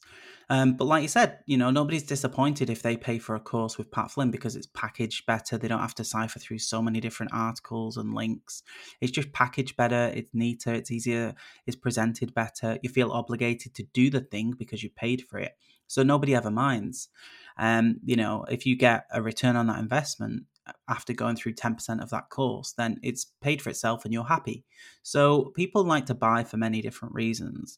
Um, 0.50 0.78
but 0.78 0.86
like 0.86 1.02
you 1.02 1.08
said, 1.08 1.40
you 1.46 1.58
know, 1.58 1.72
nobody's 1.72 2.04
disappointed 2.04 2.70
if 2.70 2.82
they 2.82 2.96
pay 2.96 3.18
for 3.18 3.36
a 3.36 3.40
course 3.40 3.78
with 3.78 3.92
Pat 3.92 4.12
Flynn 4.12 4.32
because 4.32 4.56
it's 4.56 4.68
packaged 4.68 5.26
better. 5.26 5.58
They 5.58 5.68
don't 5.68 5.80
have 5.80 5.96
to 5.96 6.04
cipher 6.04 6.40
through 6.40 6.60
so 6.60 6.82
many 6.82 7.00
different 7.00 7.34
articles 7.34 7.98
and 7.98 8.14
links. 8.14 8.64
It's 9.02 9.12
just 9.12 9.32
packaged 9.34 9.76
better. 9.76 10.12
It's 10.14 10.30
neater. 10.34 10.74
It's 10.74 10.92
easier. 10.92 11.34
It's 11.66 11.76
presented 11.76 12.34
better. 12.34 12.78
You 12.82 12.90
feel 12.90 13.12
obligated 13.12 13.74
to 13.76 13.84
do 13.94 14.10
the 14.10 14.22
thing 14.22 14.54
because 14.58 14.84
you 14.84 14.90
paid 14.90 15.24
for 15.24 15.40
it. 15.40 15.58
So 15.88 16.04
nobody 16.04 16.36
ever 16.36 16.52
minds. 16.52 17.10
Um, 17.58 18.00
you 18.04 18.16
know, 18.16 18.46
if 18.50 18.66
you 18.66 18.76
get 18.76 19.06
a 19.12 19.22
return 19.22 19.56
on 19.56 19.68
that 19.68 19.80
investment, 19.80 20.44
after 20.88 21.14
going 21.14 21.36
through 21.36 21.54
10% 21.54 22.02
of 22.02 22.10
that 22.10 22.30
course, 22.30 22.74
then 22.74 23.00
it's 23.04 23.26
paid 23.42 23.62
for 23.62 23.70
itself 23.70 24.04
and 24.04 24.14
you're 24.14 24.24
happy. 24.24 24.66
So 25.04 25.52
people 25.56 25.84
like 25.84 26.08
to 26.08 26.16
buy 26.16 26.44
for 26.44 26.58
many 26.58 26.82
different 26.82 27.14
reasons. 27.14 27.78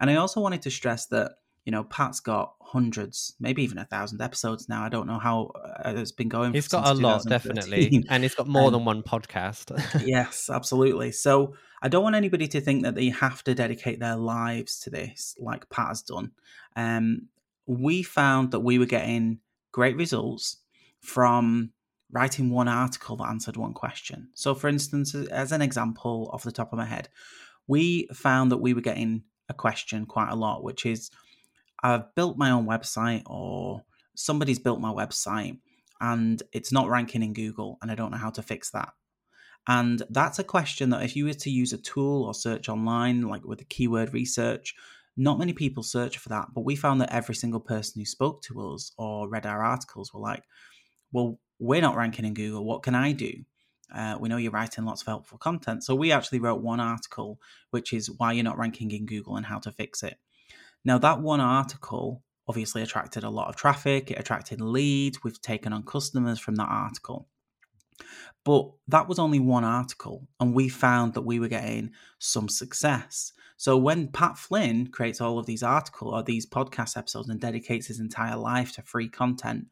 And 0.00 0.10
I 0.10 0.16
also 0.16 0.40
wanted 0.40 0.62
to 0.62 0.70
stress 0.70 1.06
that 1.06 1.32
you 1.64 1.70
know, 1.70 1.84
Pat's 1.84 2.20
got 2.20 2.54
hundreds, 2.60 3.34
maybe 3.38 3.62
even 3.62 3.78
a 3.78 3.84
thousand 3.84 4.20
episodes 4.20 4.68
now. 4.68 4.82
I 4.82 4.88
don't 4.88 5.06
know 5.06 5.18
how 5.18 5.52
uh, 5.84 5.92
it's 5.96 6.10
been 6.10 6.28
going. 6.28 6.52
He's 6.52 6.68
got 6.68 6.88
a 6.88 6.94
lot, 6.94 7.24
definitely, 7.24 8.04
and 8.08 8.22
he's 8.22 8.34
got 8.34 8.48
more 8.48 8.66
um, 8.66 8.72
than 8.72 8.84
one 8.84 9.02
podcast. 9.02 9.70
yes, 10.06 10.50
absolutely. 10.52 11.12
So 11.12 11.54
I 11.80 11.88
don't 11.88 12.02
want 12.02 12.16
anybody 12.16 12.48
to 12.48 12.60
think 12.60 12.82
that 12.82 12.94
they 12.94 13.10
have 13.10 13.44
to 13.44 13.54
dedicate 13.54 14.00
their 14.00 14.16
lives 14.16 14.80
to 14.80 14.90
this, 14.90 15.36
like 15.38 15.68
Pat 15.70 15.88
has 15.88 16.02
done. 16.02 16.32
Um, 16.74 17.28
we 17.66 18.02
found 18.02 18.50
that 18.50 18.60
we 18.60 18.78
were 18.78 18.86
getting 18.86 19.38
great 19.70 19.96
results 19.96 20.58
from 21.00 21.70
writing 22.10 22.50
one 22.50 22.68
article 22.68 23.16
that 23.16 23.28
answered 23.28 23.56
one 23.56 23.72
question. 23.72 24.28
So, 24.34 24.54
for 24.54 24.68
instance, 24.68 25.14
as 25.14 25.52
an 25.52 25.62
example, 25.62 26.30
off 26.32 26.42
the 26.42 26.52
top 26.52 26.72
of 26.72 26.78
my 26.78 26.84
head, 26.84 27.08
we 27.66 28.08
found 28.12 28.50
that 28.52 28.58
we 28.58 28.74
were 28.74 28.80
getting 28.80 29.22
a 29.48 29.54
question 29.54 30.06
quite 30.06 30.30
a 30.30 30.36
lot, 30.36 30.62
which 30.64 30.84
is 30.86 31.10
I've 31.82 32.14
built 32.14 32.36
my 32.36 32.50
own 32.50 32.66
website 32.66 33.22
or 33.26 33.82
somebody's 34.14 34.58
built 34.58 34.80
my 34.80 34.92
website 34.92 35.58
and 36.00 36.42
it's 36.52 36.72
not 36.72 36.88
ranking 36.88 37.22
in 37.22 37.32
Google 37.32 37.78
and 37.82 37.90
I 37.90 37.94
don't 37.94 38.10
know 38.10 38.18
how 38.18 38.30
to 38.30 38.42
fix 38.42 38.70
that. 38.70 38.92
And 39.68 40.02
that's 40.10 40.38
a 40.38 40.44
question 40.44 40.90
that 40.90 41.02
if 41.02 41.14
you 41.14 41.24
were 41.24 41.34
to 41.34 41.50
use 41.50 41.72
a 41.72 41.78
tool 41.78 42.24
or 42.24 42.34
search 42.34 42.68
online, 42.68 43.22
like 43.22 43.44
with 43.44 43.58
the 43.58 43.64
keyword 43.64 44.12
research, 44.12 44.74
not 45.16 45.38
many 45.38 45.52
people 45.52 45.82
search 45.82 46.18
for 46.18 46.30
that. 46.30 46.48
But 46.54 46.64
we 46.64 46.74
found 46.74 47.00
that 47.00 47.12
every 47.12 47.34
single 47.34 47.60
person 47.60 48.00
who 48.00 48.06
spoke 48.06 48.42
to 48.42 48.72
us 48.72 48.92
or 48.96 49.28
read 49.28 49.46
our 49.46 49.62
articles 49.62 50.12
were 50.12 50.20
like, 50.20 50.42
well, 51.12 51.38
we're 51.58 51.80
not 51.80 51.96
ranking 51.96 52.24
in 52.24 52.34
Google. 52.34 52.64
What 52.64 52.82
can 52.82 52.94
I 52.94 53.12
do? 53.12 53.44
Uh, 53.94 54.16
we 54.18 54.28
know 54.28 54.38
you're 54.38 54.50
writing 54.50 54.84
lots 54.84 55.02
of 55.02 55.06
helpful 55.06 55.38
content. 55.38 55.84
So 55.84 55.94
we 55.94 56.10
actually 56.10 56.40
wrote 56.40 56.62
one 56.62 56.80
article, 56.80 57.38
which 57.70 57.92
is 57.92 58.10
why 58.10 58.32
you're 58.32 58.42
not 58.42 58.58
ranking 58.58 58.90
in 58.90 59.06
Google 59.06 59.36
and 59.36 59.46
how 59.46 59.58
to 59.60 59.70
fix 59.70 60.02
it. 60.02 60.16
Now, 60.84 60.98
that 60.98 61.20
one 61.20 61.40
article 61.40 62.22
obviously 62.48 62.82
attracted 62.82 63.24
a 63.24 63.30
lot 63.30 63.48
of 63.48 63.56
traffic, 63.56 64.10
it 64.10 64.18
attracted 64.18 64.60
leads, 64.60 65.22
we've 65.22 65.40
taken 65.40 65.72
on 65.72 65.84
customers 65.84 66.38
from 66.38 66.56
that 66.56 66.68
article. 66.68 67.28
But 68.44 68.70
that 68.88 69.08
was 69.08 69.18
only 69.18 69.38
one 69.38 69.64
article, 69.64 70.26
and 70.40 70.52
we 70.52 70.68
found 70.68 71.14
that 71.14 71.22
we 71.22 71.38
were 71.38 71.48
getting 71.48 71.92
some 72.18 72.48
success. 72.48 73.32
So 73.56 73.76
when 73.76 74.08
Pat 74.08 74.36
Flynn 74.36 74.88
creates 74.88 75.20
all 75.20 75.38
of 75.38 75.46
these 75.46 75.62
articles 75.62 76.12
or 76.12 76.22
these 76.24 76.46
podcast 76.46 76.96
episodes 76.96 77.28
and 77.28 77.40
dedicates 77.40 77.86
his 77.86 78.00
entire 78.00 78.36
life 78.36 78.72
to 78.72 78.82
free 78.82 79.08
content, 79.08 79.68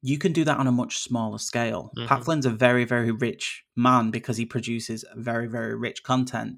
you 0.00 0.16
can 0.16 0.32
do 0.32 0.44
that 0.44 0.58
on 0.58 0.66
a 0.66 0.72
much 0.72 0.98
smaller 0.98 1.38
scale. 1.38 1.90
Mm-hmm. 1.96 2.06
Pat 2.06 2.24
Flynn's 2.24 2.46
a 2.46 2.50
very, 2.50 2.84
very 2.84 3.10
rich 3.10 3.64
man 3.76 4.10
because 4.10 4.38
he 4.38 4.46
produces 4.46 5.04
very, 5.14 5.46
very 5.46 5.76
rich 5.76 6.02
content 6.02 6.56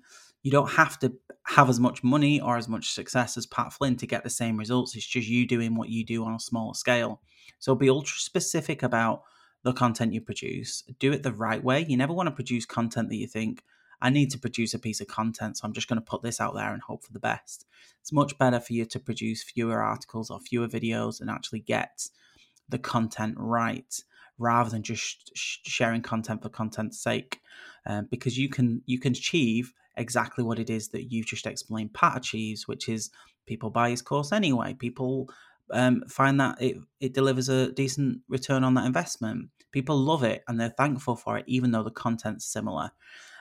you 0.48 0.52
don't 0.52 0.70
have 0.70 0.98
to 0.98 1.12
have 1.44 1.68
as 1.68 1.78
much 1.78 2.02
money 2.02 2.40
or 2.40 2.56
as 2.56 2.68
much 2.68 2.90
success 2.90 3.36
as 3.36 3.44
Pat 3.44 3.70
Flynn 3.70 3.96
to 3.96 4.06
get 4.06 4.24
the 4.24 4.30
same 4.30 4.56
results. 4.56 4.96
It's 4.96 5.06
just 5.06 5.28
you 5.28 5.46
doing 5.46 5.74
what 5.74 5.90
you 5.90 6.06
do 6.06 6.24
on 6.24 6.32
a 6.32 6.40
smaller 6.40 6.72
scale. 6.72 7.20
So 7.58 7.74
be 7.74 7.90
ultra 7.90 8.18
specific 8.18 8.82
about 8.82 9.24
the 9.62 9.74
content 9.74 10.14
you 10.14 10.22
produce. 10.22 10.84
Do 11.00 11.12
it 11.12 11.22
the 11.22 11.34
right 11.34 11.62
way. 11.62 11.84
You 11.86 11.98
never 11.98 12.14
want 12.14 12.28
to 12.28 12.34
produce 12.34 12.64
content 12.64 13.10
that 13.10 13.16
you 13.16 13.26
think, 13.26 13.62
I 14.00 14.08
need 14.08 14.30
to 14.30 14.38
produce 14.38 14.72
a 14.72 14.78
piece 14.78 15.02
of 15.02 15.06
content, 15.06 15.58
so 15.58 15.66
I'm 15.66 15.74
just 15.74 15.86
going 15.86 16.00
to 16.00 16.10
put 16.10 16.22
this 16.22 16.40
out 16.40 16.54
there 16.54 16.72
and 16.72 16.80
hope 16.80 17.04
for 17.04 17.12
the 17.12 17.18
best. 17.18 17.66
It's 18.00 18.12
much 18.12 18.38
better 18.38 18.58
for 18.58 18.72
you 18.72 18.86
to 18.86 18.98
produce 18.98 19.42
fewer 19.42 19.82
articles 19.82 20.30
or 20.30 20.40
fewer 20.40 20.66
videos 20.66 21.20
and 21.20 21.28
actually 21.28 21.60
get 21.60 22.08
the 22.70 22.78
content 22.78 23.34
right 23.36 24.02
rather 24.38 24.70
than 24.70 24.82
just 24.82 25.30
sharing 25.36 26.00
content 26.00 26.42
for 26.42 26.48
content's 26.48 26.98
sake 26.98 27.40
um, 27.84 28.06
because 28.10 28.38
you 28.38 28.48
can 28.48 28.80
you 28.86 28.98
can 28.98 29.12
achieve 29.12 29.74
exactly 29.98 30.44
what 30.44 30.58
it 30.58 30.70
is 30.70 30.88
that 30.88 31.12
you've 31.12 31.26
just 31.26 31.46
explained 31.46 31.94
Pat 31.94 32.16
achieves, 32.18 32.66
which 32.66 32.88
is 32.88 33.10
people 33.46 33.70
buy 33.70 33.90
his 33.90 34.02
course 34.02 34.32
anyway. 34.32 34.74
People 34.74 35.28
um, 35.72 36.02
find 36.08 36.40
that 36.40 36.60
it, 36.60 36.76
it 37.00 37.14
delivers 37.14 37.48
a 37.48 37.72
decent 37.72 38.20
return 38.28 38.64
on 38.64 38.74
that 38.74 38.86
investment. 38.86 39.48
People 39.72 39.96
love 39.96 40.22
it 40.22 40.42
and 40.48 40.60
they're 40.60 40.70
thankful 40.70 41.16
for 41.16 41.36
it, 41.38 41.44
even 41.46 41.72
though 41.72 41.82
the 41.82 41.90
content's 41.90 42.46
similar. 42.46 42.90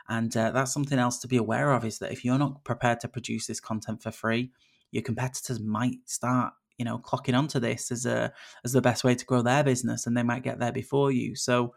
And 0.09 0.35
uh, 0.35 0.51
that's 0.51 0.73
something 0.73 0.99
else 0.99 1.19
to 1.19 1.27
be 1.27 1.37
aware 1.37 1.73
of 1.73 1.85
is 1.85 1.99
that 1.99 2.11
if 2.11 2.23
you're 2.23 2.37
not 2.37 2.63
prepared 2.63 2.99
to 3.01 3.07
produce 3.07 3.47
this 3.47 3.59
content 3.59 4.01
for 4.01 4.11
free, 4.11 4.51
your 4.91 5.03
competitors 5.03 5.59
might 5.59 5.97
start, 6.05 6.53
you 6.77 6.85
know, 6.85 6.97
clocking 6.97 7.37
onto 7.37 7.59
this 7.59 7.91
as 7.91 8.05
a 8.05 8.31
as 8.63 8.71
the 8.71 8.81
best 8.81 9.03
way 9.03 9.15
to 9.15 9.25
grow 9.25 9.41
their 9.41 9.63
business, 9.65 10.07
and 10.07 10.15
they 10.15 10.23
might 10.23 10.43
get 10.43 10.59
there 10.59 10.71
before 10.71 11.11
you. 11.11 11.35
So, 11.35 11.73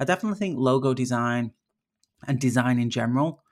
I 0.00 0.04
definitely 0.04 0.38
think 0.38 0.56
logo 0.58 0.94
design 0.94 1.52
and 2.26 2.40
design 2.40 2.78
in 2.78 2.88
general 2.88 3.42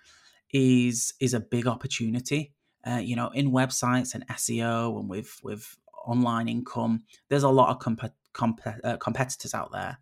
is 0.52 1.14
is 1.20 1.34
a 1.34 1.40
big 1.40 1.66
opportunity. 1.66 2.54
Uh, 2.86 3.00
you 3.02 3.16
know, 3.16 3.30
in 3.30 3.50
websites 3.50 4.14
and 4.14 4.26
SEO 4.28 4.98
and 4.98 5.08
with 5.08 5.40
with 5.42 5.76
online 6.06 6.48
income, 6.48 7.04
there's 7.28 7.42
a 7.42 7.48
lot 7.48 7.70
of 7.70 7.78
comp- 7.78 8.12
comp- 8.32 8.60
uh, 8.84 8.96
competitors 8.98 9.54
out 9.54 9.72
there. 9.72 9.98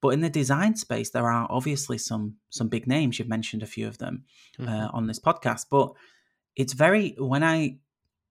But 0.00 0.10
in 0.10 0.20
the 0.20 0.28
design 0.28 0.76
space, 0.76 1.10
there 1.10 1.30
are 1.30 1.46
obviously 1.48 1.98
some 1.98 2.36
some 2.50 2.68
big 2.68 2.86
names. 2.86 3.18
You've 3.18 3.28
mentioned 3.28 3.62
a 3.62 3.66
few 3.66 3.86
of 3.86 3.98
them 3.98 4.24
uh, 4.58 4.62
mm-hmm. 4.62 4.72
uh, 4.72 4.88
on 4.92 5.06
this 5.06 5.20
podcast, 5.20 5.66
but 5.70 5.92
it's 6.56 6.72
very 6.72 7.14
when 7.18 7.42
I 7.42 7.78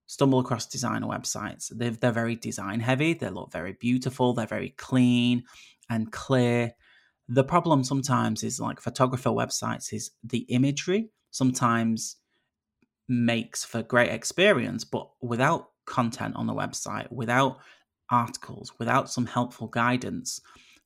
stumble 0.06 0.40
across 0.40 0.68
designer 0.68 1.08
websites, 1.08 1.72
they're 1.76 1.92
they're 1.92 2.12
very 2.12 2.36
design 2.36 2.80
heavy. 2.80 3.14
They 3.14 3.30
look 3.30 3.52
very 3.52 3.74
beautiful. 3.74 4.34
They're 4.34 4.46
very 4.46 4.70
clean 4.78 5.44
and 5.90 6.12
clear. 6.12 6.74
The 7.28 7.44
problem 7.44 7.84
sometimes 7.84 8.44
is 8.44 8.60
like 8.60 8.80
photographer 8.80 9.30
websites 9.30 9.94
is 9.94 10.12
the 10.24 10.46
imagery 10.50 11.10
sometimes 11.34 12.16
makes 13.10 13.66
for 13.66 13.84
great 13.84 14.12
experience, 14.12 14.86
but 14.86 15.10
without 15.22 15.72
content 15.86 16.36
on 16.38 16.48
the 16.48 16.54
website, 16.54 17.12
without 17.12 17.58
articles, 18.10 18.72
without 18.80 19.10
some 19.10 19.26
helpful 19.26 19.68
guidance, 19.68 20.40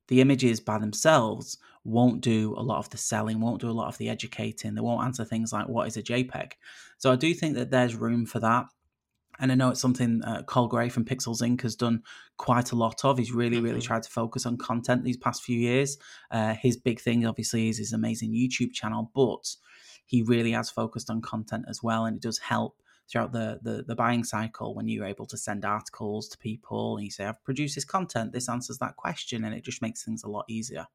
the 0.07 0.21
images 0.21 0.59
by 0.59 0.79
themselves 0.79 1.57
won't 1.83 2.21
do 2.21 2.55
a 2.57 2.63
lot 2.63 2.79
of 2.79 2.89
the 2.89 2.97
selling, 2.97 3.39
won't 3.39 3.61
do 3.61 3.69
a 3.69 3.71
lot 3.71 3.89
of 3.89 3.97
the 3.97 4.09
educating. 4.09 4.73
They 4.73 4.81
won't 4.81 5.05
answer 5.05 5.25
things 5.25 5.53
like 5.53 5.67
what 5.67 5.87
is 5.87 5.97
a 5.97 6.03
JPEG. 6.03 6.53
So 6.97 7.11
I 7.11 7.15
do 7.15 7.33
think 7.33 7.55
that 7.55 7.69
there's 7.69 7.95
room 7.95 8.25
for 8.25 8.39
that. 8.39 8.65
And 9.39 9.51
I 9.51 9.55
know 9.55 9.69
it's 9.69 9.81
something 9.81 10.23
uh, 10.23 10.41
Col 10.43 10.67
Gray 10.67 10.89
from 10.89 11.05
Pixels 11.05 11.43
Inc. 11.43 11.61
has 11.61 11.75
done 11.75 12.01
quite 12.37 12.71
a 12.71 12.75
lot 12.75 13.05
of. 13.05 13.19
He's 13.19 13.31
really, 13.31 13.59
really 13.59 13.79
mm-hmm. 13.79 13.85
tried 13.85 14.03
to 14.03 14.09
focus 14.09 14.47
on 14.47 14.57
content 14.57 15.03
these 15.03 15.17
past 15.17 15.43
few 15.43 15.59
years. 15.59 15.97
Uh, 16.31 16.55
his 16.55 16.75
big 16.75 16.99
thing, 16.99 17.25
obviously, 17.25 17.69
is 17.69 17.77
his 17.77 17.93
amazing 17.93 18.31
YouTube 18.31 18.73
channel, 18.73 19.11
but 19.13 19.55
he 20.07 20.23
really 20.23 20.51
has 20.51 20.69
focused 20.69 21.09
on 21.09 21.21
content 21.21 21.65
as 21.69 21.83
well, 21.83 22.05
and 22.05 22.17
it 22.17 22.21
does 22.23 22.39
help 22.39 22.81
throughout 23.09 23.31
the, 23.31 23.59
the, 23.61 23.83
the 23.87 23.95
buying 23.95 24.23
cycle 24.23 24.75
when 24.75 24.87
you're 24.87 25.05
able 25.05 25.25
to 25.27 25.37
send 25.37 25.63
articles 25.63 26.27
to 26.27 26.37
people 26.37 26.97
and 26.97 27.05
you 27.05 27.11
say, 27.11 27.25
I've 27.25 27.43
produced 27.43 27.75
this 27.75 27.85
content, 27.85 28.33
this 28.33 28.49
answers 28.49 28.79
that 28.79 28.97
question, 28.97 29.45
and 29.45 29.53
it 29.53 29.63
just 29.63 29.81
makes 29.81 30.03
things 30.03 30.23
a 30.23 30.29
lot 30.29 30.45
easier. 30.49 30.87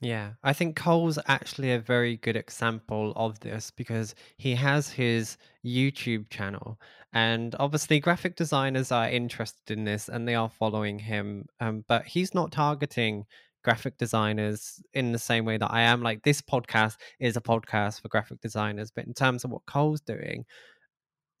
Yeah, 0.00 0.32
I 0.42 0.52
think 0.52 0.76
Col's 0.76 1.18
actually 1.26 1.72
a 1.72 1.78
very 1.78 2.18
good 2.18 2.36
example 2.36 3.14
of 3.16 3.40
this 3.40 3.70
because 3.70 4.14
he 4.36 4.54
has 4.54 4.90
his 4.90 5.38
YouTube 5.64 6.28
channel, 6.28 6.78
and 7.16 7.56
obviously, 7.58 7.98
graphic 7.98 8.36
designers 8.36 8.92
are 8.92 9.08
interested 9.08 9.70
in 9.78 9.84
this 9.84 10.10
and 10.10 10.28
they 10.28 10.34
are 10.34 10.50
following 10.50 10.98
him. 10.98 11.46
Um, 11.60 11.82
but 11.88 12.04
he's 12.04 12.34
not 12.34 12.52
targeting 12.52 13.24
graphic 13.66 13.98
designers 13.98 14.80
in 14.94 15.10
the 15.10 15.18
same 15.18 15.44
way 15.44 15.56
that 15.56 15.72
I 15.72 15.80
am. 15.80 16.00
Like 16.00 16.22
this 16.22 16.40
podcast 16.40 16.98
is 17.18 17.36
a 17.36 17.40
podcast 17.40 18.00
for 18.00 18.06
graphic 18.06 18.40
designers, 18.40 18.92
but 18.92 19.06
in 19.06 19.12
terms 19.12 19.42
of 19.42 19.50
what 19.50 19.66
Col's 19.66 20.00
doing, 20.00 20.44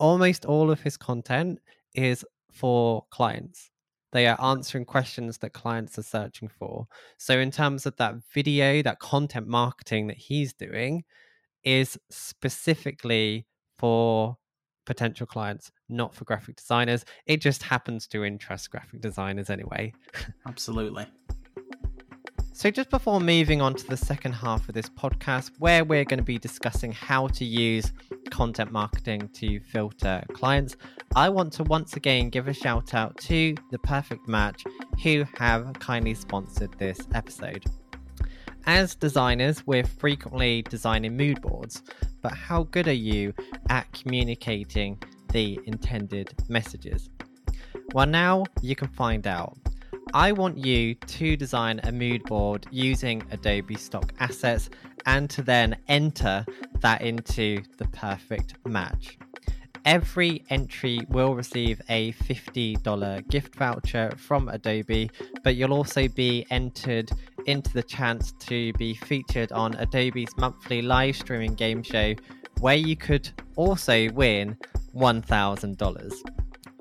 almost 0.00 0.44
all 0.44 0.72
of 0.72 0.80
his 0.80 0.96
content 0.96 1.60
is 1.94 2.24
for 2.50 3.04
clients. 3.10 3.70
They 4.10 4.26
are 4.26 4.42
answering 4.42 4.86
questions 4.86 5.38
that 5.38 5.52
clients 5.52 6.00
are 6.00 6.02
searching 6.02 6.48
for. 6.48 6.88
So, 7.16 7.38
in 7.38 7.52
terms 7.52 7.86
of 7.86 7.96
that 7.98 8.16
video, 8.34 8.82
that 8.82 8.98
content 8.98 9.46
marketing 9.46 10.08
that 10.08 10.16
he's 10.16 10.52
doing 10.52 11.04
is 11.62 11.96
specifically 12.10 13.46
for 13.78 14.36
potential 14.84 15.28
clients, 15.28 15.70
not 15.88 16.12
for 16.12 16.24
graphic 16.24 16.56
designers. 16.56 17.04
It 17.26 17.40
just 17.40 17.62
happens 17.62 18.08
to 18.08 18.24
interest 18.24 18.70
graphic 18.70 19.00
designers 19.00 19.48
anyway. 19.48 19.92
Absolutely. 20.46 21.06
So, 22.56 22.70
just 22.70 22.88
before 22.88 23.20
moving 23.20 23.60
on 23.60 23.74
to 23.74 23.86
the 23.86 23.98
second 23.98 24.32
half 24.32 24.66
of 24.66 24.74
this 24.74 24.88
podcast, 24.88 25.50
where 25.58 25.84
we're 25.84 26.06
going 26.06 26.20
to 26.20 26.24
be 26.24 26.38
discussing 26.38 26.90
how 26.90 27.26
to 27.26 27.44
use 27.44 27.92
content 28.30 28.72
marketing 28.72 29.28
to 29.34 29.60
filter 29.60 30.24
clients, 30.32 30.74
I 31.14 31.28
want 31.28 31.52
to 31.52 31.64
once 31.64 31.96
again 31.96 32.30
give 32.30 32.48
a 32.48 32.54
shout 32.54 32.94
out 32.94 33.14
to 33.24 33.54
The 33.70 33.78
Perfect 33.80 34.26
Match, 34.26 34.64
who 35.02 35.26
have 35.36 35.70
kindly 35.80 36.14
sponsored 36.14 36.72
this 36.78 36.98
episode. 37.12 37.62
As 38.64 38.94
designers, 38.94 39.66
we're 39.66 39.84
frequently 39.84 40.62
designing 40.62 41.14
mood 41.14 41.42
boards, 41.42 41.82
but 42.22 42.32
how 42.32 42.62
good 42.62 42.88
are 42.88 42.92
you 42.92 43.34
at 43.68 43.92
communicating 43.92 44.98
the 45.30 45.60
intended 45.66 46.32
messages? 46.48 47.10
Well, 47.92 48.06
now 48.06 48.44
you 48.62 48.74
can 48.74 48.88
find 48.88 49.26
out. 49.26 49.58
I 50.16 50.32
want 50.32 50.56
you 50.56 50.94
to 50.94 51.36
design 51.36 51.78
a 51.84 51.92
mood 51.92 52.22
board 52.24 52.66
using 52.70 53.22
Adobe 53.32 53.74
stock 53.74 54.14
assets 54.18 54.70
and 55.04 55.28
to 55.28 55.42
then 55.42 55.76
enter 55.88 56.46
that 56.80 57.02
into 57.02 57.62
the 57.76 57.86
perfect 57.88 58.54
match. 58.64 59.18
Every 59.84 60.42
entry 60.48 61.00
will 61.10 61.34
receive 61.34 61.82
a 61.90 62.12
$50 62.12 63.28
gift 63.28 63.56
voucher 63.56 64.10
from 64.16 64.48
Adobe, 64.48 65.10
but 65.44 65.54
you'll 65.54 65.74
also 65.74 66.08
be 66.08 66.46
entered 66.48 67.10
into 67.44 67.70
the 67.74 67.82
chance 67.82 68.32
to 68.38 68.72
be 68.78 68.94
featured 68.94 69.52
on 69.52 69.74
Adobe's 69.74 70.34
monthly 70.38 70.80
live 70.80 71.14
streaming 71.14 71.52
game 71.52 71.82
show, 71.82 72.14
where 72.60 72.74
you 72.74 72.96
could 72.96 73.28
also 73.56 74.10
win 74.12 74.56
$1,000. 74.94 76.12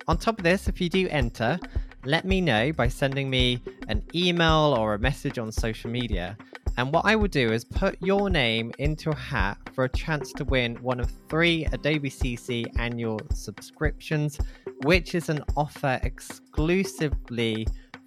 On 0.08 0.18
top 0.18 0.38
of 0.38 0.44
this, 0.46 0.70
if 0.70 0.80
you 0.80 0.88
do 0.88 1.10
enter, 1.10 1.60
let 2.06 2.26
me 2.26 2.40
know 2.42 2.72
by 2.72 2.88
sending 2.88 3.30
me 3.30 3.62
an 3.88 4.04
email 4.14 4.76
or 4.78 4.94
a 4.94 5.00
message 5.00 5.40
on 5.40 5.52
social 5.52 5.90
media. 5.90 6.38
And 6.78 6.92
what 6.92 7.06
I 7.06 7.16
will 7.16 7.30
do 7.30 7.52
is 7.52 7.64
put 7.64 7.98
your 8.02 8.30
name 8.30 8.72
into 8.80 9.10
a 9.10 9.16
hat 9.16 9.58
for 9.74 9.86
a 9.86 9.90
chance 9.90 10.34
to 10.34 10.44
win 10.44 10.76
one 10.84 11.00
of 11.00 11.12
three 11.30 11.66
Adobe 11.72 12.10
CC 12.10 12.66
annual 12.78 13.20
subscriptions, 13.34 14.38
which 14.84 15.16
is 15.16 15.30
an 15.30 15.42
offer 15.56 16.00
exclusively 16.04 17.66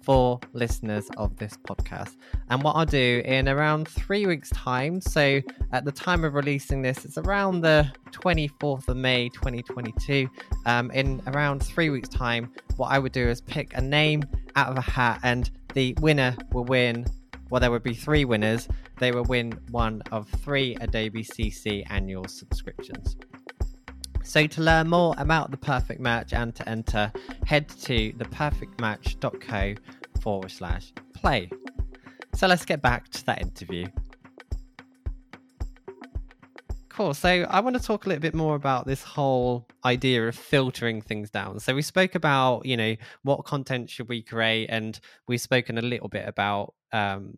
for 0.09 0.39
listeners 0.53 1.07
of 1.17 1.37
this 1.37 1.55
podcast. 1.67 2.15
And 2.49 2.63
what 2.63 2.75
I'll 2.75 2.83
do 2.83 3.21
in 3.25 3.47
around 3.47 3.87
three 3.87 4.25
weeks' 4.25 4.49
time, 4.49 4.99
so 4.99 5.39
at 5.71 5.85
the 5.85 5.91
time 5.91 6.23
of 6.23 6.33
releasing 6.33 6.81
this, 6.81 7.05
it's 7.05 7.19
around 7.19 7.61
the 7.61 7.91
24th 8.09 8.87
of 8.87 8.97
May 8.97 9.29
2022. 9.29 10.27
Um, 10.65 10.89
in 10.89 11.21
around 11.27 11.61
three 11.61 11.91
weeks' 11.91 12.09
time, 12.09 12.51
what 12.77 12.87
I 12.87 12.97
would 12.97 13.11
do 13.11 13.27
is 13.27 13.41
pick 13.41 13.77
a 13.77 13.81
name 13.81 14.23
out 14.55 14.69
of 14.69 14.77
a 14.77 14.81
hat, 14.81 15.19
and 15.21 15.51
the 15.75 15.95
winner 16.01 16.35
will 16.53 16.65
win. 16.65 17.05
Well, 17.51 17.61
there 17.61 17.69
would 17.69 17.83
be 17.83 17.93
three 17.93 18.25
winners. 18.25 18.67
They 18.97 19.11
will 19.11 19.25
win 19.25 19.59
one 19.69 20.01
of 20.11 20.27
three 20.27 20.75
Adobe 20.81 21.23
CC 21.23 21.85
annual 21.91 22.25
subscriptions. 22.27 23.15
So, 24.23 24.47
to 24.47 24.61
learn 24.61 24.89
more 24.89 25.13
about 25.17 25.51
the 25.51 25.57
perfect 25.57 25.99
match 25.99 26.33
and 26.33 26.53
to 26.55 26.67
enter, 26.67 27.11
head 27.45 27.69
to 27.69 28.11
theperfectmatch.co 28.13 29.75
forward 30.21 30.51
slash 30.51 30.93
play. 31.13 31.49
So, 32.35 32.47
let's 32.47 32.65
get 32.65 32.81
back 32.81 33.09
to 33.09 33.25
that 33.25 33.41
interview. 33.41 33.87
Cool. 36.89 37.13
So, 37.13 37.29
I 37.49 37.59
want 37.61 37.75
to 37.77 37.81
talk 37.81 38.05
a 38.05 38.09
little 38.09 38.21
bit 38.21 38.35
more 38.35 38.55
about 38.55 38.85
this 38.85 39.03
whole 39.03 39.67
idea 39.85 40.27
of 40.27 40.35
filtering 40.35 41.01
things 41.01 41.29
down. 41.29 41.59
So, 41.59 41.73
we 41.73 41.81
spoke 41.81 42.15
about, 42.15 42.65
you 42.65 42.77
know, 42.77 42.95
what 43.23 43.45
content 43.45 43.89
should 43.89 44.09
we 44.09 44.21
create, 44.21 44.67
and 44.69 44.99
we've 45.27 45.41
spoken 45.41 45.77
a 45.77 45.81
little 45.81 46.09
bit 46.09 46.27
about, 46.27 46.73
um, 46.91 47.35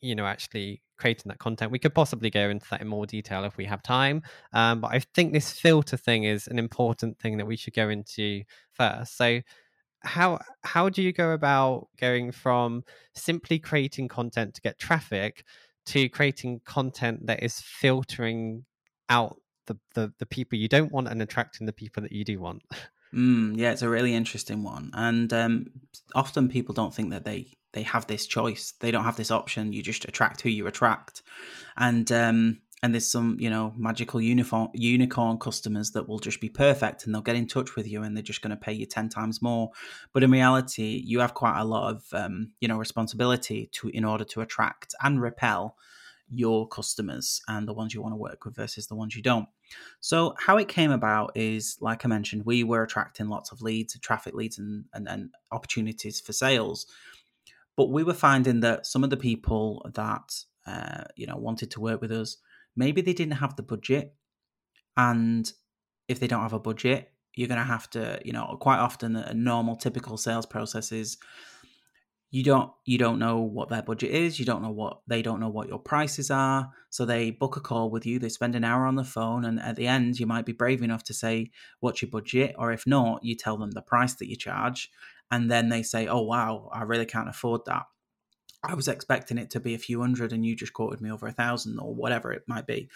you 0.00 0.14
know, 0.14 0.26
actually 0.26 0.82
creating 0.96 1.28
that 1.28 1.38
content. 1.38 1.72
We 1.72 1.78
could 1.78 1.94
possibly 1.94 2.30
go 2.30 2.48
into 2.48 2.66
that 2.70 2.80
in 2.80 2.88
more 2.88 3.06
detail 3.06 3.44
if 3.44 3.56
we 3.56 3.64
have 3.64 3.82
time. 3.82 4.22
Um, 4.52 4.80
but 4.80 4.92
I 4.92 5.00
think 5.14 5.32
this 5.32 5.52
filter 5.52 5.96
thing 5.96 6.24
is 6.24 6.46
an 6.46 6.58
important 6.58 7.18
thing 7.18 7.36
that 7.38 7.46
we 7.46 7.56
should 7.56 7.74
go 7.74 7.88
into 7.88 8.42
first. 8.72 9.16
So 9.16 9.40
how 10.04 10.38
how 10.62 10.88
do 10.88 11.02
you 11.02 11.12
go 11.12 11.32
about 11.32 11.88
going 11.98 12.32
from 12.32 12.84
simply 13.14 13.58
creating 13.58 14.08
content 14.08 14.54
to 14.54 14.60
get 14.60 14.78
traffic 14.78 15.44
to 15.86 16.08
creating 16.08 16.60
content 16.64 17.26
that 17.26 17.42
is 17.42 17.60
filtering 17.60 18.64
out 19.08 19.36
the, 19.66 19.76
the, 19.94 20.12
the 20.18 20.26
people 20.26 20.58
you 20.58 20.68
don't 20.68 20.92
want 20.92 21.08
and 21.08 21.20
attracting 21.22 21.66
the 21.66 21.72
people 21.72 22.02
that 22.02 22.12
you 22.12 22.24
do 22.24 22.40
want? 22.40 22.62
Mm, 23.14 23.56
yeah, 23.56 23.70
it's 23.70 23.82
a 23.82 23.88
really 23.88 24.12
interesting 24.12 24.64
one, 24.64 24.90
and 24.92 25.32
um, 25.32 25.66
often 26.16 26.48
people 26.48 26.74
don't 26.74 26.92
think 26.92 27.10
that 27.10 27.24
they 27.24 27.52
they 27.72 27.82
have 27.82 28.06
this 28.08 28.26
choice. 28.26 28.74
They 28.80 28.90
don't 28.90 29.04
have 29.04 29.16
this 29.16 29.30
option. 29.30 29.72
You 29.72 29.82
just 29.84 30.04
attract 30.04 30.40
who 30.40 30.48
you 30.48 30.66
attract, 30.66 31.22
and 31.76 32.10
um, 32.10 32.60
and 32.84 32.92
there's 32.92 33.10
some 33.10 33.38
you 33.40 33.48
know 33.48 33.72
magical 33.78 34.20
uniform 34.20 34.68
unicorn 34.74 35.38
customers 35.38 35.92
that 35.92 36.06
will 36.06 36.18
just 36.18 36.38
be 36.38 36.50
perfect 36.50 37.06
and 37.06 37.14
they'll 37.14 37.22
get 37.22 37.34
in 37.34 37.46
touch 37.46 37.76
with 37.76 37.88
you 37.88 38.02
and 38.02 38.14
they're 38.14 38.22
just 38.22 38.42
going 38.42 38.50
to 38.50 38.62
pay 38.62 38.74
you 38.74 38.84
10 38.84 39.08
times 39.08 39.40
more. 39.40 39.70
But 40.12 40.22
in 40.22 40.30
reality 40.30 41.02
you 41.02 41.20
have 41.20 41.32
quite 41.32 41.58
a 41.58 41.64
lot 41.64 41.90
of 41.90 42.04
um, 42.12 42.50
you 42.60 42.68
know 42.68 42.76
responsibility 42.76 43.70
to 43.72 43.88
in 43.88 44.04
order 44.04 44.24
to 44.24 44.42
attract 44.42 44.94
and 45.02 45.22
repel 45.22 45.76
your 46.28 46.68
customers 46.68 47.40
and 47.48 47.66
the 47.66 47.72
ones 47.72 47.94
you 47.94 48.02
want 48.02 48.12
to 48.12 48.18
work 48.18 48.44
with 48.44 48.54
versus 48.54 48.86
the 48.86 48.94
ones 48.94 49.16
you 49.16 49.22
don't. 49.22 49.48
So 50.00 50.34
how 50.38 50.58
it 50.58 50.68
came 50.68 50.90
about 50.90 51.32
is 51.34 51.78
like 51.80 52.04
i 52.04 52.08
mentioned 52.08 52.44
we 52.44 52.64
were 52.64 52.82
attracting 52.82 53.28
lots 53.28 53.50
of 53.50 53.62
leads 53.62 53.98
traffic 54.00 54.34
leads 54.34 54.58
and, 54.58 54.84
and, 54.92 55.08
and 55.08 55.30
opportunities 55.50 56.20
for 56.20 56.34
sales. 56.34 56.84
But 57.76 57.90
we 57.90 58.04
were 58.04 58.12
finding 58.12 58.60
that 58.60 58.84
some 58.84 59.04
of 59.04 59.08
the 59.08 59.16
people 59.16 59.90
that 59.94 60.44
uh, 60.66 61.04
you 61.16 61.26
know 61.26 61.36
wanted 61.36 61.70
to 61.70 61.80
work 61.80 62.02
with 62.02 62.12
us, 62.12 62.36
maybe 62.76 63.00
they 63.00 63.12
didn't 63.12 63.34
have 63.34 63.56
the 63.56 63.62
budget, 63.62 64.14
and 64.96 65.50
if 66.08 66.20
they 66.20 66.26
don't 66.26 66.42
have 66.42 66.52
a 66.52 66.60
budget, 66.60 67.10
you're 67.34 67.48
going 67.48 67.58
to 67.58 67.64
have 67.64 67.90
to, 67.90 68.20
you 68.24 68.32
know, 68.32 68.56
quite 68.60 68.78
often 68.78 69.16
a 69.16 69.34
normal 69.34 69.76
typical 69.76 70.16
sales 70.16 70.46
process 70.46 70.92
is 70.92 71.18
you 72.30 72.42
don't 72.42 72.72
you 72.84 72.98
don't 72.98 73.20
know 73.20 73.38
what 73.38 73.68
their 73.68 73.82
budget 73.82 74.10
is 74.10 74.40
you 74.40 74.44
don't 74.44 74.60
know 74.60 74.70
what 74.70 75.02
they 75.06 75.22
don't 75.22 75.38
know 75.38 75.48
what 75.48 75.68
your 75.68 75.78
prices 75.78 76.32
are 76.32 76.68
so 76.90 77.04
they 77.04 77.30
book 77.30 77.56
a 77.56 77.60
call 77.60 77.90
with 77.90 78.04
you 78.04 78.18
they 78.18 78.28
spend 78.28 78.56
an 78.56 78.64
hour 78.64 78.86
on 78.86 78.96
the 78.96 79.04
phone 79.04 79.44
and 79.44 79.60
at 79.60 79.76
the 79.76 79.86
end 79.86 80.18
you 80.18 80.26
might 80.26 80.44
be 80.44 80.50
brave 80.50 80.82
enough 80.82 81.04
to 81.04 81.14
say 81.14 81.48
what's 81.78 82.02
your 82.02 82.10
budget 82.10 82.52
or 82.58 82.72
if 82.72 82.88
not 82.88 83.22
you 83.22 83.36
tell 83.36 83.56
them 83.56 83.70
the 83.70 83.80
price 83.80 84.14
that 84.14 84.28
you 84.28 84.34
charge 84.34 84.90
and 85.30 85.50
then 85.50 85.68
they 85.68 85.82
say, 85.82 86.06
"Oh 86.06 86.22
wow, 86.22 86.68
I 86.72 86.82
really 86.82 87.06
can't 87.06 87.28
afford 87.28 87.62
that." 87.66 87.84
I 88.64 88.74
was 88.74 88.88
expecting 88.88 89.38
it 89.38 89.50
to 89.50 89.60
be 89.60 89.74
a 89.74 89.78
few 89.78 90.00
hundred, 90.00 90.32
and 90.32 90.44
you 90.44 90.56
just 90.56 90.72
quoted 90.72 91.00
me 91.00 91.10
over 91.10 91.26
a 91.26 91.32
thousand 91.32 91.78
or 91.78 91.94
whatever 91.94 92.32
it 92.32 92.42
might 92.46 92.66
be. 92.66 92.88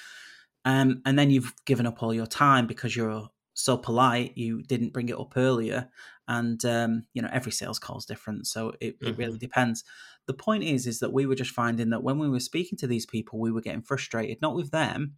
Um, 0.64 1.02
and 1.06 1.18
then 1.18 1.30
you've 1.30 1.52
given 1.64 1.86
up 1.86 2.02
all 2.02 2.12
your 2.12 2.26
time 2.26 2.66
because 2.66 2.96
you're 2.96 3.28
so 3.54 3.76
polite. 3.76 4.36
You 4.36 4.62
didn't 4.62 4.92
bring 4.92 5.08
it 5.08 5.18
up 5.18 5.36
earlier, 5.36 5.88
and 6.26 6.62
um, 6.64 7.04
you 7.12 7.22
know 7.22 7.30
every 7.32 7.52
sales 7.52 7.78
call 7.78 7.98
is 7.98 8.06
different, 8.06 8.46
so 8.46 8.72
it, 8.80 8.98
mm-hmm. 8.98 9.08
it 9.08 9.18
really 9.18 9.32
mm-hmm. 9.32 9.38
depends. 9.38 9.84
The 10.26 10.34
point 10.34 10.64
is, 10.64 10.86
is 10.86 11.00
that 11.00 11.12
we 11.12 11.26
were 11.26 11.34
just 11.34 11.52
finding 11.52 11.90
that 11.90 12.02
when 12.02 12.18
we 12.18 12.28
were 12.28 12.40
speaking 12.40 12.76
to 12.78 12.86
these 12.86 13.06
people, 13.06 13.38
we 13.38 13.50
were 13.50 13.62
getting 13.62 13.82
frustrated, 13.82 14.42
not 14.42 14.54
with 14.54 14.70
them, 14.70 15.14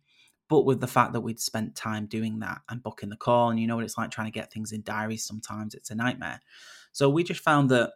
but 0.49 0.65
with 0.65 0.81
the 0.81 0.87
fact 0.87 1.13
that 1.13 1.21
we'd 1.21 1.41
spent 1.41 1.75
time 1.75 2.07
doing 2.07 2.41
that 2.41 2.61
and 2.69 2.83
booking 2.83 3.09
the 3.09 3.17
call. 3.17 3.51
And 3.51 3.59
you 3.59 3.67
know 3.67 3.77
what 3.77 3.85
it's 3.85 3.99
like 3.99 4.11
trying 4.11 4.29
to 4.29 4.39
get 4.39 4.53
things 4.53 4.73
in 4.73 4.83
diaries. 4.83 5.25
Sometimes 5.25 5.75
it's 5.75 5.91
a 5.91 5.95
nightmare. 5.95 6.41
So 6.93 7.09
we 7.09 7.25
just 7.25 7.41
found 7.41 7.71
that 7.71 7.93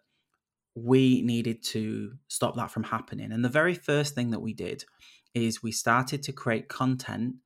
we 0.75 1.23
needed 1.23 1.63
to 1.63 2.13
stop 2.29 2.57
that 2.57 2.71
from 2.71 2.83
happening. 2.83 3.33
And 3.33 3.45
the 3.45 3.49
very 3.49 3.75
first 3.75 4.15
thing 4.15 4.31
that 4.31 4.41
we 4.41 4.53
did 4.53 4.85
is 5.35 5.63
we 5.63 5.73
started 5.73 6.23
to 6.25 6.33
create 6.33 6.69
content 6.69 7.37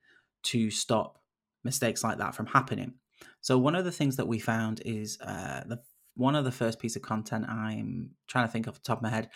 to 0.45 0.70
stop 0.70 1.20
mistakes 1.64 2.03
like 2.03 2.18
that 2.18 2.35
from 2.35 2.47
happening. 2.47 2.95
So 3.41 3.59
one 3.59 3.74
of 3.74 3.85
the 3.85 3.93
things 3.93 4.16
that 4.16 4.29
we 4.29 4.39
found 4.39 4.83
is 4.85 5.18
uh, 5.20 5.64
the 5.66 5.81
one 6.14 6.35
of 6.35 6.45
the 6.45 6.51
first 6.53 6.81
piece 6.81 6.97
of 6.97 7.03
content 7.03 7.49
I'm 7.49 8.11
trying 8.26 8.47
to 8.47 8.51
think 8.51 8.66
off 8.66 8.74
the 8.74 8.81
top 8.81 8.99
of 8.99 9.03
my 9.03 9.09
head 9.09 9.31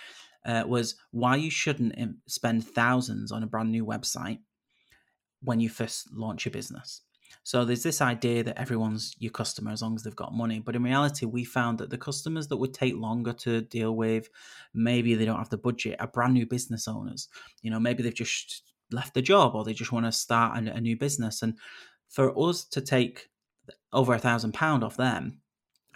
uh, 0.44 0.64
was 0.66 0.96
why 1.12 1.36
you 1.36 1.48
shouldn't 1.50 1.94
spend 2.26 2.66
thousands 2.66 3.30
on 3.30 3.44
a 3.44 3.46
brand 3.46 3.70
new 3.70 3.86
website 3.86 4.40
when 5.42 5.60
you 5.60 5.68
first 5.68 6.08
launch 6.12 6.44
your 6.44 6.52
business. 6.52 7.02
So 7.44 7.64
there's 7.64 7.82
this 7.82 8.00
idea 8.00 8.44
that 8.44 8.58
everyone's 8.58 9.14
your 9.18 9.32
customer 9.32 9.72
as 9.72 9.82
long 9.82 9.96
as 9.96 10.02
they've 10.02 10.14
got 10.14 10.32
money. 10.32 10.60
But 10.60 10.76
in 10.76 10.82
reality, 10.82 11.26
we 11.26 11.44
found 11.44 11.78
that 11.78 11.90
the 11.90 11.98
customers 11.98 12.48
that 12.48 12.56
would 12.56 12.72
take 12.72 12.94
longer 12.94 13.32
to 13.32 13.62
deal 13.62 13.96
with, 13.96 14.28
maybe 14.74 15.14
they 15.14 15.24
don't 15.24 15.38
have 15.38 15.48
the 15.48 15.58
budget, 15.58 16.00
are 16.00 16.06
brand 16.06 16.34
new 16.34 16.46
business 16.46 16.86
owners. 16.86 17.28
You 17.62 17.70
know, 17.70 17.80
maybe 17.80 18.02
they've 18.02 18.14
just 18.14 18.62
left 18.92 19.14
the 19.14 19.22
job 19.22 19.54
or 19.54 19.64
they 19.64 19.72
just 19.72 19.92
want 19.92 20.06
to 20.06 20.12
start 20.12 20.56
a, 20.56 20.74
a 20.74 20.80
new 20.80 20.96
business. 20.96 21.42
And 21.42 21.58
for 22.08 22.32
us 22.38 22.64
to 22.66 22.80
take 22.80 23.28
over 23.92 24.14
a 24.14 24.18
thousand 24.18 24.54
pound 24.54 24.84
off 24.84 24.96
them, 24.96 25.40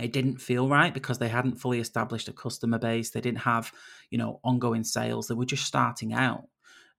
it 0.00 0.12
didn't 0.12 0.38
feel 0.38 0.68
right 0.68 0.92
because 0.92 1.18
they 1.18 1.28
hadn't 1.28 1.56
fully 1.56 1.80
established 1.80 2.28
a 2.28 2.32
customer 2.32 2.78
base. 2.78 3.10
They 3.10 3.20
didn't 3.20 3.40
have, 3.40 3.72
you 4.10 4.18
know, 4.18 4.40
ongoing 4.44 4.84
sales. 4.84 5.28
They 5.28 5.34
were 5.34 5.46
just 5.46 5.64
starting 5.64 6.12
out. 6.12 6.48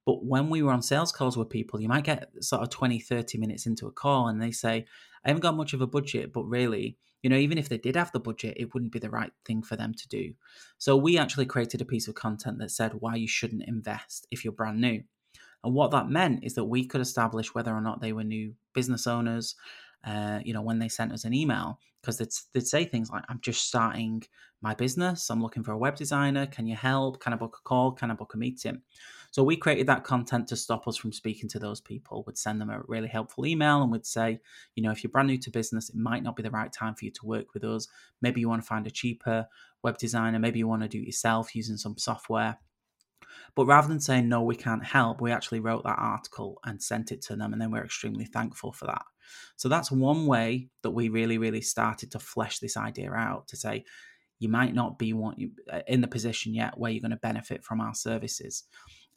But 0.08 0.24
when 0.24 0.50
we 0.50 0.64
were 0.64 0.72
on 0.72 0.82
sales 0.82 1.12
calls 1.12 1.36
with 1.36 1.50
people, 1.50 1.82
you 1.82 1.90
might 1.90 2.06
get 2.06 2.32
sort 2.40 2.62
of 2.62 2.70
20, 2.70 2.98
30 2.98 3.38
minutes 3.40 3.66
into 3.66 3.88
a 3.88 3.92
call 3.92 4.30
and 4.30 4.42
they 4.42 4.52
say, 4.52 4.86
I 5.26 5.30
haven't 5.30 5.42
got 5.42 5.58
much 5.58 5.74
of 5.74 5.82
a 5.82 5.86
budget, 5.86 6.32
but 6.32 6.46
really, 6.46 6.98
you 7.22 7.30
know, 7.30 7.36
even 7.36 7.58
if 7.58 7.68
they 7.68 7.78
did 7.78 7.98
have 7.98 8.14
the 8.14 8.22
budget, 8.22 8.56
it 8.56 8.74
wouldn't 8.74 8.94
be 8.94 9.00
the 9.00 9.10
right 9.10 9.34
thing 9.44 9.62
for 9.62 9.76
them 9.76 9.94
to 9.94 10.08
do. 10.08 10.32
So 10.78 10.96
we 10.96 11.18
actually 11.18 11.46
created 11.46 11.82
a 11.82 11.86
piece 11.86 12.08
of 12.08 12.16
content 12.16 12.58
that 12.60 12.72
said 12.72 12.94
why 13.02 13.16
you 13.16 13.28
shouldn't 13.28 13.68
invest 13.68 14.28
if 14.32 14.46
you're 14.46 14.54
brand 14.54 14.80
new. 14.80 15.04
And 15.66 15.74
what 15.74 15.92
that 15.92 16.10
meant 16.10 16.46
is 16.46 16.54
that 16.54 16.64
we 16.64 16.86
could 16.86 17.02
establish 17.02 17.54
whether 17.54 17.76
or 17.76 17.82
not 17.82 18.00
they 18.00 18.14
were 18.14 18.24
new 18.24 18.54
business 18.74 19.08
owners, 19.08 19.56
uh, 20.06 20.40
you 20.42 20.54
know, 20.54 20.62
when 20.62 20.80
they 20.80 20.88
sent 20.88 21.12
us 21.12 21.26
an 21.26 21.34
email, 21.34 21.82
because 22.02 22.18
they'd, 22.18 22.32
they'd 22.54 22.66
say 22.66 22.86
things 22.86 23.10
like, 23.10 23.26
I'm 23.28 23.42
just 23.42 23.68
starting 23.68 24.24
my 24.62 24.74
business. 24.74 25.30
I'm 25.30 25.42
looking 25.42 25.64
for 25.64 25.74
a 25.74 25.78
web 25.78 25.98
designer. 25.98 26.46
Can 26.46 26.66
you 26.66 26.78
help? 26.78 27.20
Can 27.20 27.34
I 27.34 27.36
book 27.36 27.58
a 27.60 27.68
call? 27.68 27.92
Can 27.92 28.10
I 28.10 28.14
book 28.14 28.34
a 28.34 28.38
meeting? 28.38 28.82
So 29.38 29.44
we 29.44 29.56
created 29.56 29.86
that 29.86 30.04
content 30.04 30.48
to 30.48 30.56
stop 30.56 30.88
us 30.88 30.98
from 30.98 31.14
speaking 31.14 31.48
to 31.50 31.60
those 31.60 31.80
people. 31.80 32.24
We'd 32.26 32.40
send 32.40 32.60
them 32.60 32.72
a 32.72 32.82
really 32.88 33.08
helpful 33.08 33.46
email 33.46 33.84
and 33.84 33.92
we'd 33.92 34.04
say, 34.04 34.40
you 34.74 34.82
know, 34.82 34.90
if 34.90 35.04
you're 35.04 35.12
brand 35.12 35.28
new 35.28 35.38
to 35.38 35.52
business, 35.52 35.90
it 35.90 35.96
might 35.96 36.24
not 36.24 36.36
be 36.36 36.42
the 36.42 36.50
right 36.50 36.74
time 36.74 36.96
for 36.96 37.06
you 37.06 37.12
to 37.12 37.26
work 37.28 37.54
with 37.54 37.64
us. 37.64 37.88
Maybe 38.20 38.42
you 38.42 38.50
want 38.50 38.64
to 38.64 38.68
find 38.68 38.88
a 38.88 38.90
cheaper 38.90 39.46
web 39.84 40.00
designer, 40.00 40.40
maybe 40.40 40.58
you 40.58 40.68
want 40.68 40.82
to 40.82 40.88
do 40.88 40.98
it 40.98 41.06
yourself 41.06 41.56
using 41.56 41.78
some 41.78 42.00
software. 42.00 42.58
But 43.54 43.68
rather 43.68 43.88
than 43.88 44.00
saying, 44.00 44.28
no, 44.28 44.42
we 44.42 44.56
can't 44.56 44.84
help, 44.84 45.22
we 45.22 45.32
actually 45.32 45.60
wrote 45.60 45.84
that 45.84 46.00
article 46.00 46.60
and 46.66 46.82
sent 46.82 47.12
it 47.12 47.22
to 47.26 47.36
them. 47.36 47.54
And 47.54 47.62
then 47.62 47.70
we're 47.70 47.86
extremely 47.86 48.26
thankful 48.26 48.72
for 48.72 48.88
that. 48.88 49.06
So 49.56 49.70
that's 49.70 49.92
one 49.92 50.26
way 50.26 50.70
that 50.82 50.90
we 50.90 51.10
really, 51.10 51.38
really 51.38 51.62
started 51.62 52.10
to 52.14 52.20
flesh 52.20 52.58
this 52.58 52.76
idea 52.76 53.12
out 53.12 53.50
to 53.50 53.56
say, 53.56 53.86
you 54.40 54.50
might 54.50 54.74
not 54.74 54.98
be 54.98 55.14
uh, 55.14 55.82
in 55.88 56.02
the 56.02 56.08
position 56.08 56.56
yet 56.56 56.78
where 56.80 56.92
you're 56.92 57.02
going 57.02 57.12
to 57.12 57.18
benefit 57.18 57.64
from 57.64 57.82
our 57.82 57.94
services. 57.94 58.64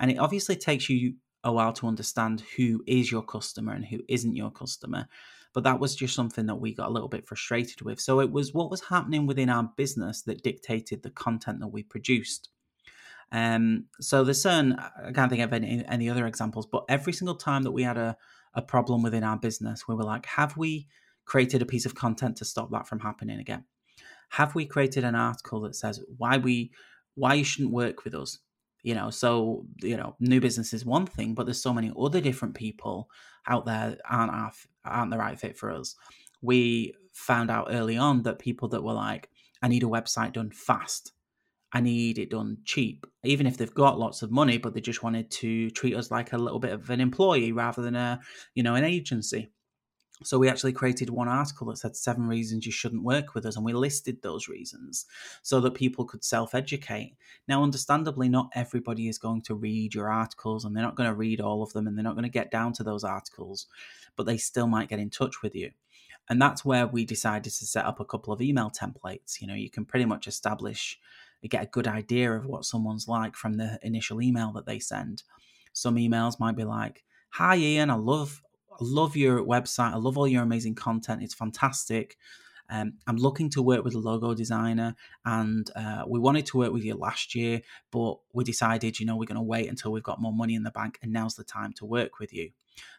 And 0.01 0.11
it 0.11 0.19
obviously 0.19 0.57
takes 0.57 0.89
you 0.89 1.15
a 1.45 1.53
while 1.53 1.73
to 1.75 1.87
understand 1.87 2.43
who 2.57 2.83
is 2.87 3.11
your 3.11 3.23
customer 3.23 3.73
and 3.73 3.85
who 3.85 4.01
isn't 4.09 4.35
your 4.35 4.51
customer. 4.51 5.07
But 5.53 5.65
that 5.65 5.81
was 5.81 5.97
just 5.97 6.15
something 6.15 6.47
that 6.47 6.57
we 6.57 6.75
got 6.75 6.89
a 6.89 6.93
little 6.93 7.09
bit 7.09 7.27
frustrated 7.27 7.83
with. 7.83 8.01
So 8.01 8.21
it 8.21 8.31
was 8.31 8.55
what 8.55 8.71
was 8.71 8.83
happening 8.83 9.27
within 9.27 9.49
our 9.49 9.71
business 9.77 10.23
that 10.23 10.43
dictated 10.43 11.03
the 11.03 11.11
content 11.11 11.61
that 11.61 11.69
we 11.69 11.83
produced. 11.83 12.49
Um, 13.33 13.87
so 14.01 14.25
there's 14.25 14.43
certain 14.43 14.77
I 14.79 15.13
can't 15.13 15.31
think 15.31 15.43
of 15.43 15.53
any 15.53 15.85
any 15.87 16.11
other 16.11 16.27
examples, 16.27 16.67
but 16.67 16.85
every 16.89 17.13
single 17.13 17.37
time 17.37 17.63
that 17.63 17.71
we 17.71 17.85
had 17.85 17.97
a 17.97 18.17
a 18.55 18.63
problem 18.63 19.03
within 19.03 19.23
our 19.23 19.37
business, 19.37 19.87
we 19.87 19.95
were 19.95 20.05
like, 20.05 20.27
have 20.27 20.57
we 20.57 20.89
created 21.25 21.63
a 21.63 21.67
piece 21.67 21.87
of 21.87 21.95
content 21.95 22.37
to 22.37 22.45
stop 22.45 22.71
that 22.73 22.89
from 22.89 22.99
happening 23.01 23.39
again? 23.39 23.65
Have 24.31 24.57
we 24.57 24.67
created 24.67 25.05
an 25.05 25.15
article 25.15 25.61
that 25.63 25.77
says 25.77 26.03
why 26.17 26.39
we 26.39 26.73
why 27.15 27.35
you 27.35 27.45
shouldn't 27.45 27.73
work 27.73 28.05
with 28.05 28.15
us? 28.15 28.39
You 28.83 28.95
know, 28.95 29.11
so 29.11 29.67
you 29.83 29.97
know, 29.97 30.17
new 30.21 30.41
business 30.41 30.73
is 30.73 30.85
one 30.85 31.07
thing, 31.07 31.35
but 31.35 31.47
there's 31.47 31.63
so 31.63 31.75
many 31.75 31.93
other 31.99 32.21
different 32.21 32.55
people 32.55 33.11
out 33.47 33.67
there 33.67 33.97
aren't 34.09 34.33
our, 34.33 34.53
aren't 34.85 35.11
the 35.11 35.19
right 35.19 35.39
fit 35.39 35.57
for 35.57 35.71
us. 35.71 35.97
We 36.43 36.95
found 37.13 37.51
out 37.51 37.69
early 37.71 37.97
on 37.97 38.23
that 38.23 38.39
people 38.39 38.69
that 38.69 38.83
were 38.83 38.93
like, 38.93 39.29
I 39.63 39.69
need 39.69 39.83
a 39.83 39.87
website 39.87 40.33
done 40.33 40.51
fast 40.51 41.13
I 41.73 41.81
need 41.81 42.19
it 42.19 42.31
done 42.31 42.59
cheap, 42.65 43.07
even 43.23 43.47
if 43.47 43.57
they've 43.57 43.73
got 43.73 43.99
lots 43.99 44.23
of 44.23 44.31
money, 44.31 44.59
but 44.59 44.75
they 44.75 44.81
just 44.81 45.03
wanted 45.03 45.31
to 45.31 45.71
treat 45.71 45.95
us 45.95 46.11
like 46.11 46.33
a 46.33 46.39
little 46.39 46.59
bit 46.59 46.73
of 46.73 46.91
an 46.91 47.01
employee 47.01 47.53
rather 47.53 47.81
than 47.81 47.95
a, 47.95 48.21
you 48.55 48.63
know, 48.63 48.75
an 48.75 48.85
agency. 48.85 49.51
So 50.23 50.39
we 50.39 50.51
actually 50.51 50.75
created 50.75 51.09
one 51.09 51.29
article 51.29 51.69
that 51.69 51.79
said 51.79 51.97
seven 51.97 52.27
reasons 52.27 52.67
you 52.67 52.73
shouldn't 52.73 53.03
work 53.03 53.35
with 53.35 53.47
us, 53.47 53.57
and 53.57 53.65
we 53.65 53.73
listed 53.73 54.21
those 54.21 54.49
reasons 54.49 55.07
so 55.43 55.61
that 55.61 55.75
people 55.75 56.05
could 56.05 56.23
self-educate. 56.23 57.17
Now, 57.49 57.63
understandably, 57.63 58.29
not 58.29 58.51
everybody 58.55 59.09
is 59.09 59.17
going 59.17 59.41
to 59.43 59.55
read 59.55 59.95
your 59.95 60.11
articles, 60.11 60.65
and 60.65 60.77
they're 60.77 60.85
not 60.85 60.95
going 60.95 61.09
to 61.09 61.15
read 61.15 61.41
all 61.41 61.63
of 61.63 61.73
them, 61.73 61.87
and 61.87 61.97
they're 61.97 62.05
not 62.05 62.17
going 62.17 62.25
to 62.25 62.29
get 62.29 62.51
down 62.51 62.75
to 62.75 62.85
those 62.85 63.03
articles, 63.03 63.67
but 64.15 64.27
they 64.27 64.37
still 64.37 64.67
might 64.67 64.91
get 64.91 64.99
in 64.99 65.09
touch 65.09 65.41
with 65.43 65.55
you. 65.55 65.71
And 66.29 66.41
that's 66.41 66.65
where 66.65 66.87
we 66.87 67.07
decided 67.07 67.53
to 67.53 67.67
set 67.67 67.87
up 67.87 67.99
a 67.99 68.05
couple 68.05 68.33
of 68.33 68.43
email 68.43 68.71
templates. 68.71 69.41
You 69.41 69.47
know, 69.47 69.55
you 69.55 69.71
can 69.71 69.87
pretty 69.87 70.05
much 70.05 70.29
establish 70.29 71.01
get 71.49 71.63
a 71.63 71.67
good 71.67 71.89
idea 71.89 72.31
of 72.33 72.45
what 72.45 72.67
someone's 72.67 73.09
like 73.09 73.35
from 73.35 73.55
the 73.55 73.79
initial 73.83 74.21
email 74.21 74.53
that 74.53 74.67
they 74.67 74.79
send. 74.79 75.23
Some 75.73 75.97
emails 75.97 76.39
might 76.39 76.57
be 76.57 76.65
like, 76.65 77.05
"Hi 77.31 77.57
Ian, 77.57 77.89
I 77.89 77.95
love 77.95 78.43
love 78.81 79.17
your 79.17 79.45
website. 79.45 79.93
I 79.93 79.97
love 79.97 80.19
all 80.19 80.29
your 80.29 80.43
amazing 80.43 80.75
content. 80.75 81.23
It's 81.23 81.35
fantastic. 81.35 82.17
Um, 82.73 82.95
I'm 83.07 83.17
looking 83.17 83.51
to 83.51 83.63
work 83.63 83.85
with 83.85 83.95
a 83.95 83.99
logo 83.99 84.33
designer, 84.33 84.95
and 85.25 85.69
uh, 85.75 86.05
we 86.07 86.21
wanted 86.21 86.47
to 86.47 86.59
work 86.59 86.73
with 86.73 86.85
you 86.85 86.95
last 86.95 87.35
year, 87.35 87.63
but 87.91 88.19
we 88.33 88.45
decided, 88.45 89.01
you 89.01 89.07
know, 89.07 89.17
we're 89.17 89.25
going 89.25 89.35
to 89.35 89.43
wait 89.43 89.69
until 89.69 89.91
we've 89.91 90.05
got 90.05 90.21
more 90.21 90.33
money 90.33 90.55
in 90.55 90.63
the 90.63 90.71
bank, 90.71 90.99
and 91.03 91.13
now's 91.13 91.35
the 91.35 91.43
time 91.43 91.73
to 91.75 91.85
work 91.85 92.21
with 92.21 92.33
you. 92.33 92.51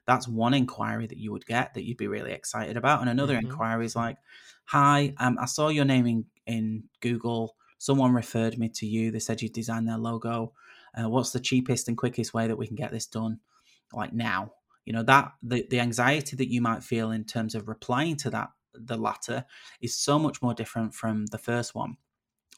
That's 0.05 0.27
one 0.27 0.53
inquiry 0.53 1.07
that 1.07 1.17
you 1.17 1.31
would 1.31 1.45
get 1.45 1.73
that 1.73 1.85
you'd 1.85 1.95
be 1.95 2.07
really 2.07 2.33
excited 2.33 2.75
about, 2.75 2.99
and 2.99 3.09
another 3.09 3.35
mm-hmm. 3.35 3.47
inquiry 3.47 3.85
is 3.85 3.95
like, 3.95 4.17
"Hi, 4.65 5.13
um, 5.17 5.37
I 5.39 5.45
saw 5.45 5.69
your 5.69 5.85
name 5.85 6.05
in, 6.05 6.25
in 6.45 6.83
Google 6.99 7.55
someone 7.81 8.13
referred 8.13 8.59
me 8.59 8.69
to 8.69 8.85
you. 8.85 9.09
They 9.09 9.17
said 9.17 9.41
you 9.41 9.49
designed 9.49 9.87
their 9.87 9.97
logo. 9.97 10.53
Uh, 10.95 11.09
what's 11.09 11.31
the 11.31 11.39
cheapest 11.39 11.87
and 11.87 11.97
quickest 11.97 12.31
way 12.31 12.45
that 12.45 12.55
we 12.55 12.67
can 12.67 12.75
get 12.75 12.91
this 12.91 13.07
done? 13.07 13.39
Like 13.91 14.13
now, 14.13 14.53
you 14.85 14.93
know 14.93 15.03
that 15.03 15.31
the 15.43 15.65
the 15.69 15.79
anxiety 15.79 16.35
that 16.35 16.49
you 16.49 16.61
might 16.61 16.83
feel 16.83 17.11
in 17.11 17.23
terms 17.23 17.55
of 17.55 17.67
replying 17.67 18.15
to 18.17 18.29
that 18.29 18.49
the 18.73 18.97
latter 18.97 19.45
is 19.81 19.95
so 19.95 20.17
much 20.17 20.41
more 20.41 20.53
different 20.53 20.93
from 20.93 21.25
the 21.27 21.37
first 21.37 21.75
one. 21.75 21.97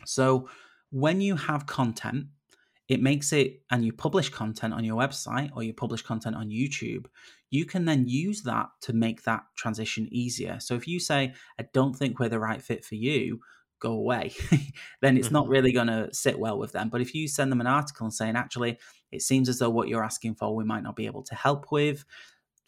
So 0.06 0.48
when 0.92 1.22
you 1.22 1.36
have 1.36 1.66
content 1.66 2.28
it 2.90 3.02
makes 3.02 3.32
it 3.32 3.62
and 3.72 3.86
you 3.86 3.94
publish 3.94 4.30
content 4.30 4.74
on 4.74 4.84
your 4.84 4.98
website 4.98 5.52
or 5.56 5.64
you 5.64 5.74
publish 5.74 6.02
content 6.02 6.36
on 6.36 6.50
YouTube, 6.50 7.06
you 7.50 7.66
can 7.66 7.86
then 7.86 8.08
use 8.08 8.42
that 8.44 8.68
to 8.82 8.94
make 8.94 9.24
that 9.24 9.44
transition 9.56 10.08
easier. 10.12 10.60
So 10.60 10.76
if 10.76 10.88
you 10.88 11.00
say, 11.00 11.34
I 11.60 11.66
don't 11.74 11.96
think 11.96 12.20
we're 12.20 12.30
the 12.30 12.40
right 12.40 12.62
fit 12.62 12.84
for 12.84 12.96
you, 12.96 13.40
go 13.84 13.92
away, 13.92 14.34
then 15.02 15.18
it's 15.18 15.30
not 15.30 15.44
mm-hmm. 15.44 15.52
really 15.52 15.72
going 15.72 15.88
to 15.88 16.10
sit 16.14 16.40
well 16.40 16.58
with 16.58 16.72
them. 16.72 16.90
But 16.90 17.02
if 17.02 17.14
you 17.14 17.28
send 17.28 17.52
them 17.52 17.62
an 17.62 17.68
article 17.68 18.06
and 18.06 18.14
saying, 18.14 18.36
actually, 18.36 18.80
it 19.12 19.22
seems 19.22 19.50
as 19.50 19.60
though 19.60 19.70
what 19.70 19.90
you're 19.90 20.04
asking 20.04 20.36
for, 20.36 20.56
we 20.56 20.64
might 20.64 20.84
not 20.84 20.96
be 20.96 21.06
able 21.06 21.24
to 21.24 21.36
help 21.36 21.72
with. 21.72 22.06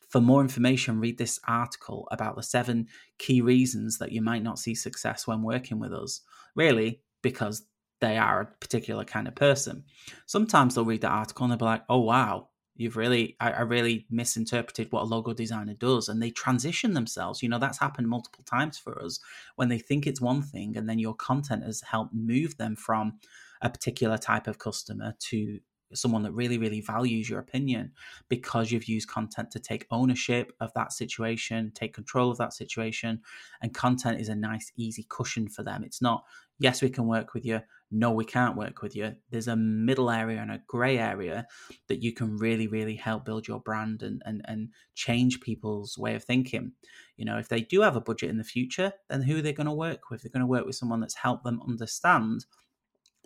For 0.10 0.22
more 0.22 0.42
information, 0.42 1.00
read 1.00 1.18
this 1.18 1.40
article 1.48 2.08
about 2.12 2.36
the 2.36 2.44
seven 2.44 2.88
key 3.18 3.42
reasons 3.42 3.98
that 3.98 4.12
you 4.12 4.22
might 4.22 4.44
not 4.44 4.60
see 4.60 4.76
success 4.76 5.26
when 5.26 5.42
working 5.42 5.80
with 5.80 5.94
us. 5.94 6.22
Really, 6.56 7.02
because 7.22 7.66
they 8.02 8.18
are 8.18 8.42
a 8.42 8.46
particular 8.46 9.06
kind 9.06 9.28
of 9.28 9.36
person. 9.36 9.84
Sometimes 10.26 10.76
they'll 10.76 10.86
read 10.86 11.02
the 11.02 11.08
article 11.08 11.46
and 11.46 11.52
they'll 11.52 11.58
be 11.58 11.66
like, 11.66 11.84
oh, 11.90 12.02
wow, 12.02 12.50
you've 12.76 12.98
really 12.98 13.36
I, 13.40 13.52
I, 13.52 13.62
really 13.62 14.06
misinterpreted 14.10 14.92
what 14.92 15.04
a 15.04 15.06
logo 15.06 15.34
designer 15.34 15.74
does 15.74 16.10
and 16.10 16.22
they 16.22 16.32
transition 16.32 16.94
themselves. 16.94 17.42
You 17.42 17.50
know 17.50 17.60
that's 17.60 17.80
happened 17.80 18.10
multiple 18.10 18.44
times 18.46 18.78
for 18.78 19.02
us. 19.02 19.20
When 19.56 19.70
they 19.70 19.80
think 19.80 20.06
it's 20.06 20.22
one 20.22 20.42
thing 20.42 20.78
and 20.78 20.90
then 20.90 21.00
your 21.00 21.16
content 21.16 21.64
has 21.64 21.82
helped 21.82 22.14
move 22.14 22.58
them 22.58 22.76
from 22.76 23.20
a 23.62 23.70
particular 23.70 24.18
type 24.18 24.48
of 24.48 24.60
customer 24.60 25.16
to 25.20 25.60
someone 25.94 26.24
that 26.24 26.32
really 26.32 26.58
really 26.58 26.82
values 26.82 27.30
your 27.30 27.40
opinion 27.40 27.92
because 28.28 28.72
you've 28.72 28.90
used 28.90 29.08
content 29.08 29.52
to 29.52 29.60
take 29.60 29.86
ownership 29.92 30.52
of 30.60 30.74
that 30.74 30.92
situation 30.92 31.72
take 31.74 31.94
control 31.94 32.32
of 32.32 32.38
that 32.38 32.54
situation 32.54 33.22
and 33.62 33.74
content 33.74 34.20
is 34.20 34.28
a 34.28 34.36
nice 34.36 34.72
easy 34.76 35.06
cushion 35.08 35.48
for 35.48 35.64
them. 35.64 35.84
It's 35.84 36.02
not 36.02 36.26
yes 36.60 36.82
we 36.82 36.90
can 36.90 37.08
work 37.08 37.34
with 37.34 37.46
you 37.46 37.62
no, 37.92 38.12
we 38.12 38.26
can't 38.26 38.58
work 38.58 38.82
with 38.82 38.96
you. 38.96 39.16
There's 39.30 39.48
a 39.48 39.56
middle 39.56 40.10
area 40.10 40.42
and 40.42 40.52
a 40.52 40.62
grey 40.68 40.98
area 40.98 41.48
that 41.88 42.02
you 42.02 42.14
can 42.14 42.38
really, 42.38 42.68
really 42.68 42.96
help 42.96 43.26
build 43.26 43.48
your 43.48 43.60
brand 43.60 44.02
and, 44.02 44.22
and, 44.26 44.42
and 44.46 44.70
change 44.96 45.40
people's 45.40 45.98
way 45.98 46.16
of 46.16 46.24
thinking. 46.24 46.74
You 47.16 47.26
know, 47.26 47.38
if 47.38 47.48
they 47.48 47.62
do 47.62 47.82
have 47.82 47.96
a 47.96 48.02
budget 48.02 48.30
in 48.30 48.38
the 48.38 48.44
future, 48.44 48.92
then 49.10 49.22
who 49.22 49.38
are 49.38 49.42
they 49.42 49.54
going 49.54 49.68
to 49.68 49.74
work 49.74 50.10
with? 50.10 50.24
They're 50.24 50.32
going 50.32 50.42
to 50.42 50.48
work 50.48 50.66
with 50.66 50.76
someone 50.76 51.00
that's 51.00 51.16
helped 51.16 51.44
them 51.44 51.62
understand 51.68 52.46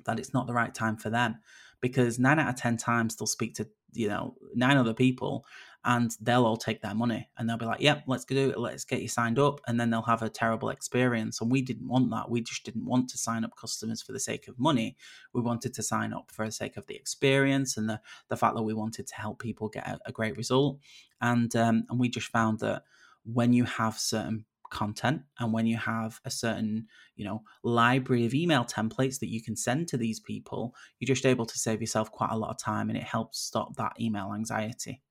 that 0.06 0.20
it's 0.20 0.34
not 0.34 0.46
the 0.46 0.54
right 0.54 0.74
time 0.74 0.98
for 0.98 1.10
them 1.10 1.40
because 1.82 2.20
nine 2.20 2.40
out 2.40 2.50
of 2.50 2.56
10 2.56 2.78
times 2.78 3.16
they'll 3.16 3.28
speak 3.28 3.56
to, 3.56 3.68
you 3.94 4.10
know, 4.10 4.36
nine 4.54 4.78
other 4.78 4.94
people 4.94 5.46
and 5.86 6.12
they'll 6.22 6.46
all 6.46 6.58
take 6.58 6.82
their 6.82 6.94
money 6.94 7.30
and 7.38 7.50
they'll 7.50 7.58
be 7.58 7.66
like, 7.66 7.80
"Yep, 7.80 8.04
let's 8.08 8.26
do 8.26 8.50
it. 8.50 8.60
Let's 8.60 8.84
get 8.84 9.02
you 9.02 9.08
signed 9.08 9.40
up." 9.40 9.62
And 9.68 9.80
then 9.80 9.90
they'll 9.90 10.02
have 10.02 10.22
a 10.22 10.30
terrible 10.30 10.70
experience. 10.70 11.40
And 11.40 11.52
we 11.52 11.62
didn't 11.62 11.88
want 11.88 12.10
that. 12.12 12.30
We 12.30 12.42
just 12.42 12.66
didn't 12.66 12.86
want 12.86 13.10
to 13.10 13.18
sign 13.18 13.44
up 13.46 13.56
customers 13.56 14.02
for 14.02 14.12
the 14.12 14.20
sake 14.20 14.48
of 14.48 14.60
money. 14.60 14.98
We 15.34 15.42
wanted 15.42 15.74
to 15.76 15.84
sign 15.84 16.14
up 16.14 16.32
for 16.32 16.46
the 16.46 16.52
sake 16.52 16.78
of 16.78 16.88
the 16.88 16.96
experience 16.96 17.78
and 17.78 17.90
the 17.90 18.02
the 18.28 18.38
fact 18.38 18.56
that 18.56 18.64
we 18.64 18.74
wanted 18.74 19.08
to 19.08 19.16
help 19.16 19.40
people 19.40 19.70
get 19.70 19.88
a, 19.88 20.00
a 20.08 20.12
great 20.12 20.36
result. 20.38 20.80
And 21.22 21.56
um, 21.56 21.86
and 21.90 22.00
we 22.00 22.10
just 22.10 22.28
found 22.28 22.60
that 22.60 22.84
when 23.24 23.54
you 23.54 23.64
have 23.66 23.98
certain 23.98 24.46
content 24.70 25.22
and 25.40 25.52
when 25.52 25.66
you 25.66 25.78
have 25.78 26.20
a 26.26 26.32
certain 26.32 26.86
you 27.16 27.26
know 27.26 27.42
library 27.64 28.26
of 28.26 28.34
email 28.34 28.64
templates 28.64 29.20
that 29.20 29.30
you 29.30 29.42
can 29.42 29.56
send 29.56 29.88
to 29.88 29.98
these 29.98 30.20
people 30.20 30.76
you're 31.00 31.08
just 31.08 31.26
able 31.26 31.46
to 31.46 31.58
save 31.58 31.82
yourself 31.82 32.12
quite 32.12 32.32
a 32.32 32.38
lot 32.38 32.52
of 32.52 32.58
time 32.58 32.90
and 32.90 32.98
it 32.98 33.04
helps 33.04 33.40
stop 33.40 33.76
that 33.76 33.94
email 34.00 34.34
anxiety 34.34 35.02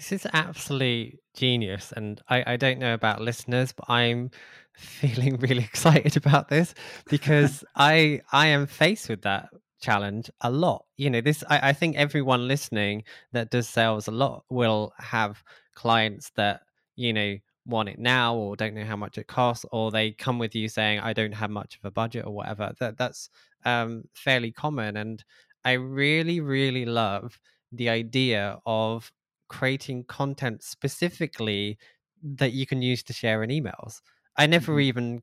this 0.00 0.12
is 0.12 0.26
absolute 0.32 1.20
genius. 1.34 1.92
And 1.94 2.22
I, 2.30 2.54
I 2.54 2.56
don't 2.56 2.78
know 2.78 2.94
about 2.94 3.20
listeners, 3.20 3.70
but 3.72 3.84
I'm 3.90 4.30
feeling 4.72 5.36
really 5.36 5.62
excited 5.62 6.16
about 6.16 6.48
this 6.48 6.74
because 7.10 7.62
I 7.76 8.22
I 8.32 8.46
am 8.46 8.66
faced 8.66 9.10
with 9.10 9.22
that 9.22 9.50
challenge 9.82 10.30
a 10.40 10.50
lot. 10.50 10.86
You 10.96 11.10
know, 11.10 11.20
this 11.20 11.44
I, 11.50 11.68
I 11.68 11.72
think 11.74 11.96
everyone 11.96 12.48
listening 12.48 13.04
that 13.32 13.50
does 13.50 13.68
sales 13.68 14.08
a 14.08 14.10
lot 14.10 14.44
will 14.48 14.94
have 14.96 15.44
clients 15.74 16.30
that, 16.36 16.62
you 16.96 17.12
know, 17.12 17.36
want 17.66 17.90
it 17.90 17.98
now 17.98 18.34
or 18.34 18.56
don't 18.56 18.74
know 18.74 18.86
how 18.86 18.96
much 18.96 19.18
it 19.18 19.26
costs 19.26 19.66
or 19.70 19.90
they 19.90 20.12
come 20.12 20.38
with 20.38 20.54
you 20.54 20.66
saying 20.66 20.98
i 20.98 21.12
don't 21.12 21.34
have 21.34 21.50
much 21.50 21.76
of 21.76 21.84
a 21.84 21.90
budget 21.90 22.24
or 22.24 22.32
whatever 22.32 22.72
that 22.80 22.96
that's 22.96 23.28
um, 23.66 24.02
fairly 24.14 24.50
common 24.50 24.96
and 24.96 25.22
i 25.62 25.72
really 25.72 26.40
really 26.40 26.86
love 26.86 27.38
the 27.70 27.88
idea 27.88 28.58
of 28.64 29.12
creating 29.50 30.04
content 30.04 30.62
specifically 30.62 31.76
that 32.22 32.52
you 32.52 32.66
can 32.66 32.80
use 32.80 33.02
to 33.02 33.12
share 33.12 33.42
in 33.42 33.50
emails. 33.50 34.00
I 34.38 34.46
never 34.46 34.72
mm-hmm. 34.72 34.80
even 34.80 35.22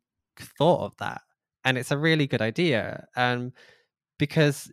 thought 0.57 0.85
of 0.85 0.97
that. 0.97 1.21
And 1.63 1.77
it's 1.77 1.91
a 1.91 1.97
really 1.97 2.27
good 2.27 2.41
idea. 2.41 3.07
Um, 3.15 3.53
because, 4.19 4.71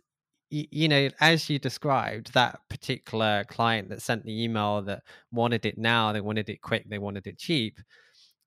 y- 0.51 0.67
you 0.71 0.87
know, 0.87 1.09
as 1.19 1.49
you 1.49 1.57
described, 1.57 2.33
that 2.33 2.59
particular 2.69 3.45
client 3.47 3.89
that 3.89 4.01
sent 4.01 4.23
the 4.25 4.43
email 4.43 4.81
that 4.83 5.03
wanted 5.31 5.65
it 5.65 5.77
now, 5.77 6.11
they 6.11 6.21
wanted 6.21 6.49
it 6.49 6.61
quick, 6.61 6.85
they 6.89 6.99
wanted 6.99 7.25
it 7.25 7.39
cheap, 7.39 7.79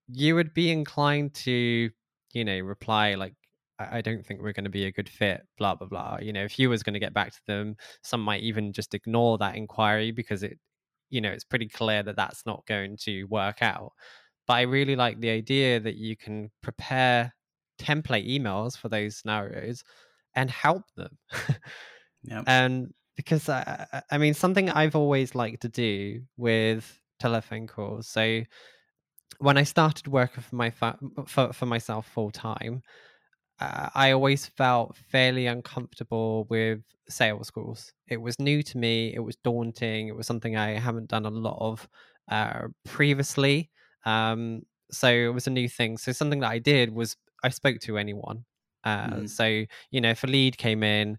you 0.07 0.35
would 0.35 0.53
be 0.53 0.71
inclined 0.71 1.33
to, 1.33 1.89
you 2.33 2.45
know, 2.45 2.59
reply 2.59 3.15
like, 3.15 3.33
I 3.79 4.01
don't 4.01 4.25
think 4.25 4.41
we're 4.41 4.53
going 4.53 4.65
to 4.65 4.69
be 4.69 4.85
a 4.85 4.91
good 4.91 5.07
fit, 5.07 5.41
blah, 5.57 5.73
blah, 5.73 5.87
blah. 5.87 6.17
You 6.21 6.33
know, 6.33 6.43
if 6.43 6.59
you 6.59 6.69
was 6.69 6.83
going 6.83 6.95
to 6.95 6.99
get 6.99 7.13
back 7.13 7.31
to 7.31 7.39
them, 7.47 7.77
some 8.03 8.21
might 8.21 8.43
even 8.43 8.73
just 8.73 8.93
ignore 8.93 9.37
that 9.37 9.55
inquiry 9.55 10.11
because 10.11 10.43
it, 10.43 10.59
you 11.09 11.21
know, 11.21 11.31
it's 11.31 11.43
pretty 11.43 11.67
clear 11.67 12.03
that 12.03 12.15
that's 12.15 12.45
not 12.45 12.65
going 12.65 12.97
to 12.97 13.23
work 13.25 13.61
out. 13.61 13.93
But 14.47 14.53
I 14.53 14.61
really 14.61 14.95
like 14.95 15.19
the 15.19 15.29
idea 15.29 15.79
that 15.79 15.95
you 15.95 16.15
can 16.15 16.49
prepare 16.61 17.33
template 17.79 18.27
emails 18.29 18.77
for 18.77 18.89
those 18.89 19.17
scenarios 19.17 19.83
and 20.35 20.49
help 20.49 20.83
them. 20.95 21.17
Yep. 22.23 22.43
and 22.47 22.93
because 23.15 23.49
I, 23.49 24.03
I 24.09 24.17
mean, 24.17 24.33
something 24.33 24.69
I've 24.69 24.95
always 24.95 25.35
liked 25.35 25.61
to 25.63 25.69
do 25.69 26.21
with 26.37 26.99
telephone 27.19 27.67
calls. 27.67 28.07
So 28.07 28.43
when 29.39 29.57
I 29.57 29.63
started 29.63 30.07
working 30.07 30.41
for 30.41 30.55
my 30.55 30.69
fa- 30.69 30.97
for, 31.27 31.53
for 31.53 31.65
myself 31.65 32.07
full 32.07 32.31
time, 32.31 32.81
uh, 33.59 33.89
I 33.93 34.11
always 34.11 34.45
felt 34.45 34.95
fairly 34.95 35.47
uncomfortable 35.47 36.45
with 36.49 36.81
sales 37.09 37.49
calls. 37.49 37.91
It 38.07 38.17
was 38.17 38.39
new 38.39 38.63
to 38.63 38.77
me. 38.77 39.13
It 39.13 39.19
was 39.19 39.35
daunting. 39.43 40.07
It 40.07 40.15
was 40.15 40.27
something 40.27 40.55
I 40.55 40.79
haven't 40.79 41.09
done 41.09 41.25
a 41.25 41.29
lot 41.29 41.57
of 41.59 41.87
uh, 42.29 42.67
previously. 42.85 43.69
Um, 44.05 44.61
so 44.91 45.07
it 45.09 45.33
was 45.33 45.47
a 45.47 45.51
new 45.51 45.67
thing. 45.67 45.97
So 45.97 46.11
something 46.11 46.39
that 46.39 46.51
I 46.51 46.59
did 46.59 46.93
was 46.93 47.15
I 47.43 47.49
spoke 47.49 47.79
to 47.81 47.97
anyone. 47.97 48.45
Uh, 48.83 49.07
mm. 49.09 49.29
So 49.29 49.65
you 49.91 50.01
know, 50.01 50.11
if 50.11 50.23
a 50.23 50.27
lead 50.27 50.57
came 50.57 50.83
in, 50.83 51.17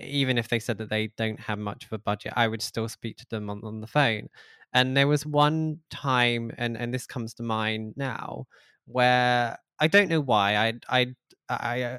even 0.00 0.38
if 0.38 0.48
they 0.48 0.58
said 0.58 0.78
that 0.78 0.90
they 0.90 1.08
don't 1.16 1.40
have 1.40 1.58
much 1.58 1.84
of 1.84 1.92
a 1.92 1.98
budget, 1.98 2.32
I 2.36 2.48
would 2.48 2.62
still 2.62 2.88
speak 2.88 3.16
to 3.18 3.26
them 3.30 3.50
on, 3.50 3.60
on 3.62 3.80
the 3.80 3.86
phone. 3.86 4.28
And 4.72 4.96
there 4.96 5.06
was 5.06 5.24
one 5.24 5.80
time, 5.90 6.50
and 6.58 6.76
and 6.76 6.92
this 6.92 7.06
comes 7.06 7.34
to 7.34 7.42
mind 7.42 7.94
now, 7.96 8.46
where 8.86 9.58
I 9.78 9.86
don't 9.86 10.08
know 10.08 10.20
why 10.20 10.56
I 10.56 10.72
I 10.88 11.14
I 11.48 11.82
uh, 11.82 11.98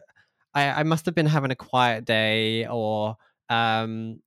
I, 0.54 0.64
I 0.82 0.84
must 0.84 1.06
have 1.06 1.16
been 1.16 1.26
having 1.26 1.52
a 1.52 1.56
quiet 1.56 2.06
day 2.06 2.68
or 2.68 3.18
um 3.50 4.22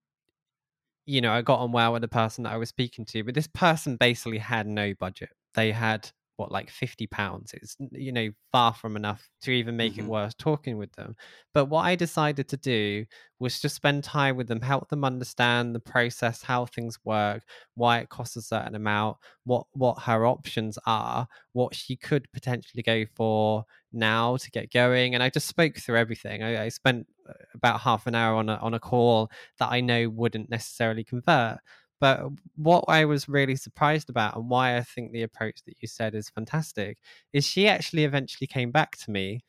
you 1.07 1.21
know 1.21 1.33
I 1.33 1.43
got 1.43 1.61
on 1.61 1.73
well 1.73 1.93
with 1.93 2.03
the 2.03 2.09
person 2.09 2.45
that 2.45 2.53
I 2.53 2.57
was 2.57 2.69
speaking 2.69 3.05
to, 3.07 3.23
but 3.25 3.35
this 3.35 3.47
person 3.49 3.97
basically 3.97 4.39
had 4.39 4.67
no 4.67 4.95
budget. 4.95 5.31
They 5.55 5.73
had 5.73 6.11
what 6.39 6.53
like 6.53 6.71
50 6.71 7.07
pounds? 7.09 7.53
It's 7.53 7.77
you 7.93 8.13
know 8.13 8.31
far 8.53 8.73
from 8.73 8.97
enough 8.97 9.29
to 9.43 9.51
even 9.51 9.77
make 9.77 9.95
mm-hmm. 9.95 10.03
it 10.03 10.09
worth 10.09 10.39
talking 10.39 10.79
with 10.79 10.93
them. 10.93 11.17
But 11.53 11.67
what 11.67 11.83
i 11.83 11.97
decided 11.97 12.49
to 12.49 12.57
do 12.57 13.05
was 13.41 13.61
just 13.61 13.77
spend 13.77 14.05
time 14.05 14.37
with 14.37 14.49
them 14.49 14.61
help 14.61 14.89
them 14.89 15.05
understand 15.05 15.75
the 15.75 15.81
process 15.81 16.43
how 16.43 16.67
things 16.67 16.99
work 17.05 17.43
why 17.75 17.99
it 17.99 18.09
costs 18.09 18.37
a 18.37 18.43
certain 18.43 18.75
amount 18.75 19.17
what 19.45 19.67
what 19.73 20.03
her 20.03 20.27
options 20.27 20.79
are 20.87 21.27
what 21.53 21.75
she 21.75 21.97
could 21.97 22.31
potentially 22.33 22.83
go 22.83 23.05
for 23.15 23.65
now 23.93 24.37
to 24.37 24.51
get 24.51 24.73
going 24.73 25.15
and 25.15 25.23
i 25.23 25.31
just 25.31 25.47
spoke 25.47 25.77
through 25.77 25.97
everything. 25.97 26.43
I, 26.43 26.65
I 26.65 26.69
spent 26.69 27.07
uh, 27.29 27.33
about 27.55 27.81
half 27.81 28.07
an 28.07 28.15
hour 28.15 28.37
on 28.37 28.49
a, 28.49 28.57
on 28.57 28.75
a 28.75 28.81
call 28.81 29.31
that 29.59 29.71
i 29.71 29.81
know 29.81 30.09
wouldn't 30.09 30.51
necessarily 30.51 31.05
convert 31.05 31.59
but 32.01 32.23
what 32.57 32.85
I 32.89 33.05
was 33.05 33.29
really 33.29 33.57
surprised 33.57 34.11
about 34.11 34.37
and 34.37 34.49
why 34.49 34.77
I 34.77 34.83
think 34.83 35.13
the 35.13 35.23
approach 35.23 35.61
that 35.67 35.77
you 35.81 35.89
said 35.89 36.15
is 36.15 36.29
fantastic 36.31 36.99
is 37.33 37.47
she 37.47 37.69
actually 37.69 38.05
eventually 38.05 38.47
came 38.47 38.71
back 38.71 38.97
to 38.99 39.11
me 39.11 39.45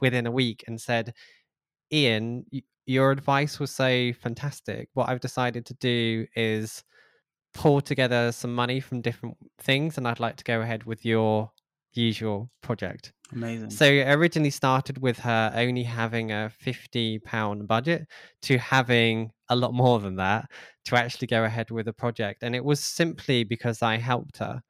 within 0.00 0.26
a 0.26 0.30
week 0.32 0.64
and 0.66 0.80
said, 0.80 1.14
Ian, 1.92 2.44
your 2.86 3.10
advice 3.10 3.58
was 3.58 3.70
so 3.70 4.12
fantastic. 4.12 4.88
What 4.94 5.08
I've 5.08 5.20
decided 5.20 5.66
to 5.66 5.74
do 5.74 6.26
is 6.34 6.84
pull 7.54 7.80
together 7.80 8.32
some 8.32 8.54
money 8.54 8.80
from 8.80 9.00
different 9.00 9.36
things 9.58 9.96
and 9.96 10.08
I'd 10.08 10.20
like 10.20 10.36
to 10.36 10.44
go 10.44 10.60
ahead 10.60 10.84
with 10.84 11.04
your 11.04 11.50
usual 11.92 12.50
project. 12.60 13.12
Amazing. 13.32 13.70
So 13.70 13.84
it 13.84 14.08
originally 14.08 14.50
started 14.50 14.98
with 14.98 15.18
her 15.20 15.52
only 15.54 15.84
having 15.84 16.32
a 16.32 16.50
fifty 16.50 17.18
pound 17.20 17.66
budget 17.66 18.06
to 18.42 18.58
having 18.58 19.30
a 19.48 19.56
lot 19.56 19.74
more 19.74 19.98
than 20.00 20.16
that 20.16 20.50
to 20.86 20.96
actually 20.96 21.26
go 21.26 21.44
ahead 21.44 21.70
with 21.70 21.88
a 21.88 21.92
project, 21.92 22.42
and 22.42 22.54
it 22.54 22.64
was 22.64 22.80
simply 22.80 23.44
because 23.44 23.82
I 23.82 23.98
helped 23.98 24.38
her. 24.38 24.62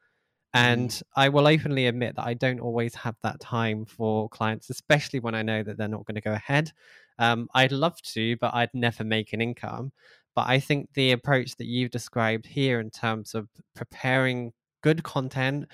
And 0.53 0.91
mm. 0.91 1.03
I 1.17 1.29
will 1.31 1.49
openly 1.49 1.87
admit 1.87 2.15
that 2.15 2.27
I 2.27 2.35
don't 2.35 2.61
always 2.61 2.95
have 2.95 3.17
that 3.23 3.41
time 3.41 3.85
for 3.87 4.29
clients, 4.29 4.71
especially 4.71 5.19
when 5.19 5.35
I 5.35 5.43
know 5.43 5.65
that 5.65 5.77
they're 5.77 5.89
not 5.89 6.05
going 6.05 6.15
to 6.15 6.21
go 6.21 6.33
ahead. 6.33 6.71
Um, 7.19 7.49
I'd 7.55 7.73
love 7.73 8.01
to, 8.03 8.37
but 8.41 8.55
I'd 8.55 8.73
never 8.73 9.03
make 9.03 9.33
an 9.33 9.41
income. 9.41 9.93
But 10.37 10.49
I 10.49 10.61
think 10.61 10.91
the 10.95 11.11
approach 11.13 11.57
that 11.57 11.67
you've 11.67 11.91
described 11.91 12.47
here 12.47 12.79
in 12.79 12.91
terms 12.91 13.35
of 13.35 13.49
preparing 13.75 14.53
good 14.83 15.03
content 15.03 15.67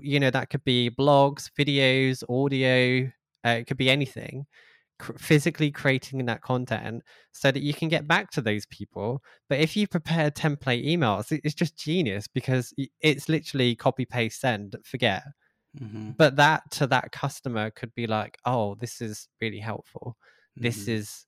you 0.00 0.20
know 0.20 0.30
that 0.30 0.50
could 0.50 0.64
be 0.64 0.90
blogs 0.90 1.50
videos 1.58 2.22
audio 2.28 3.10
uh, 3.44 3.56
it 3.60 3.66
could 3.66 3.76
be 3.76 3.90
anything 3.90 4.46
Physically 5.18 5.70
creating 5.70 6.24
that 6.26 6.42
content 6.42 7.02
so 7.32 7.50
that 7.50 7.62
you 7.62 7.74
can 7.74 7.88
get 7.88 8.06
back 8.06 8.30
to 8.30 8.40
those 8.40 8.66
people 8.66 9.22
but 9.48 9.58
if 9.58 9.76
you 9.76 9.86
prepare 9.86 10.30
template 10.30 10.86
emails 10.86 11.36
it's 11.44 11.54
just 11.54 11.76
genius 11.76 12.26
because 12.28 12.72
it's 13.00 13.28
literally 13.28 13.74
copy 13.74 14.04
paste 14.04 14.40
send 14.40 14.76
forget 14.84 15.22
mm-hmm. 15.80 16.10
but 16.16 16.36
that 16.36 16.62
to 16.70 16.86
that 16.86 17.10
customer 17.12 17.70
could 17.70 17.94
be 17.94 18.06
like 18.06 18.38
oh 18.44 18.76
this 18.76 19.00
is 19.00 19.28
really 19.40 19.58
helpful 19.58 20.16
mm-hmm. 20.56 20.62
this 20.64 20.88
is 20.88 21.26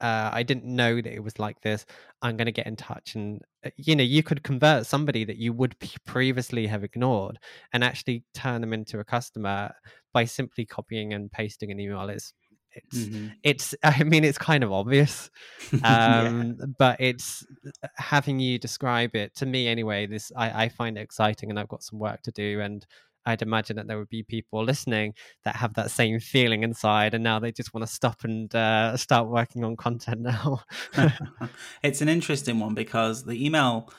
uh, 0.00 0.30
I 0.32 0.42
didn't 0.42 0.64
know 0.64 0.96
that 0.96 1.12
it 1.12 1.22
was 1.22 1.38
like 1.38 1.60
this. 1.60 1.84
I'm 2.22 2.36
going 2.36 2.46
to 2.46 2.52
get 2.52 2.66
in 2.66 2.76
touch. 2.76 3.14
And, 3.14 3.42
uh, 3.64 3.70
you 3.76 3.94
know, 3.94 4.02
you 4.02 4.22
could 4.22 4.42
convert 4.42 4.86
somebody 4.86 5.24
that 5.24 5.36
you 5.36 5.52
would 5.52 5.76
previously 6.06 6.66
have 6.68 6.82
ignored 6.82 7.38
and 7.72 7.84
actually 7.84 8.24
turn 8.32 8.62
them 8.62 8.72
into 8.72 8.98
a 8.98 9.04
customer 9.04 9.72
by 10.14 10.24
simply 10.24 10.64
copying 10.64 11.12
and 11.12 11.30
pasting 11.30 11.70
an 11.70 11.78
email. 11.78 12.08
It's, 12.08 12.32
it's, 12.72 12.98
mm-hmm. 12.98 13.28
it's, 13.42 13.74
I 13.82 14.04
mean, 14.04 14.24
it's 14.24 14.38
kind 14.38 14.64
of 14.64 14.72
obvious, 14.72 15.30
um, 15.84 16.56
yeah. 16.58 16.66
but 16.78 17.00
it's 17.00 17.44
uh, 17.82 17.88
having 17.96 18.40
you 18.40 18.58
describe 18.58 19.14
it 19.16 19.34
to 19.36 19.46
me 19.46 19.68
anyway. 19.68 20.06
This, 20.06 20.32
I, 20.36 20.64
I 20.64 20.68
find 20.68 20.98
it 20.98 21.02
exciting 21.02 21.50
and 21.50 21.58
I've 21.58 21.68
got 21.68 21.82
some 21.82 21.98
work 21.98 22.22
to 22.22 22.30
do. 22.30 22.60
And, 22.60 22.86
I'd 23.26 23.42
imagine 23.42 23.76
that 23.76 23.86
there 23.86 23.98
would 23.98 24.08
be 24.08 24.22
people 24.22 24.64
listening 24.64 25.14
that 25.44 25.56
have 25.56 25.74
that 25.74 25.90
same 25.90 26.20
feeling 26.20 26.62
inside, 26.62 27.14
and 27.14 27.22
now 27.22 27.38
they 27.38 27.52
just 27.52 27.74
want 27.74 27.86
to 27.86 27.92
stop 27.92 28.24
and 28.24 28.52
uh, 28.54 28.96
start 28.96 29.28
working 29.28 29.64
on 29.64 29.76
content 29.76 30.20
now. 30.20 30.62
it's 31.82 32.00
an 32.00 32.08
interesting 32.08 32.58
one 32.58 32.74
because 32.74 33.24
the 33.24 33.44
email 33.44 33.92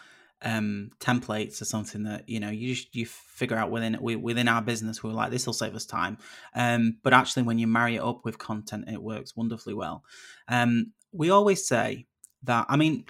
um, 0.43 0.91
templates 0.99 1.61
are 1.61 1.65
something 1.65 2.03
that 2.03 2.27
you 2.27 2.39
know 2.39 2.49
you 2.49 2.73
just 2.73 2.95
you 2.95 3.05
figure 3.05 3.57
out 3.57 3.71
within 3.71 3.97
within 4.01 4.47
our 4.47 4.61
business. 4.61 5.03
We're 5.03 5.11
like 5.11 5.31
this 5.31 5.45
will 5.45 5.53
save 5.53 5.75
us 5.75 5.85
time, 5.85 6.17
um, 6.55 6.97
but 7.03 7.13
actually 7.13 7.43
when 7.43 7.59
you 7.59 7.67
marry 7.67 7.95
it 7.95 8.03
up 8.03 8.25
with 8.25 8.37
content, 8.37 8.85
it 8.89 9.01
works 9.01 9.35
wonderfully 9.35 9.73
well. 9.73 10.03
Um, 10.47 10.93
we 11.11 11.29
always 11.29 11.67
say 11.67 12.07
that. 12.43 12.65
I 12.69 12.77
mean, 12.77 13.05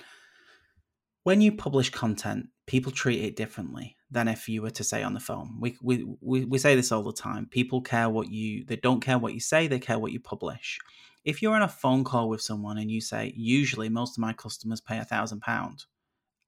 when 1.24 1.42
you 1.42 1.52
publish 1.52 1.90
content, 1.90 2.48
people 2.66 2.92
treat 2.92 3.24
it 3.24 3.36
differently 3.36 3.96
than 4.10 4.28
if 4.28 4.50
you 4.50 4.62
were 4.62 4.70
to 4.72 4.84
say 4.84 5.04
on 5.04 5.14
the 5.14 5.20
phone. 5.20 5.58
We, 5.60 5.78
we, 5.82 6.06
we, 6.20 6.46
we 6.46 6.58
say 6.58 6.76
this 6.76 6.92
all 6.92 7.04
the 7.04 7.14
time. 7.14 7.48
People 7.50 7.82
care 7.82 8.10
what 8.10 8.30
you, 8.30 8.66
they 8.66 8.76
don't 8.76 9.02
care 9.02 9.18
what 9.18 9.34
you 9.34 9.40
say, 9.40 9.68
they 9.68 9.80
care 9.80 10.00
what 10.00 10.12
you 10.12 10.20
publish. 10.20 10.80
If 11.24 11.42
you're 11.42 11.56
on 11.56 11.62
a 11.62 11.68
phone 11.68 12.04
call 12.04 12.28
with 12.28 12.42
someone 12.42 12.78
and 12.78 12.92
you 12.92 13.00
say, 13.00 13.34
usually 13.36 13.90
most 13.90 14.18
of 14.18 14.22
my 14.22 14.34
customers 14.34 14.82
pay 14.82 14.98
a 14.98 15.06
thousand 15.06 15.42
pounds, 15.42 15.88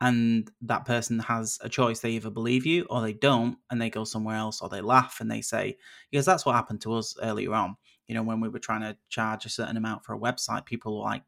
and 0.03 0.51
that 0.63 0.83
person 0.83 1.19
has 1.19 1.57
a 1.61 1.69
choice, 1.69 2.01
they 2.01 2.11
either 2.11 2.29
believe 2.29 2.65
you 2.65 2.85
or 2.89 3.01
they 3.01 3.13
don't, 3.13 3.57
and 3.71 3.81
they 3.81 3.89
go 3.89 4.03
somewhere 4.03 4.35
else, 4.35 4.61
or 4.61 4.67
they 4.67 4.81
laugh 4.81 5.21
and 5.21 5.31
they 5.31 5.39
say, 5.39 5.77
because 6.11 6.25
that's 6.25 6.45
what 6.45 6.55
happened 6.55 6.81
to 6.81 6.93
us 6.93 7.15
earlier 7.23 7.53
on. 7.53 7.77
You 8.07 8.15
know, 8.15 8.23
when 8.23 8.41
we 8.41 8.49
were 8.49 8.59
trying 8.59 8.81
to 8.81 8.97
charge 9.07 9.45
a 9.45 9.49
certain 9.49 9.77
amount 9.77 10.03
for 10.03 10.13
a 10.13 10.19
website, 10.19 10.65
people 10.65 10.97
were 10.97 11.05
like, 11.05 11.23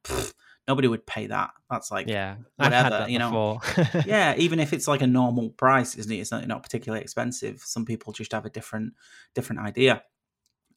nobody 0.67 0.89
would 0.89 1.05
pay 1.05 1.27
that. 1.27 1.51
That's 1.69 1.89
like 1.89 2.09
yeah, 2.09 2.35
whatever 2.57 3.05
you 3.07 3.17
know. 3.17 3.61
yeah, 4.05 4.35
even 4.37 4.59
if 4.59 4.73
it's 4.73 4.89
like 4.89 5.01
a 5.01 5.07
normal 5.07 5.51
price, 5.51 5.95
isn't 5.95 6.11
it? 6.11 6.17
It's 6.17 6.31
not, 6.31 6.45
not 6.45 6.61
particularly 6.61 7.01
expensive. 7.01 7.61
Some 7.61 7.85
people 7.85 8.11
just 8.11 8.33
have 8.33 8.45
a 8.45 8.49
different 8.49 8.91
different 9.35 9.61
idea, 9.61 10.03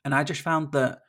and 0.05 0.15
I 0.15 0.23
just 0.23 0.43
found 0.43 0.71
that 0.71 1.01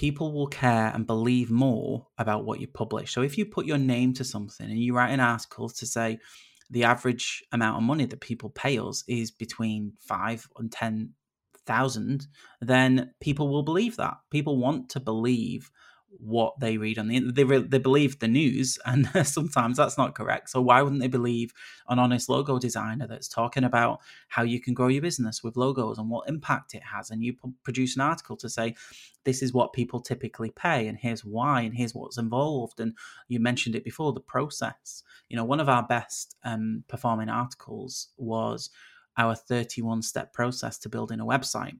people 0.00 0.32
will 0.32 0.46
care 0.46 0.90
and 0.94 1.06
believe 1.06 1.50
more 1.50 2.06
about 2.16 2.46
what 2.46 2.58
you 2.58 2.66
publish. 2.66 3.12
So 3.12 3.20
if 3.20 3.36
you 3.36 3.44
put 3.44 3.66
your 3.66 3.76
name 3.76 4.14
to 4.14 4.24
something 4.24 4.64
and 4.64 4.78
you 4.78 4.94
write 4.94 5.12
an 5.12 5.20
article 5.20 5.68
to 5.68 5.84
say 5.84 6.18
the 6.70 6.84
average 6.84 7.44
amount 7.52 7.76
of 7.76 7.82
money 7.82 8.06
that 8.06 8.20
people 8.22 8.48
pay 8.48 8.78
us 8.78 9.04
is 9.06 9.30
between 9.30 9.92
five 9.98 10.48
and 10.56 10.72
ten 10.72 11.10
thousand, 11.66 12.28
then 12.62 13.12
people 13.20 13.48
will 13.48 13.62
believe 13.62 13.98
that. 13.98 14.14
People 14.30 14.56
want 14.56 14.88
to 14.88 15.00
believe 15.00 15.70
what 16.18 16.58
they 16.58 16.76
read 16.76 16.98
on 16.98 17.08
the 17.08 17.20
they 17.30 17.44
they 17.44 17.78
believe 17.78 18.18
the 18.18 18.28
news 18.28 18.78
and 18.84 19.08
sometimes 19.26 19.76
that's 19.76 19.96
not 19.96 20.14
correct. 20.14 20.50
So 20.50 20.60
why 20.60 20.82
wouldn't 20.82 21.00
they 21.00 21.08
believe 21.08 21.52
an 21.88 21.98
honest 21.98 22.28
logo 22.28 22.58
designer 22.58 23.06
that's 23.06 23.28
talking 23.28 23.64
about 23.64 24.00
how 24.28 24.42
you 24.42 24.60
can 24.60 24.74
grow 24.74 24.88
your 24.88 25.02
business 25.02 25.42
with 25.42 25.56
logos 25.56 25.98
and 25.98 26.10
what 26.10 26.28
impact 26.28 26.74
it 26.74 26.82
has? 26.82 27.10
And 27.10 27.22
you 27.22 27.34
produce 27.62 27.94
an 27.94 28.02
article 28.02 28.36
to 28.38 28.48
say 28.48 28.74
this 29.24 29.42
is 29.42 29.52
what 29.52 29.72
people 29.72 30.00
typically 30.00 30.50
pay 30.50 30.88
and 30.88 30.98
here's 30.98 31.24
why 31.24 31.60
and 31.60 31.74
here's 31.74 31.94
what's 31.94 32.18
involved. 32.18 32.80
And 32.80 32.94
you 33.28 33.38
mentioned 33.38 33.76
it 33.76 33.84
before 33.84 34.12
the 34.12 34.20
process. 34.20 35.02
You 35.28 35.36
know 35.36 35.44
one 35.44 35.60
of 35.60 35.68
our 35.68 35.84
best 35.84 36.36
um, 36.44 36.84
performing 36.88 37.28
articles 37.28 38.08
was 38.16 38.70
our 39.16 39.34
31 39.34 40.02
step 40.02 40.32
process 40.32 40.78
to 40.78 40.88
building 40.88 41.20
a 41.20 41.24
website 41.26 41.76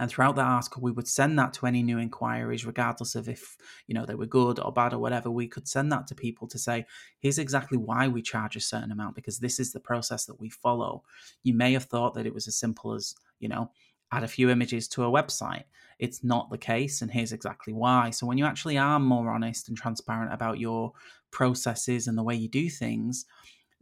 And 0.00 0.10
throughout 0.10 0.34
that 0.36 0.46
article, 0.46 0.80
we 0.82 0.90
would 0.90 1.06
send 1.06 1.38
that 1.38 1.52
to 1.54 1.66
any 1.66 1.82
new 1.82 1.98
inquiries, 1.98 2.64
regardless 2.64 3.14
of 3.14 3.28
if 3.28 3.58
you 3.86 3.94
know 3.94 4.06
they 4.06 4.14
were 4.14 4.26
good 4.26 4.58
or 4.58 4.72
bad 4.72 4.94
or 4.94 4.98
whatever. 4.98 5.30
We 5.30 5.46
could 5.46 5.68
send 5.68 5.92
that 5.92 6.06
to 6.08 6.14
people 6.14 6.48
to 6.48 6.58
say, 6.58 6.86
"Here's 7.18 7.38
exactly 7.38 7.76
why 7.76 8.08
we 8.08 8.22
charge 8.22 8.56
a 8.56 8.60
certain 8.60 8.92
amount 8.92 9.14
because 9.14 9.38
this 9.38 9.60
is 9.60 9.72
the 9.72 9.78
process 9.78 10.24
that 10.24 10.40
we 10.40 10.48
follow." 10.48 11.04
You 11.42 11.52
may 11.52 11.74
have 11.74 11.84
thought 11.84 12.14
that 12.14 12.26
it 12.26 12.32
was 12.32 12.48
as 12.48 12.56
simple 12.56 12.94
as 12.94 13.14
you 13.40 13.48
know 13.48 13.70
add 14.10 14.24
a 14.24 14.28
few 14.28 14.48
images 14.48 14.88
to 14.88 15.04
a 15.04 15.10
website. 15.10 15.64
It's 15.98 16.24
not 16.24 16.48
the 16.50 16.58
case, 16.58 17.02
and 17.02 17.10
here's 17.10 17.32
exactly 17.32 17.74
why. 17.74 18.08
So 18.10 18.26
when 18.26 18.38
you 18.38 18.46
actually 18.46 18.78
are 18.78 18.98
more 18.98 19.30
honest 19.30 19.68
and 19.68 19.76
transparent 19.76 20.32
about 20.32 20.58
your 20.58 20.92
processes 21.30 22.08
and 22.08 22.16
the 22.16 22.22
way 22.24 22.34
you 22.34 22.48
do 22.48 22.70
things, 22.70 23.26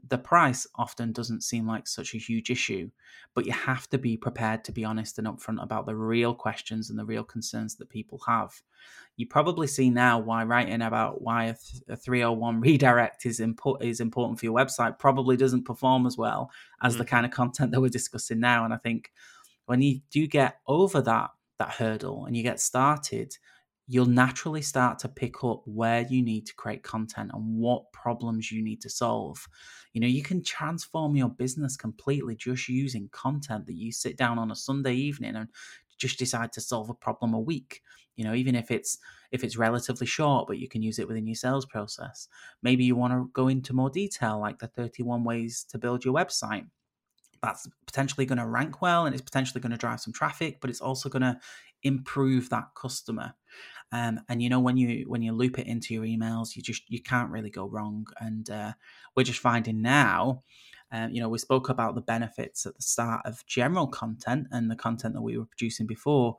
the 0.06 0.18
price 0.18 0.66
often 0.76 1.12
doesn't 1.12 1.42
seem 1.42 1.66
like 1.66 1.86
such 1.86 2.14
a 2.14 2.18
huge 2.18 2.50
issue, 2.50 2.90
but 3.34 3.44
you 3.44 3.52
have 3.52 3.88
to 3.90 3.98
be 3.98 4.16
prepared 4.16 4.64
to 4.64 4.72
be 4.72 4.84
honest 4.84 5.18
and 5.18 5.26
upfront 5.26 5.62
about 5.62 5.86
the 5.86 5.96
real 5.96 6.34
questions 6.34 6.88
and 6.88 6.98
the 6.98 7.04
real 7.04 7.24
concerns 7.24 7.76
that 7.76 7.90
people 7.90 8.20
have. 8.26 8.62
You 9.16 9.26
probably 9.26 9.66
see 9.66 9.90
now 9.90 10.18
why 10.18 10.44
writing 10.44 10.82
about 10.82 11.20
why 11.20 11.46
a, 11.46 11.54
th- 11.54 11.82
a 11.88 11.96
301 11.96 12.60
redirect 12.60 13.26
is, 13.26 13.40
impo- 13.40 13.82
is 13.82 14.00
important 14.00 14.38
for 14.38 14.46
your 14.46 14.54
website 14.54 14.98
probably 14.98 15.36
doesn't 15.36 15.64
perform 15.64 16.06
as 16.06 16.16
well 16.16 16.50
as 16.82 16.94
mm. 16.94 16.98
the 16.98 17.04
kind 17.04 17.26
of 17.26 17.32
content 17.32 17.72
that 17.72 17.80
we're 17.80 17.88
discussing 17.88 18.40
now. 18.40 18.64
And 18.64 18.72
I 18.72 18.78
think 18.78 19.12
when 19.66 19.82
you 19.82 20.00
do 20.10 20.26
get 20.26 20.60
over 20.66 21.02
that 21.02 21.30
that 21.58 21.70
hurdle 21.70 22.24
and 22.24 22.36
you 22.36 22.42
get 22.42 22.60
started, 22.60 23.36
you'll 23.90 24.06
naturally 24.06 24.60
start 24.60 24.98
to 24.98 25.08
pick 25.08 25.42
up 25.42 25.62
where 25.64 26.02
you 26.02 26.22
need 26.22 26.46
to 26.46 26.54
create 26.54 26.82
content 26.82 27.30
and 27.32 27.56
what 27.56 27.90
problems 27.90 28.52
you 28.52 28.62
need 28.62 28.82
to 28.82 28.90
solve. 28.90 29.48
You 29.94 30.02
know, 30.02 30.06
you 30.06 30.22
can 30.22 30.44
transform 30.44 31.16
your 31.16 31.30
business 31.30 31.74
completely 31.74 32.36
just 32.36 32.68
using 32.68 33.08
content 33.12 33.66
that 33.66 33.76
you 33.76 33.90
sit 33.90 34.18
down 34.18 34.38
on 34.38 34.50
a 34.50 34.56
Sunday 34.56 34.94
evening 34.94 35.36
and 35.36 35.48
just 35.96 36.18
decide 36.18 36.52
to 36.52 36.60
solve 36.60 36.90
a 36.90 36.94
problem 36.94 37.32
a 37.32 37.40
week. 37.40 37.80
You 38.14 38.24
know, 38.24 38.34
even 38.34 38.54
if 38.54 38.70
it's 38.70 38.98
if 39.32 39.42
it's 39.42 39.56
relatively 39.56 40.06
short, 40.06 40.48
but 40.48 40.58
you 40.58 40.68
can 40.68 40.82
use 40.82 40.98
it 40.98 41.08
within 41.08 41.26
your 41.26 41.34
sales 41.34 41.64
process. 41.64 42.28
Maybe 42.62 42.84
you 42.84 42.94
want 42.94 43.14
to 43.14 43.30
go 43.32 43.48
into 43.48 43.72
more 43.72 43.90
detail, 43.90 44.38
like 44.38 44.58
the 44.58 44.66
31 44.66 45.24
ways 45.24 45.64
to 45.70 45.78
build 45.78 46.04
your 46.04 46.14
website 46.14 46.66
that's 47.42 47.68
potentially 47.86 48.26
going 48.26 48.38
to 48.38 48.46
rank 48.46 48.82
well 48.82 49.06
and 49.06 49.14
it's 49.14 49.22
potentially 49.22 49.60
going 49.60 49.70
to 49.70 49.78
drive 49.78 50.00
some 50.00 50.12
traffic 50.12 50.58
but 50.60 50.70
it's 50.70 50.80
also 50.80 51.08
going 51.08 51.22
to 51.22 51.38
improve 51.84 52.48
that 52.50 52.64
customer 52.74 53.32
um, 53.92 54.20
and 54.28 54.42
you 54.42 54.48
know 54.48 54.60
when 54.60 54.76
you 54.76 55.04
when 55.08 55.22
you 55.22 55.32
loop 55.32 55.58
it 55.58 55.66
into 55.66 55.94
your 55.94 56.04
emails, 56.04 56.56
you 56.56 56.62
just 56.62 56.82
you 56.88 57.02
can't 57.02 57.30
really 57.30 57.50
go 57.50 57.66
wrong. 57.66 58.06
And 58.20 58.48
uh, 58.50 58.72
we're 59.16 59.24
just 59.24 59.40
finding 59.40 59.82
now. 59.82 60.42
Um, 60.90 61.10
you 61.10 61.20
know, 61.20 61.28
we 61.28 61.38
spoke 61.38 61.68
about 61.68 61.94
the 61.94 62.00
benefits 62.00 62.64
at 62.64 62.74
the 62.76 62.82
start 62.82 63.22
of 63.26 63.44
general 63.46 63.86
content 63.86 64.46
and 64.50 64.70
the 64.70 64.76
content 64.76 65.14
that 65.14 65.22
we 65.22 65.36
were 65.36 65.44
producing 65.44 65.86
before, 65.86 66.36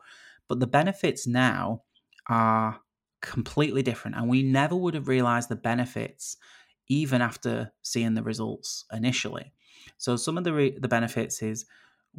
but 0.47 0.59
the 0.59 0.67
benefits 0.67 1.27
now 1.27 1.83
are 2.27 2.81
completely 3.21 3.83
different. 3.83 4.17
And 4.17 4.27
we 4.27 4.41
never 4.41 4.75
would 4.75 4.95
have 4.95 5.07
realized 5.07 5.49
the 5.49 5.55
benefits 5.55 6.37
even 6.87 7.21
after 7.21 7.71
seeing 7.83 8.15
the 8.15 8.23
results 8.23 8.85
initially. 8.91 9.53
So, 9.97 10.15
some 10.15 10.37
of 10.37 10.43
the, 10.43 10.53
re- 10.53 10.77
the 10.79 10.87
benefits 10.87 11.41
is 11.41 11.65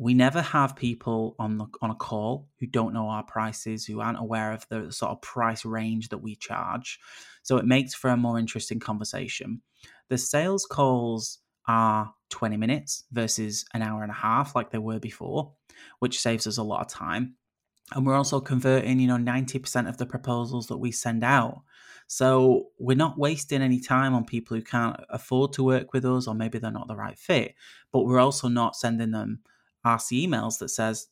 we 0.01 0.15
never 0.15 0.41
have 0.41 0.75
people 0.77 1.37
on 1.39 1.59
the 1.59 1.67
on 1.83 1.91
a 1.91 1.95
call 1.95 2.49
who 2.59 2.67
don't 2.67 2.95
know 2.95 3.09
our 3.09 3.23
prices, 3.23 3.85
who 3.85 4.01
aren't 4.01 4.19
aware 4.19 4.51
of 4.51 4.67
the 4.71 4.91
sort 4.91 5.11
of 5.11 5.21
price 5.21 5.63
range 5.67 6.09
that 6.09 6.23
we 6.23 6.37
charge. 6.37 6.99
So 7.43 7.59
it 7.59 7.67
makes 7.67 7.93
for 7.93 8.09
a 8.09 8.17
more 8.17 8.39
interesting 8.39 8.81
conversation. 8.81 9.61
The 10.09 10.17
sales 10.17 10.65
calls 10.65 11.41
are 11.69 12.15
20 12.31 12.57
minutes 12.57 13.05
versus 13.13 13.67
an 13.75 13.83
hour 13.83 14.03
and 14.03 14.11
a 14.11 14.15
half 14.15 14.55
like 14.55 14.71
they 14.71 14.79
were 14.79 14.99
before, 14.99 15.53
which 15.99 16.19
saves 16.19 16.47
us 16.47 16.57
a 16.57 16.63
lot 16.63 16.81
of 16.81 16.89
time. 16.89 17.35
And 17.93 18.07
we're 18.07 18.17
also 18.17 18.41
converting, 18.41 19.01
you 19.01 19.07
know, 19.07 19.19
90% 19.19 19.87
of 19.87 19.99
the 19.99 20.07
proposals 20.07 20.69
that 20.69 20.79
we 20.79 20.93
send 20.93 21.23
out. 21.23 21.61
So 22.07 22.69
we're 22.79 22.97
not 22.97 23.19
wasting 23.19 23.61
any 23.61 23.81
time 23.81 24.15
on 24.15 24.25
people 24.25 24.57
who 24.57 24.63
can't 24.63 24.99
afford 25.11 25.53
to 25.55 25.63
work 25.63 25.93
with 25.93 26.07
us 26.07 26.27
or 26.27 26.35
maybe 26.35 26.59
they're 26.59 26.71
not 26.71 26.89
the 26.89 26.97
right 26.97 27.19
fit, 27.19 27.55
but 27.93 28.07
we're 28.07 28.19
also 28.19 28.49
not 28.49 28.77
sending 28.77 29.11
them 29.11 29.41
RC 29.85 30.27
emails 30.27 30.59
that 30.59 30.69
says 30.69 31.09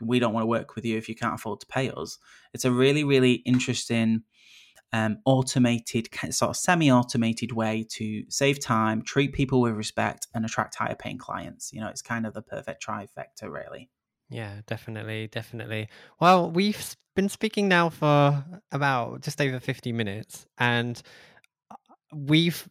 we 0.00 0.18
don't 0.18 0.32
want 0.32 0.42
to 0.42 0.48
work 0.48 0.74
with 0.74 0.84
you 0.84 0.96
if 0.96 1.08
you 1.08 1.14
can't 1.14 1.34
afford 1.34 1.60
to 1.60 1.66
pay 1.66 1.90
us. 1.90 2.18
It's 2.52 2.64
a 2.64 2.70
really, 2.70 3.04
really 3.04 3.34
interesting, 3.34 4.22
um, 4.92 5.18
automated, 5.24 6.08
sort 6.30 6.50
of 6.50 6.56
semi-automated 6.56 7.52
way 7.52 7.84
to 7.90 8.24
save 8.28 8.60
time, 8.60 9.02
treat 9.02 9.32
people 9.32 9.60
with 9.60 9.74
respect, 9.74 10.28
and 10.34 10.44
attract 10.44 10.76
higher 10.76 10.94
paying 10.94 11.18
clients. 11.18 11.72
You 11.72 11.80
know, 11.80 11.88
it's 11.88 12.02
kind 12.02 12.26
of 12.26 12.34
the 12.34 12.42
perfect 12.42 12.84
trifecta, 12.84 13.50
really. 13.50 13.90
Yeah, 14.30 14.60
definitely, 14.66 15.28
definitely. 15.28 15.88
Well, 16.20 16.50
we've 16.50 16.96
been 17.14 17.28
speaking 17.28 17.68
now 17.68 17.88
for 17.88 18.44
about 18.72 19.22
just 19.22 19.40
over 19.40 19.60
50 19.60 19.92
minutes, 19.92 20.46
and 20.58 21.00
uh, 21.70 21.76
we've 22.12 22.68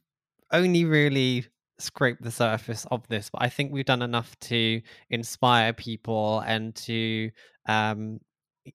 only 0.51 0.85
really 0.85 1.45
scrape 1.79 2.17
the 2.21 2.31
surface 2.31 2.85
of 2.91 3.07
this, 3.07 3.29
but 3.31 3.41
I 3.41 3.49
think 3.49 3.71
we've 3.71 3.85
done 3.85 4.01
enough 4.01 4.37
to 4.41 4.81
inspire 5.09 5.73
people 5.73 6.39
and 6.41 6.75
to, 6.75 7.31
um, 7.67 8.19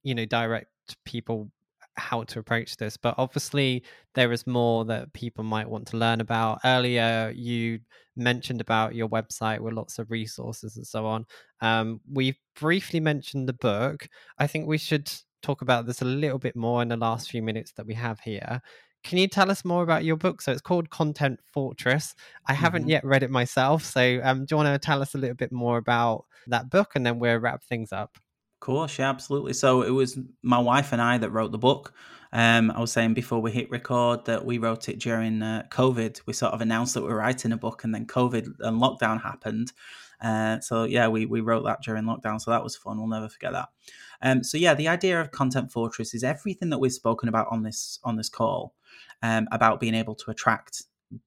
you 0.03 0.15
know, 0.15 0.27
direct 0.27 0.69
people 1.05 1.51
how 1.97 2.23
to 2.25 2.39
approach 2.39 2.77
this. 2.77 2.97
But 2.97 3.15
obviously, 3.19 3.83
there 4.15 4.33
is 4.33 4.47
more 4.47 4.85
that 4.87 5.13
people 5.13 5.45
might 5.45 5.69
want 5.69 5.87
to 5.89 5.97
learn 5.97 6.21
about. 6.21 6.61
Earlier, 6.65 7.33
you 7.35 7.81
mentioned 8.17 8.61
about 8.61 8.95
your 8.95 9.09
website 9.09 9.61
with 9.61 9.75
lots 9.75 9.99
of 9.99 10.11
resources 10.11 10.77
and 10.77 10.87
so 10.87 11.07
on. 11.07 11.27
Um, 11.61 12.01
we've 12.11 12.39
briefly 12.59 13.01
mentioned 13.01 13.49
the 13.49 13.53
book. 13.53 14.09
I 14.39 14.47
think 14.47 14.67
we 14.67 14.79
should 14.79 15.11
talk 15.43 15.63
about 15.63 15.87
this 15.87 16.03
a 16.03 16.07
little 16.07 16.39
bit 16.39 16.57
more 16.57 16.83
in 16.83 16.89
the 16.89 16.97
last 16.97 17.31
few 17.31 17.43
minutes 17.43 17.73
that 17.77 17.87
we 17.87 17.95
have 17.95 18.21
here. 18.21 18.61
Can 19.05 19.19
you 19.19 19.29
tell 19.29 19.51
us 19.51 19.65
more 19.65 19.83
about 19.83 20.05
your 20.05 20.17
book? 20.17 20.43
So 20.43 20.53
it's 20.53 20.61
called 20.61 20.91
Content 20.91 21.41
Fortress. 21.53 22.15
I 22.47 22.53
haven't 22.53 22.83
mm-hmm. 22.83 22.91
yet 22.91 23.05
read 23.05 23.23
it 23.23 23.31
myself. 23.31 23.85
So 23.85 24.21
um, 24.23 24.45
do 24.45 24.55
you 24.55 24.57
want 24.57 24.75
to 24.75 24.85
tell 24.85 25.03
us 25.03 25.15
a 25.15 25.19
little 25.19 25.37
bit 25.37 25.53
more 25.53 25.79
about 25.79 26.25
that 26.49 26.69
book 26.71 26.93
and 26.95 27.07
then 27.07 27.19
we'll 27.19 27.39
wrap 27.39 27.63
things 27.63 27.93
up? 27.93 28.17
Of 28.17 28.61
course, 28.61 28.99
yeah, 28.99 29.09
absolutely. 29.09 29.53
So 29.53 29.83
it 29.83 29.91
was 29.91 30.19
my 30.43 30.59
wife 30.59 30.93
and 30.93 31.01
I 31.01 31.17
that 31.19 31.31
wrote 31.31 31.53
the 31.53 31.59
book. 31.59 31.95
Um, 32.33 32.71
I 32.71 32.81
was 32.81 32.93
saying 32.93 33.15
before 33.15 33.41
we 33.41 33.53
hit 33.53 33.71
record 33.71 34.25
that 34.27 34.45
we 34.45 34.59
wrote 34.59 34.89
it 34.89 34.99
during 34.99 35.43
uh, 35.43 35.63
COVID. 35.71 36.21
We 36.27 36.33
sort 36.33 36.53
of 36.53 36.61
announced 36.61 36.95
that 36.95 37.03
we 37.03 37.11
are 37.11 37.17
writing 37.17 37.53
a 37.53 37.57
book, 37.57 37.85
and 37.85 37.95
then 37.95 38.07
COVID 38.07 38.47
and 38.61 38.83
lockdown 38.83 39.23
happened. 39.23 39.73
Uh, 40.21 40.61
so 40.61 40.85
yeah, 40.85 41.09
we 41.09 41.25
we 41.25 41.41
wrote 41.41 41.65
that 41.65 41.83
during 41.83 42.05
lockdown, 42.05 42.41
so 42.41 42.51
that 42.51 42.65
was 42.65 42.77
fun. 42.77 42.99
We'll 42.99 43.07
never 43.07 43.29
forget 43.29 43.53
that. 43.53 43.69
Um, 44.21 44.43
so 44.43 44.59
yeah, 44.59 44.75
the 44.75 44.89
idea 44.89 45.21
of 45.21 45.31
Content 45.31 45.73
Fortress 45.73 46.13
is 46.13 46.25
everything 46.25 46.71
that 46.71 46.79
we've 46.79 46.93
spoken 46.93 47.29
about 47.29 47.47
on 47.51 47.63
this 47.63 47.99
on 48.05 48.17
this 48.17 48.29
call 48.29 48.75
um, 49.23 49.49
about 49.53 49.81
being 49.81 49.95
able 49.95 50.15
to 50.17 50.31
attract 50.31 50.83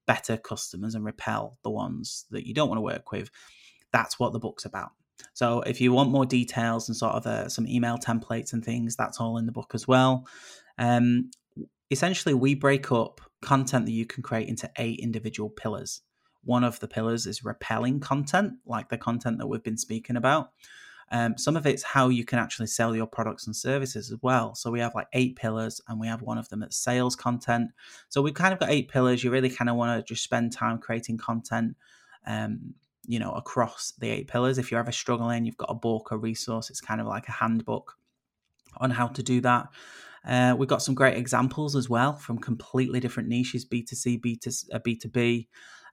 better 0.05 0.37
customers 0.37 0.95
and 0.95 1.03
repel 1.03 1.57
the 1.63 1.69
ones 1.69 2.25
that 2.31 2.45
you 2.45 2.53
don't 2.53 2.69
want 2.69 2.77
to 2.77 2.83
work 2.83 3.11
with. 3.11 3.29
That's 3.91 4.19
what 4.19 4.33
the 4.33 4.39
book's 4.39 4.65
about. 4.65 4.91
So 5.33 5.61
if 5.61 5.81
you 5.81 5.91
want 5.91 6.11
more 6.11 6.25
details 6.25 6.87
and 6.87 6.95
sort 6.95 7.13
of 7.13 7.25
uh, 7.25 7.49
some 7.49 7.67
email 7.67 7.97
templates 7.97 8.53
and 8.53 8.63
things, 8.63 8.95
that's 8.95 9.19
all 9.19 9.37
in 9.37 9.45
the 9.45 9.51
book 9.51 9.71
as 9.73 9.87
well. 9.87 10.27
Um, 10.77 11.31
essentially, 11.89 12.33
we 12.33 12.55
break 12.55 12.91
up 12.91 13.21
content 13.41 13.85
that 13.85 13.91
you 13.91 14.05
can 14.05 14.23
create 14.23 14.47
into 14.47 14.69
eight 14.77 14.99
individual 14.99 15.49
pillars. 15.49 16.01
One 16.43 16.63
of 16.63 16.79
the 16.79 16.87
pillars 16.87 17.27
is 17.27 17.43
repelling 17.43 17.99
content, 17.99 18.53
like 18.65 18.89
the 18.89 18.97
content 18.97 19.37
that 19.37 19.47
we've 19.47 19.63
been 19.63 19.77
speaking 19.77 20.15
about. 20.15 20.51
Um, 21.12 21.38
some 21.38 21.57
of 21.57 21.68
it's 21.68 21.84
how 21.84 22.07
you 22.07 22.24
can 22.24 22.39
actually 22.39 22.68
sell 22.68 22.95
your 22.95 23.05
products 23.05 23.45
and 23.45 23.55
services 23.55 24.12
as 24.12 24.18
well. 24.22 24.55
So 24.55 24.72
we 24.72 24.80
have 24.80 24.95
like 24.95 25.07
eight 25.14 25.36
pillars, 25.36 25.82
and 25.88 25.99
we 25.99 26.07
have 26.07 26.22
one 26.22 26.38
of 26.38 26.47
them 26.49 26.62
that's 26.62 26.78
sales 26.78 27.16
content. 27.16 27.72
So 28.09 28.22
we've 28.22 28.34
kind 28.34 28.53
of 28.53 28.59
got 28.59 28.70
eight 28.70 28.89
pillars. 28.89 29.24
You 29.24 29.30
really 29.30 29.49
kind 29.49 29.70
of 29.70 29.76
want 29.76 29.99
to 29.99 30.14
just 30.14 30.24
spend 30.24 30.53
time 30.53 30.78
creating 30.80 31.18
content, 31.18 31.76
um, 32.26 32.74
you 33.05 33.20
know, 33.20 33.34
across 33.34 33.91
the 33.99 34.09
eight 34.09 34.28
pillars. 34.28 34.57
If 34.57 34.72
you're 34.72 34.80
ever 34.80 34.93
struggling, 34.93 35.45
you've 35.45 35.57
got 35.57 35.70
a 35.70 35.76
book, 35.76 36.12
a 36.12 36.18
resource. 36.18 36.70
It's 36.70 36.82
kind 36.82 37.01
of 37.01 37.07
like 37.07 37.28
a 37.28 37.34
handbook 37.34 37.97
on 38.78 38.91
how 38.91 39.07
to 39.07 39.22
do 39.22 39.41
that. 39.41 39.68
Uh, 40.26 40.55
we've 40.57 40.70
got 40.70 40.82
some 40.82 40.95
great 40.95 41.18
examples 41.18 41.76
as 41.76 41.89
well 41.89 42.14
from 42.14 42.38
completely 42.38 42.99
different 42.99 43.28
niches, 43.28 43.66
B2C, 43.66 44.22
B2, 44.22 44.66
uh, 44.72 44.80
B2B, 44.80 45.47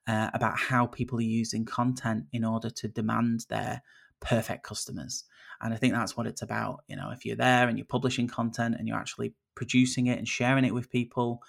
uh, 0.06 0.30
about 0.32 0.58
how 0.58 0.86
people 0.86 1.18
are 1.18 1.22
using 1.22 1.64
content 1.64 2.24
in 2.32 2.44
order 2.44 2.70
to 2.70 2.88
demand 2.88 3.46
their 3.48 3.82
perfect 4.20 4.62
customers. 4.62 5.24
And 5.60 5.74
I 5.74 5.76
think 5.76 5.94
that's 5.94 6.16
what 6.16 6.26
it's 6.26 6.42
about. 6.42 6.84
You 6.88 6.96
know, 6.96 7.10
if 7.10 7.24
you're 7.24 7.36
there 7.36 7.68
and 7.68 7.78
you're 7.78 7.86
publishing 7.86 8.28
content 8.28 8.76
and 8.78 8.86
you're 8.86 8.96
actually 8.96 9.34
producing 9.54 10.06
it 10.06 10.18
and 10.18 10.28
sharing 10.28 10.64
it 10.64 10.74
with 10.74 10.90
people, 10.90 11.42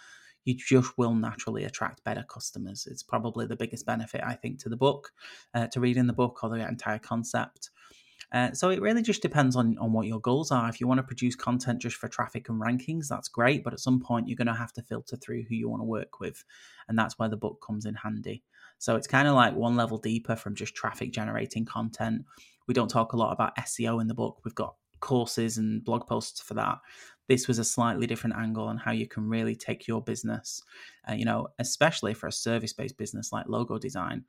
you 0.46 0.56
just 0.56 0.98
will 0.98 1.14
naturally 1.14 1.66
attract 1.66 2.04
better 2.04 2.24
customers. 2.24 2.88
It's 2.90 3.04
probably 3.04 3.46
the 3.46 3.56
biggest 3.56 3.86
benefit, 3.86 4.22
I 4.26 4.34
think, 4.34 4.60
to 4.60 4.70
the 4.70 4.78
book, 4.78 5.12
uh, 5.54 5.68
to 5.68 5.80
reading 5.80 6.08
the 6.08 6.14
book 6.14 6.40
or 6.44 6.50
the 6.50 6.68
entire 6.68 7.00
concept. 7.00 7.70
Uh, 8.32 8.52
so 8.54 8.70
it 8.70 8.82
really 8.82 9.02
just 9.02 9.22
depends 9.22 9.56
on, 9.56 9.78
on 9.80 9.92
what 9.92 10.06
your 10.08 10.20
goals 10.20 10.52
are. 10.52 10.70
If 10.70 10.80
you 10.80 10.88
want 10.88 11.00
to 11.00 11.04
produce 11.04 11.36
content 11.36 11.82
just 11.82 11.98
for 11.98 12.08
traffic 12.08 12.48
and 12.50 12.62
rankings, 12.62 13.08
that's 13.08 13.28
great. 13.28 13.64
But 13.64 13.74
at 13.74 13.80
some 13.80 14.00
point, 14.00 14.28
you're 14.28 14.38
going 14.38 14.48
to 14.48 14.54
have 14.54 14.74
to 14.74 14.84
filter 14.84 15.16
through 15.18 15.44
who 15.44 15.56
you 15.56 15.70
want 15.70 15.82
to 15.82 15.86
work 15.86 16.20
with. 16.20 16.44
And 16.88 16.98
that's 16.98 17.18
where 17.18 17.30
the 17.30 17.38
book 17.38 17.64
comes 17.66 17.86
in 17.86 17.96
handy. 17.96 18.44
So 18.80 18.96
it's 18.96 19.08
kind 19.08 19.28
of 19.28 19.36
like 19.36 19.56
one 19.56 19.76
level 19.76 19.98
deeper 19.98 20.36
from 20.36 20.56
just 20.56 20.74
traffic 20.74 21.12
generating 21.12 21.66
content. 21.66 22.26
We 22.68 22.74
don't 22.74 22.90
talk 22.90 23.14
a 23.14 23.18
lot 23.18 23.32
about 23.32 23.56
SEO 23.58 24.02
in 24.02 24.08
the 24.08 24.14
book. 24.14 24.40
We've 24.44 24.56
got 24.56 24.76
courses 25.00 25.58
and 25.58 25.84
blog 25.84 26.08
posts 26.08 26.42
for 26.42 26.56
that. 26.56 26.80
This 27.28 27.48
was 27.48 27.60
a 27.60 27.64
slightly 27.64 28.08
different 28.08 28.36
angle 28.38 28.66
on 28.66 28.78
how 28.78 28.92
you 28.92 29.08
can 29.08 29.30
really 29.30 29.56
take 29.56 29.88
your 29.88 30.02
business, 30.02 30.64
uh, 31.10 31.14
you 31.14 31.26
know, 31.26 31.50
especially 31.60 32.14
for 32.14 32.28
a 32.28 32.32
service 32.32 32.74
based 32.74 32.98
business 32.98 33.32
like 33.32 33.48
logo 33.48 33.78
design, 33.78 34.24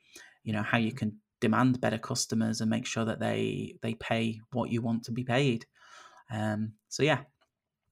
you 0.44 0.52
know, 0.52 0.62
how 0.62 0.78
you 0.78 0.92
can 0.92 1.16
demand 1.40 1.80
better 1.80 1.98
customers 1.98 2.60
and 2.60 2.68
make 2.68 2.86
sure 2.86 3.04
that 3.04 3.18
they 3.18 3.74
they 3.82 3.94
pay 3.94 4.40
what 4.52 4.70
you 4.70 4.82
want 4.82 5.04
to 5.04 5.12
be 5.12 5.24
paid. 5.24 5.64
Um, 6.30 6.74
so 6.88 7.02
yeah, 7.02 7.20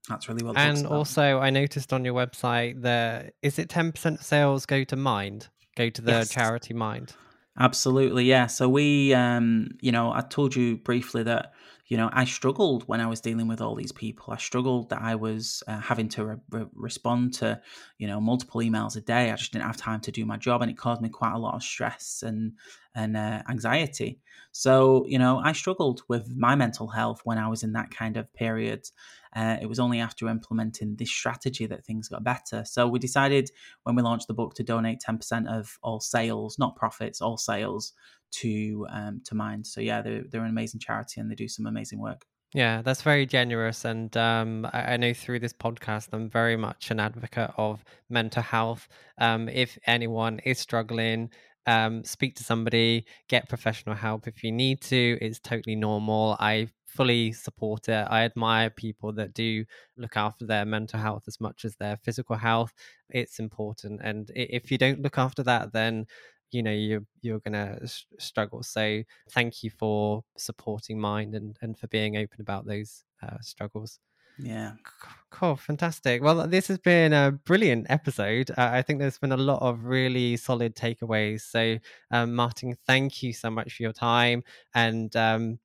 that's 0.08 0.28
really 0.28 0.44
well. 0.44 0.54
And 0.56 0.86
also, 0.86 1.38
I 1.38 1.50
noticed 1.50 1.92
on 1.92 2.04
your 2.04 2.14
website 2.14 2.82
that 2.82 3.34
is 3.42 3.58
it 3.58 3.68
ten 3.68 3.92
percent 3.92 4.20
of 4.20 4.26
sales 4.26 4.66
go 4.66 4.84
to 4.84 4.96
Mind, 4.96 5.48
go 5.78 5.90
to 5.90 6.02
the 6.02 6.10
yes. 6.10 6.28
charity 6.28 6.74
Mind. 6.74 7.14
Absolutely, 7.58 8.24
yeah. 8.24 8.46
So 8.46 8.68
we, 8.68 9.14
um, 9.14 9.70
you 9.80 9.90
know, 9.90 10.12
I 10.12 10.20
told 10.20 10.54
you 10.54 10.76
briefly 10.76 11.22
that 11.24 11.52
you 11.88 11.96
know, 11.96 12.10
I 12.12 12.26
struggled 12.26 12.86
when 12.86 13.00
I 13.00 13.06
was 13.06 13.22
dealing 13.22 13.48
with 13.48 13.62
all 13.62 13.74
these 13.74 13.92
people. 13.92 14.32
I 14.32 14.36
struggled 14.36 14.90
that 14.90 15.00
I 15.00 15.14
was 15.14 15.62
uh, 15.66 15.80
having 15.80 16.08
to 16.10 16.26
re- 16.26 16.36
re- 16.50 16.66
respond 16.74 17.32
to, 17.34 17.60
you 17.96 18.06
know, 18.06 18.20
multiple 18.20 18.60
emails 18.60 18.96
a 18.96 19.00
day. 19.00 19.30
I 19.30 19.36
just 19.36 19.52
didn't 19.52 19.64
have 19.64 19.78
time 19.78 20.00
to 20.02 20.12
do 20.12 20.26
my 20.26 20.36
job, 20.36 20.60
and 20.60 20.70
it 20.70 20.76
caused 20.76 21.00
me 21.00 21.08
quite 21.08 21.32
a 21.32 21.38
lot 21.38 21.54
of 21.54 21.62
stress 21.62 22.22
and 22.24 22.52
and 22.94 23.16
uh, 23.16 23.42
anxiety. 23.48 24.20
So, 24.52 25.06
you 25.06 25.18
know, 25.18 25.38
I 25.38 25.52
struggled 25.52 26.02
with 26.08 26.28
my 26.36 26.54
mental 26.54 26.88
health 26.88 27.22
when 27.24 27.38
I 27.38 27.48
was 27.48 27.62
in 27.62 27.72
that 27.72 27.90
kind 27.90 28.18
of 28.18 28.32
period. 28.34 28.86
Uh, 29.34 29.56
it 29.60 29.66
was 29.66 29.78
only 29.78 30.00
after 30.00 30.28
implementing 30.28 30.96
this 30.96 31.10
strategy 31.10 31.66
that 31.66 31.84
things 31.84 32.08
got 32.08 32.24
better. 32.24 32.64
So 32.64 32.86
we 32.86 32.98
decided 32.98 33.50
when 33.84 33.94
we 33.94 34.02
launched 34.02 34.28
the 34.28 34.34
book 34.34 34.54
to 34.54 34.62
donate 34.62 35.00
10% 35.06 35.48
of 35.48 35.78
all 35.82 36.00
sales, 36.00 36.58
not 36.58 36.76
profits, 36.76 37.20
all 37.20 37.36
sales 37.36 37.92
to 38.30 38.86
um, 38.90 39.22
to 39.24 39.34
Mind. 39.34 39.66
So 39.66 39.80
yeah, 39.80 40.02
they're 40.02 40.24
they're 40.28 40.44
an 40.44 40.50
amazing 40.50 40.80
charity 40.80 41.20
and 41.20 41.30
they 41.30 41.34
do 41.34 41.48
some 41.48 41.66
amazing 41.66 42.00
work. 42.00 42.26
Yeah, 42.54 42.80
that's 42.80 43.02
very 43.02 43.26
generous. 43.26 43.84
And 43.84 44.16
um, 44.16 44.66
I, 44.72 44.94
I, 44.94 44.96
know 44.96 45.12
through 45.12 45.40
this 45.40 45.52
podcast, 45.52 46.08
I'm 46.12 46.30
very 46.30 46.56
much 46.56 46.90
an 46.90 46.98
advocate 46.98 47.50
of 47.58 47.84
mental 48.08 48.42
health. 48.42 48.88
Um, 49.18 49.50
if 49.50 49.78
anyone 49.86 50.38
is 50.46 50.58
struggling, 50.58 51.30
um, 51.66 52.04
speak 52.04 52.36
to 52.36 52.44
somebody, 52.44 53.04
get 53.28 53.50
professional 53.50 53.94
help 53.94 54.26
if 54.26 54.42
you 54.42 54.50
need 54.50 54.80
to. 54.82 55.18
It's 55.20 55.40
totally 55.40 55.76
normal. 55.76 56.36
I 56.40 56.68
fully 56.88 57.32
support 57.32 57.88
it. 57.88 58.06
I 58.10 58.24
admire 58.24 58.70
people 58.70 59.12
that 59.12 59.34
do 59.34 59.64
look 59.96 60.16
after 60.16 60.46
their 60.46 60.64
mental 60.64 60.98
health 60.98 61.24
as 61.28 61.40
much 61.40 61.64
as 61.64 61.76
their 61.76 61.96
physical 61.98 62.36
health. 62.36 62.72
It's 63.10 63.38
important. 63.38 64.00
And 64.02 64.30
if 64.34 64.70
you 64.70 64.78
don't 64.78 65.02
look 65.02 65.18
after 65.18 65.42
that, 65.44 65.72
then 65.72 66.06
you 66.50 66.62
know 66.62 66.72
you're 66.72 67.04
you're 67.20 67.40
gonna 67.40 67.78
struggle 68.18 68.62
so 68.62 69.02
thank 69.32 69.62
you 69.62 69.68
for 69.68 70.24
supporting 70.38 70.98
mind 70.98 71.34
and 71.34 71.58
and 71.60 71.78
for 71.78 71.88
being 71.88 72.16
open 72.16 72.40
about 72.40 72.66
those 72.66 73.04
uh, 73.22 73.36
struggles 73.42 74.00
yeah 74.38 74.72
cool 75.30 75.56
fantastic 75.56 76.22
well 76.22 76.46
this 76.46 76.68
has 76.68 76.78
been 76.78 77.12
a 77.12 77.32
brilliant 77.44 77.86
episode 77.90 78.50
uh, 78.52 78.70
i 78.72 78.80
think 78.80 78.98
there's 78.98 79.18
been 79.18 79.32
a 79.32 79.36
lot 79.36 79.60
of 79.60 79.84
really 79.84 80.36
solid 80.36 80.74
takeaways 80.74 81.42
so 81.42 81.76
um, 82.12 82.34
martin 82.34 82.74
thank 82.86 83.22
you 83.22 83.32
so 83.32 83.50
much 83.50 83.74
for 83.74 83.82
your 83.82 83.92
time 83.92 84.42
and 84.74 85.14
um, 85.16 85.58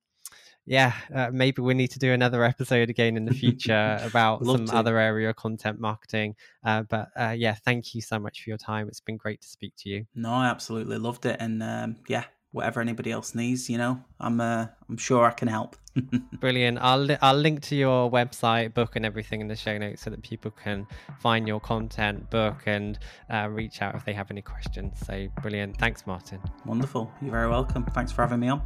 yeah, 0.66 0.92
uh, 1.14 1.30
maybe 1.32 1.62
we 1.62 1.74
need 1.74 1.88
to 1.88 1.98
do 1.98 2.12
another 2.12 2.42
episode 2.44 2.90
again 2.90 3.16
in 3.16 3.24
the 3.24 3.34
future 3.34 3.98
about 4.02 4.44
some 4.44 4.66
to. 4.66 4.76
other 4.76 4.98
area 4.98 5.30
of 5.30 5.36
content 5.36 5.78
marketing. 5.78 6.34
Uh, 6.64 6.82
but 6.82 7.08
uh, 7.16 7.34
yeah, 7.36 7.54
thank 7.54 7.94
you 7.94 8.00
so 8.00 8.18
much 8.18 8.42
for 8.42 8.50
your 8.50 8.58
time. 8.58 8.88
It's 8.88 9.00
been 9.00 9.16
great 9.16 9.42
to 9.42 9.48
speak 9.48 9.74
to 9.78 9.88
you. 9.88 10.06
No, 10.14 10.30
I 10.30 10.46
absolutely 10.46 10.98
loved 10.98 11.26
it, 11.26 11.36
and 11.40 11.62
um, 11.62 11.96
yeah, 12.08 12.24
whatever 12.52 12.80
anybody 12.80 13.10
else 13.10 13.34
needs, 13.34 13.68
you 13.68 13.76
know, 13.76 14.02
I'm 14.20 14.40
uh, 14.40 14.66
I'm 14.88 14.96
sure 14.96 15.24
I 15.26 15.32
can 15.32 15.48
help. 15.48 15.76
Brilliant. 16.40 16.78
I'll 16.80 16.98
li- 16.98 17.18
I'll 17.20 17.36
link 17.36 17.60
to 17.62 17.76
your 17.76 18.10
website, 18.10 18.74
book, 18.74 18.96
and 18.96 19.04
everything 19.04 19.40
in 19.40 19.48
the 19.48 19.56
show 19.56 19.76
notes 19.76 20.02
so 20.02 20.10
that 20.10 20.22
people 20.22 20.50
can 20.50 20.86
find 21.20 21.46
your 21.46 21.60
content, 21.60 22.30
book, 22.30 22.62
and 22.66 22.98
uh, 23.30 23.48
reach 23.50 23.82
out 23.82 23.94
if 23.94 24.04
they 24.04 24.12
have 24.12 24.30
any 24.30 24.42
questions. 24.42 24.98
So 25.06 25.28
brilliant. 25.42 25.76
Thanks, 25.78 26.06
Martin. 26.06 26.40
Wonderful. 26.64 27.12
You're 27.20 27.32
very 27.32 27.48
welcome. 27.50 27.84
Thanks 27.86 28.12
for 28.12 28.22
having 28.22 28.40
me 28.40 28.48
on. 28.48 28.62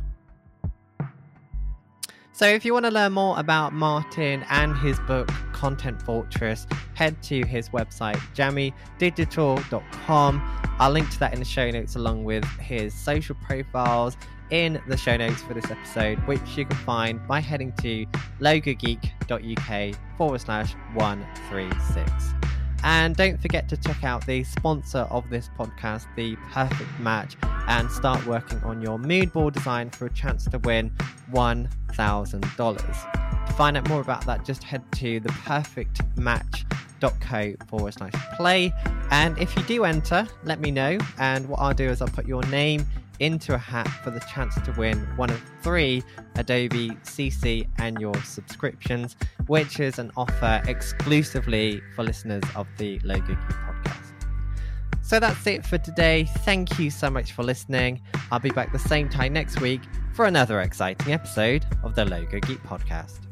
So, 2.39 2.47
if 2.47 2.64
you 2.64 2.72
want 2.72 2.84
to 2.84 2.93
learn 2.93 3.14
more 3.14 3.36
about 3.36 3.72
Martin 3.72 4.45
and 4.49 4.76
his 4.76 5.01
book, 5.01 5.26
Content 5.53 6.01
Fortress, 6.01 6.68
head 6.95 7.20
to 7.24 7.45
his 7.45 7.70
website, 7.70 8.14
jammydigital.com. 8.36 10.61
I'll 10.78 10.91
link 10.93 11.11
to 11.11 11.18
that 11.18 11.32
in 11.32 11.41
the 11.41 11.45
show 11.45 11.68
notes 11.68 11.97
along 11.97 12.22
with 12.22 12.45
his 12.61 12.95
social 12.95 13.34
profiles 13.45 14.16
in 14.51 14.80
the 14.86 14.97
show 14.97 15.16
notes 15.16 15.43
for 15.43 15.53
this 15.53 15.68
episode, 15.68 16.24
which 16.28 16.57
you 16.57 16.64
can 16.64 16.76
find 16.76 17.26
by 17.26 17.41
heading 17.41 17.72
to 17.82 18.07
logogeek.uk 18.39 19.97
forward 20.16 20.41
slash 20.41 20.74
136. 20.95 22.47
And 22.85 23.16
don't 23.16 23.41
forget 23.41 23.68
to 23.70 23.76
check 23.76 24.05
out 24.05 24.24
the 24.26 24.45
sponsor 24.45 25.09
of 25.11 25.29
this 25.31 25.51
podcast, 25.59 26.07
The 26.16 26.37
Perfect 26.53 27.01
Match, 27.01 27.37
and 27.66 27.91
start 27.91 28.24
working 28.26 28.62
on 28.64 28.81
your 28.81 28.97
mood 28.99 29.33
board 29.33 29.55
design 29.55 29.91
for 29.91 30.07
a 30.07 30.11
chance 30.11 30.45
to 30.47 30.59
win 30.61 30.93
$1,000. 31.33 33.47
To 33.47 33.53
find 33.55 33.76
out 33.76 33.89
more 33.89 34.01
about 34.01 34.24
that, 34.26 34.45
just 34.45 34.62
head 34.62 34.85
to 34.93 35.20
theperfectmatch.co 35.20 37.66
forward 37.66 37.95
slash 37.95 38.12
play. 38.37 38.72
And 39.11 39.37
if 39.39 39.57
you 39.57 39.64
do 39.64 39.85
enter, 39.85 40.29
let 40.45 40.61
me 40.61 40.70
know. 40.70 40.99
And 41.18 41.49
what 41.49 41.59
I'll 41.61 41.74
do 41.74 41.89
is 41.89 42.01
I'll 42.01 42.07
put 42.09 42.26
your 42.26 42.45
name 42.45 42.87
into 43.21 43.55
a 43.55 43.59
hat 43.59 43.89
for 44.03 44.11
the 44.11 44.21
chance 44.21 44.55
to 44.62 44.73
win 44.73 44.99
one 45.16 45.31
of 45.31 45.43
three 45.62 46.03
Adobe 46.37 46.91
CC 47.05 47.69
annual 47.79 48.14
subscriptions, 48.23 49.16
which 49.47 49.81
is 49.81 49.99
an 49.99 50.11
offer 50.16 50.62
exclusively 50.66 51.81
for 51.95 52.03
listeners 52.03 52.45
of 52.55 52.66
the 52.79 52.99
Logo 53.05 53.27
Geek 53.27 53.37
podcast. 53.37 54.12
So 55.03 55.19
that's 55.19 55.47
it 55.47 55.64
for 55.64 55.79
today. 55.79 56.25
Thank 56.39 56.79
you 56.79 56.91
so 56.91 57.09
much 57.11 57.33
for 57.33 57.43
listening. 57.43 58.03
I'll 58.31 58.41
be 58.41 58.51
back 58.51 58.73
the 58.73 58.79
same 58.79 59.09
time 59.09 59.33
next 59.33 59.61
week 59.61 59.81
for 60.12 60.27
another 60.27 60.61
exciting 60.61 61.12
episode 61.12 61.64
of 61.83 61.95
the 61.95 62.05
Logo 62.05 62.41
Geek 62.41 62.62
podcast. 62.62 63.28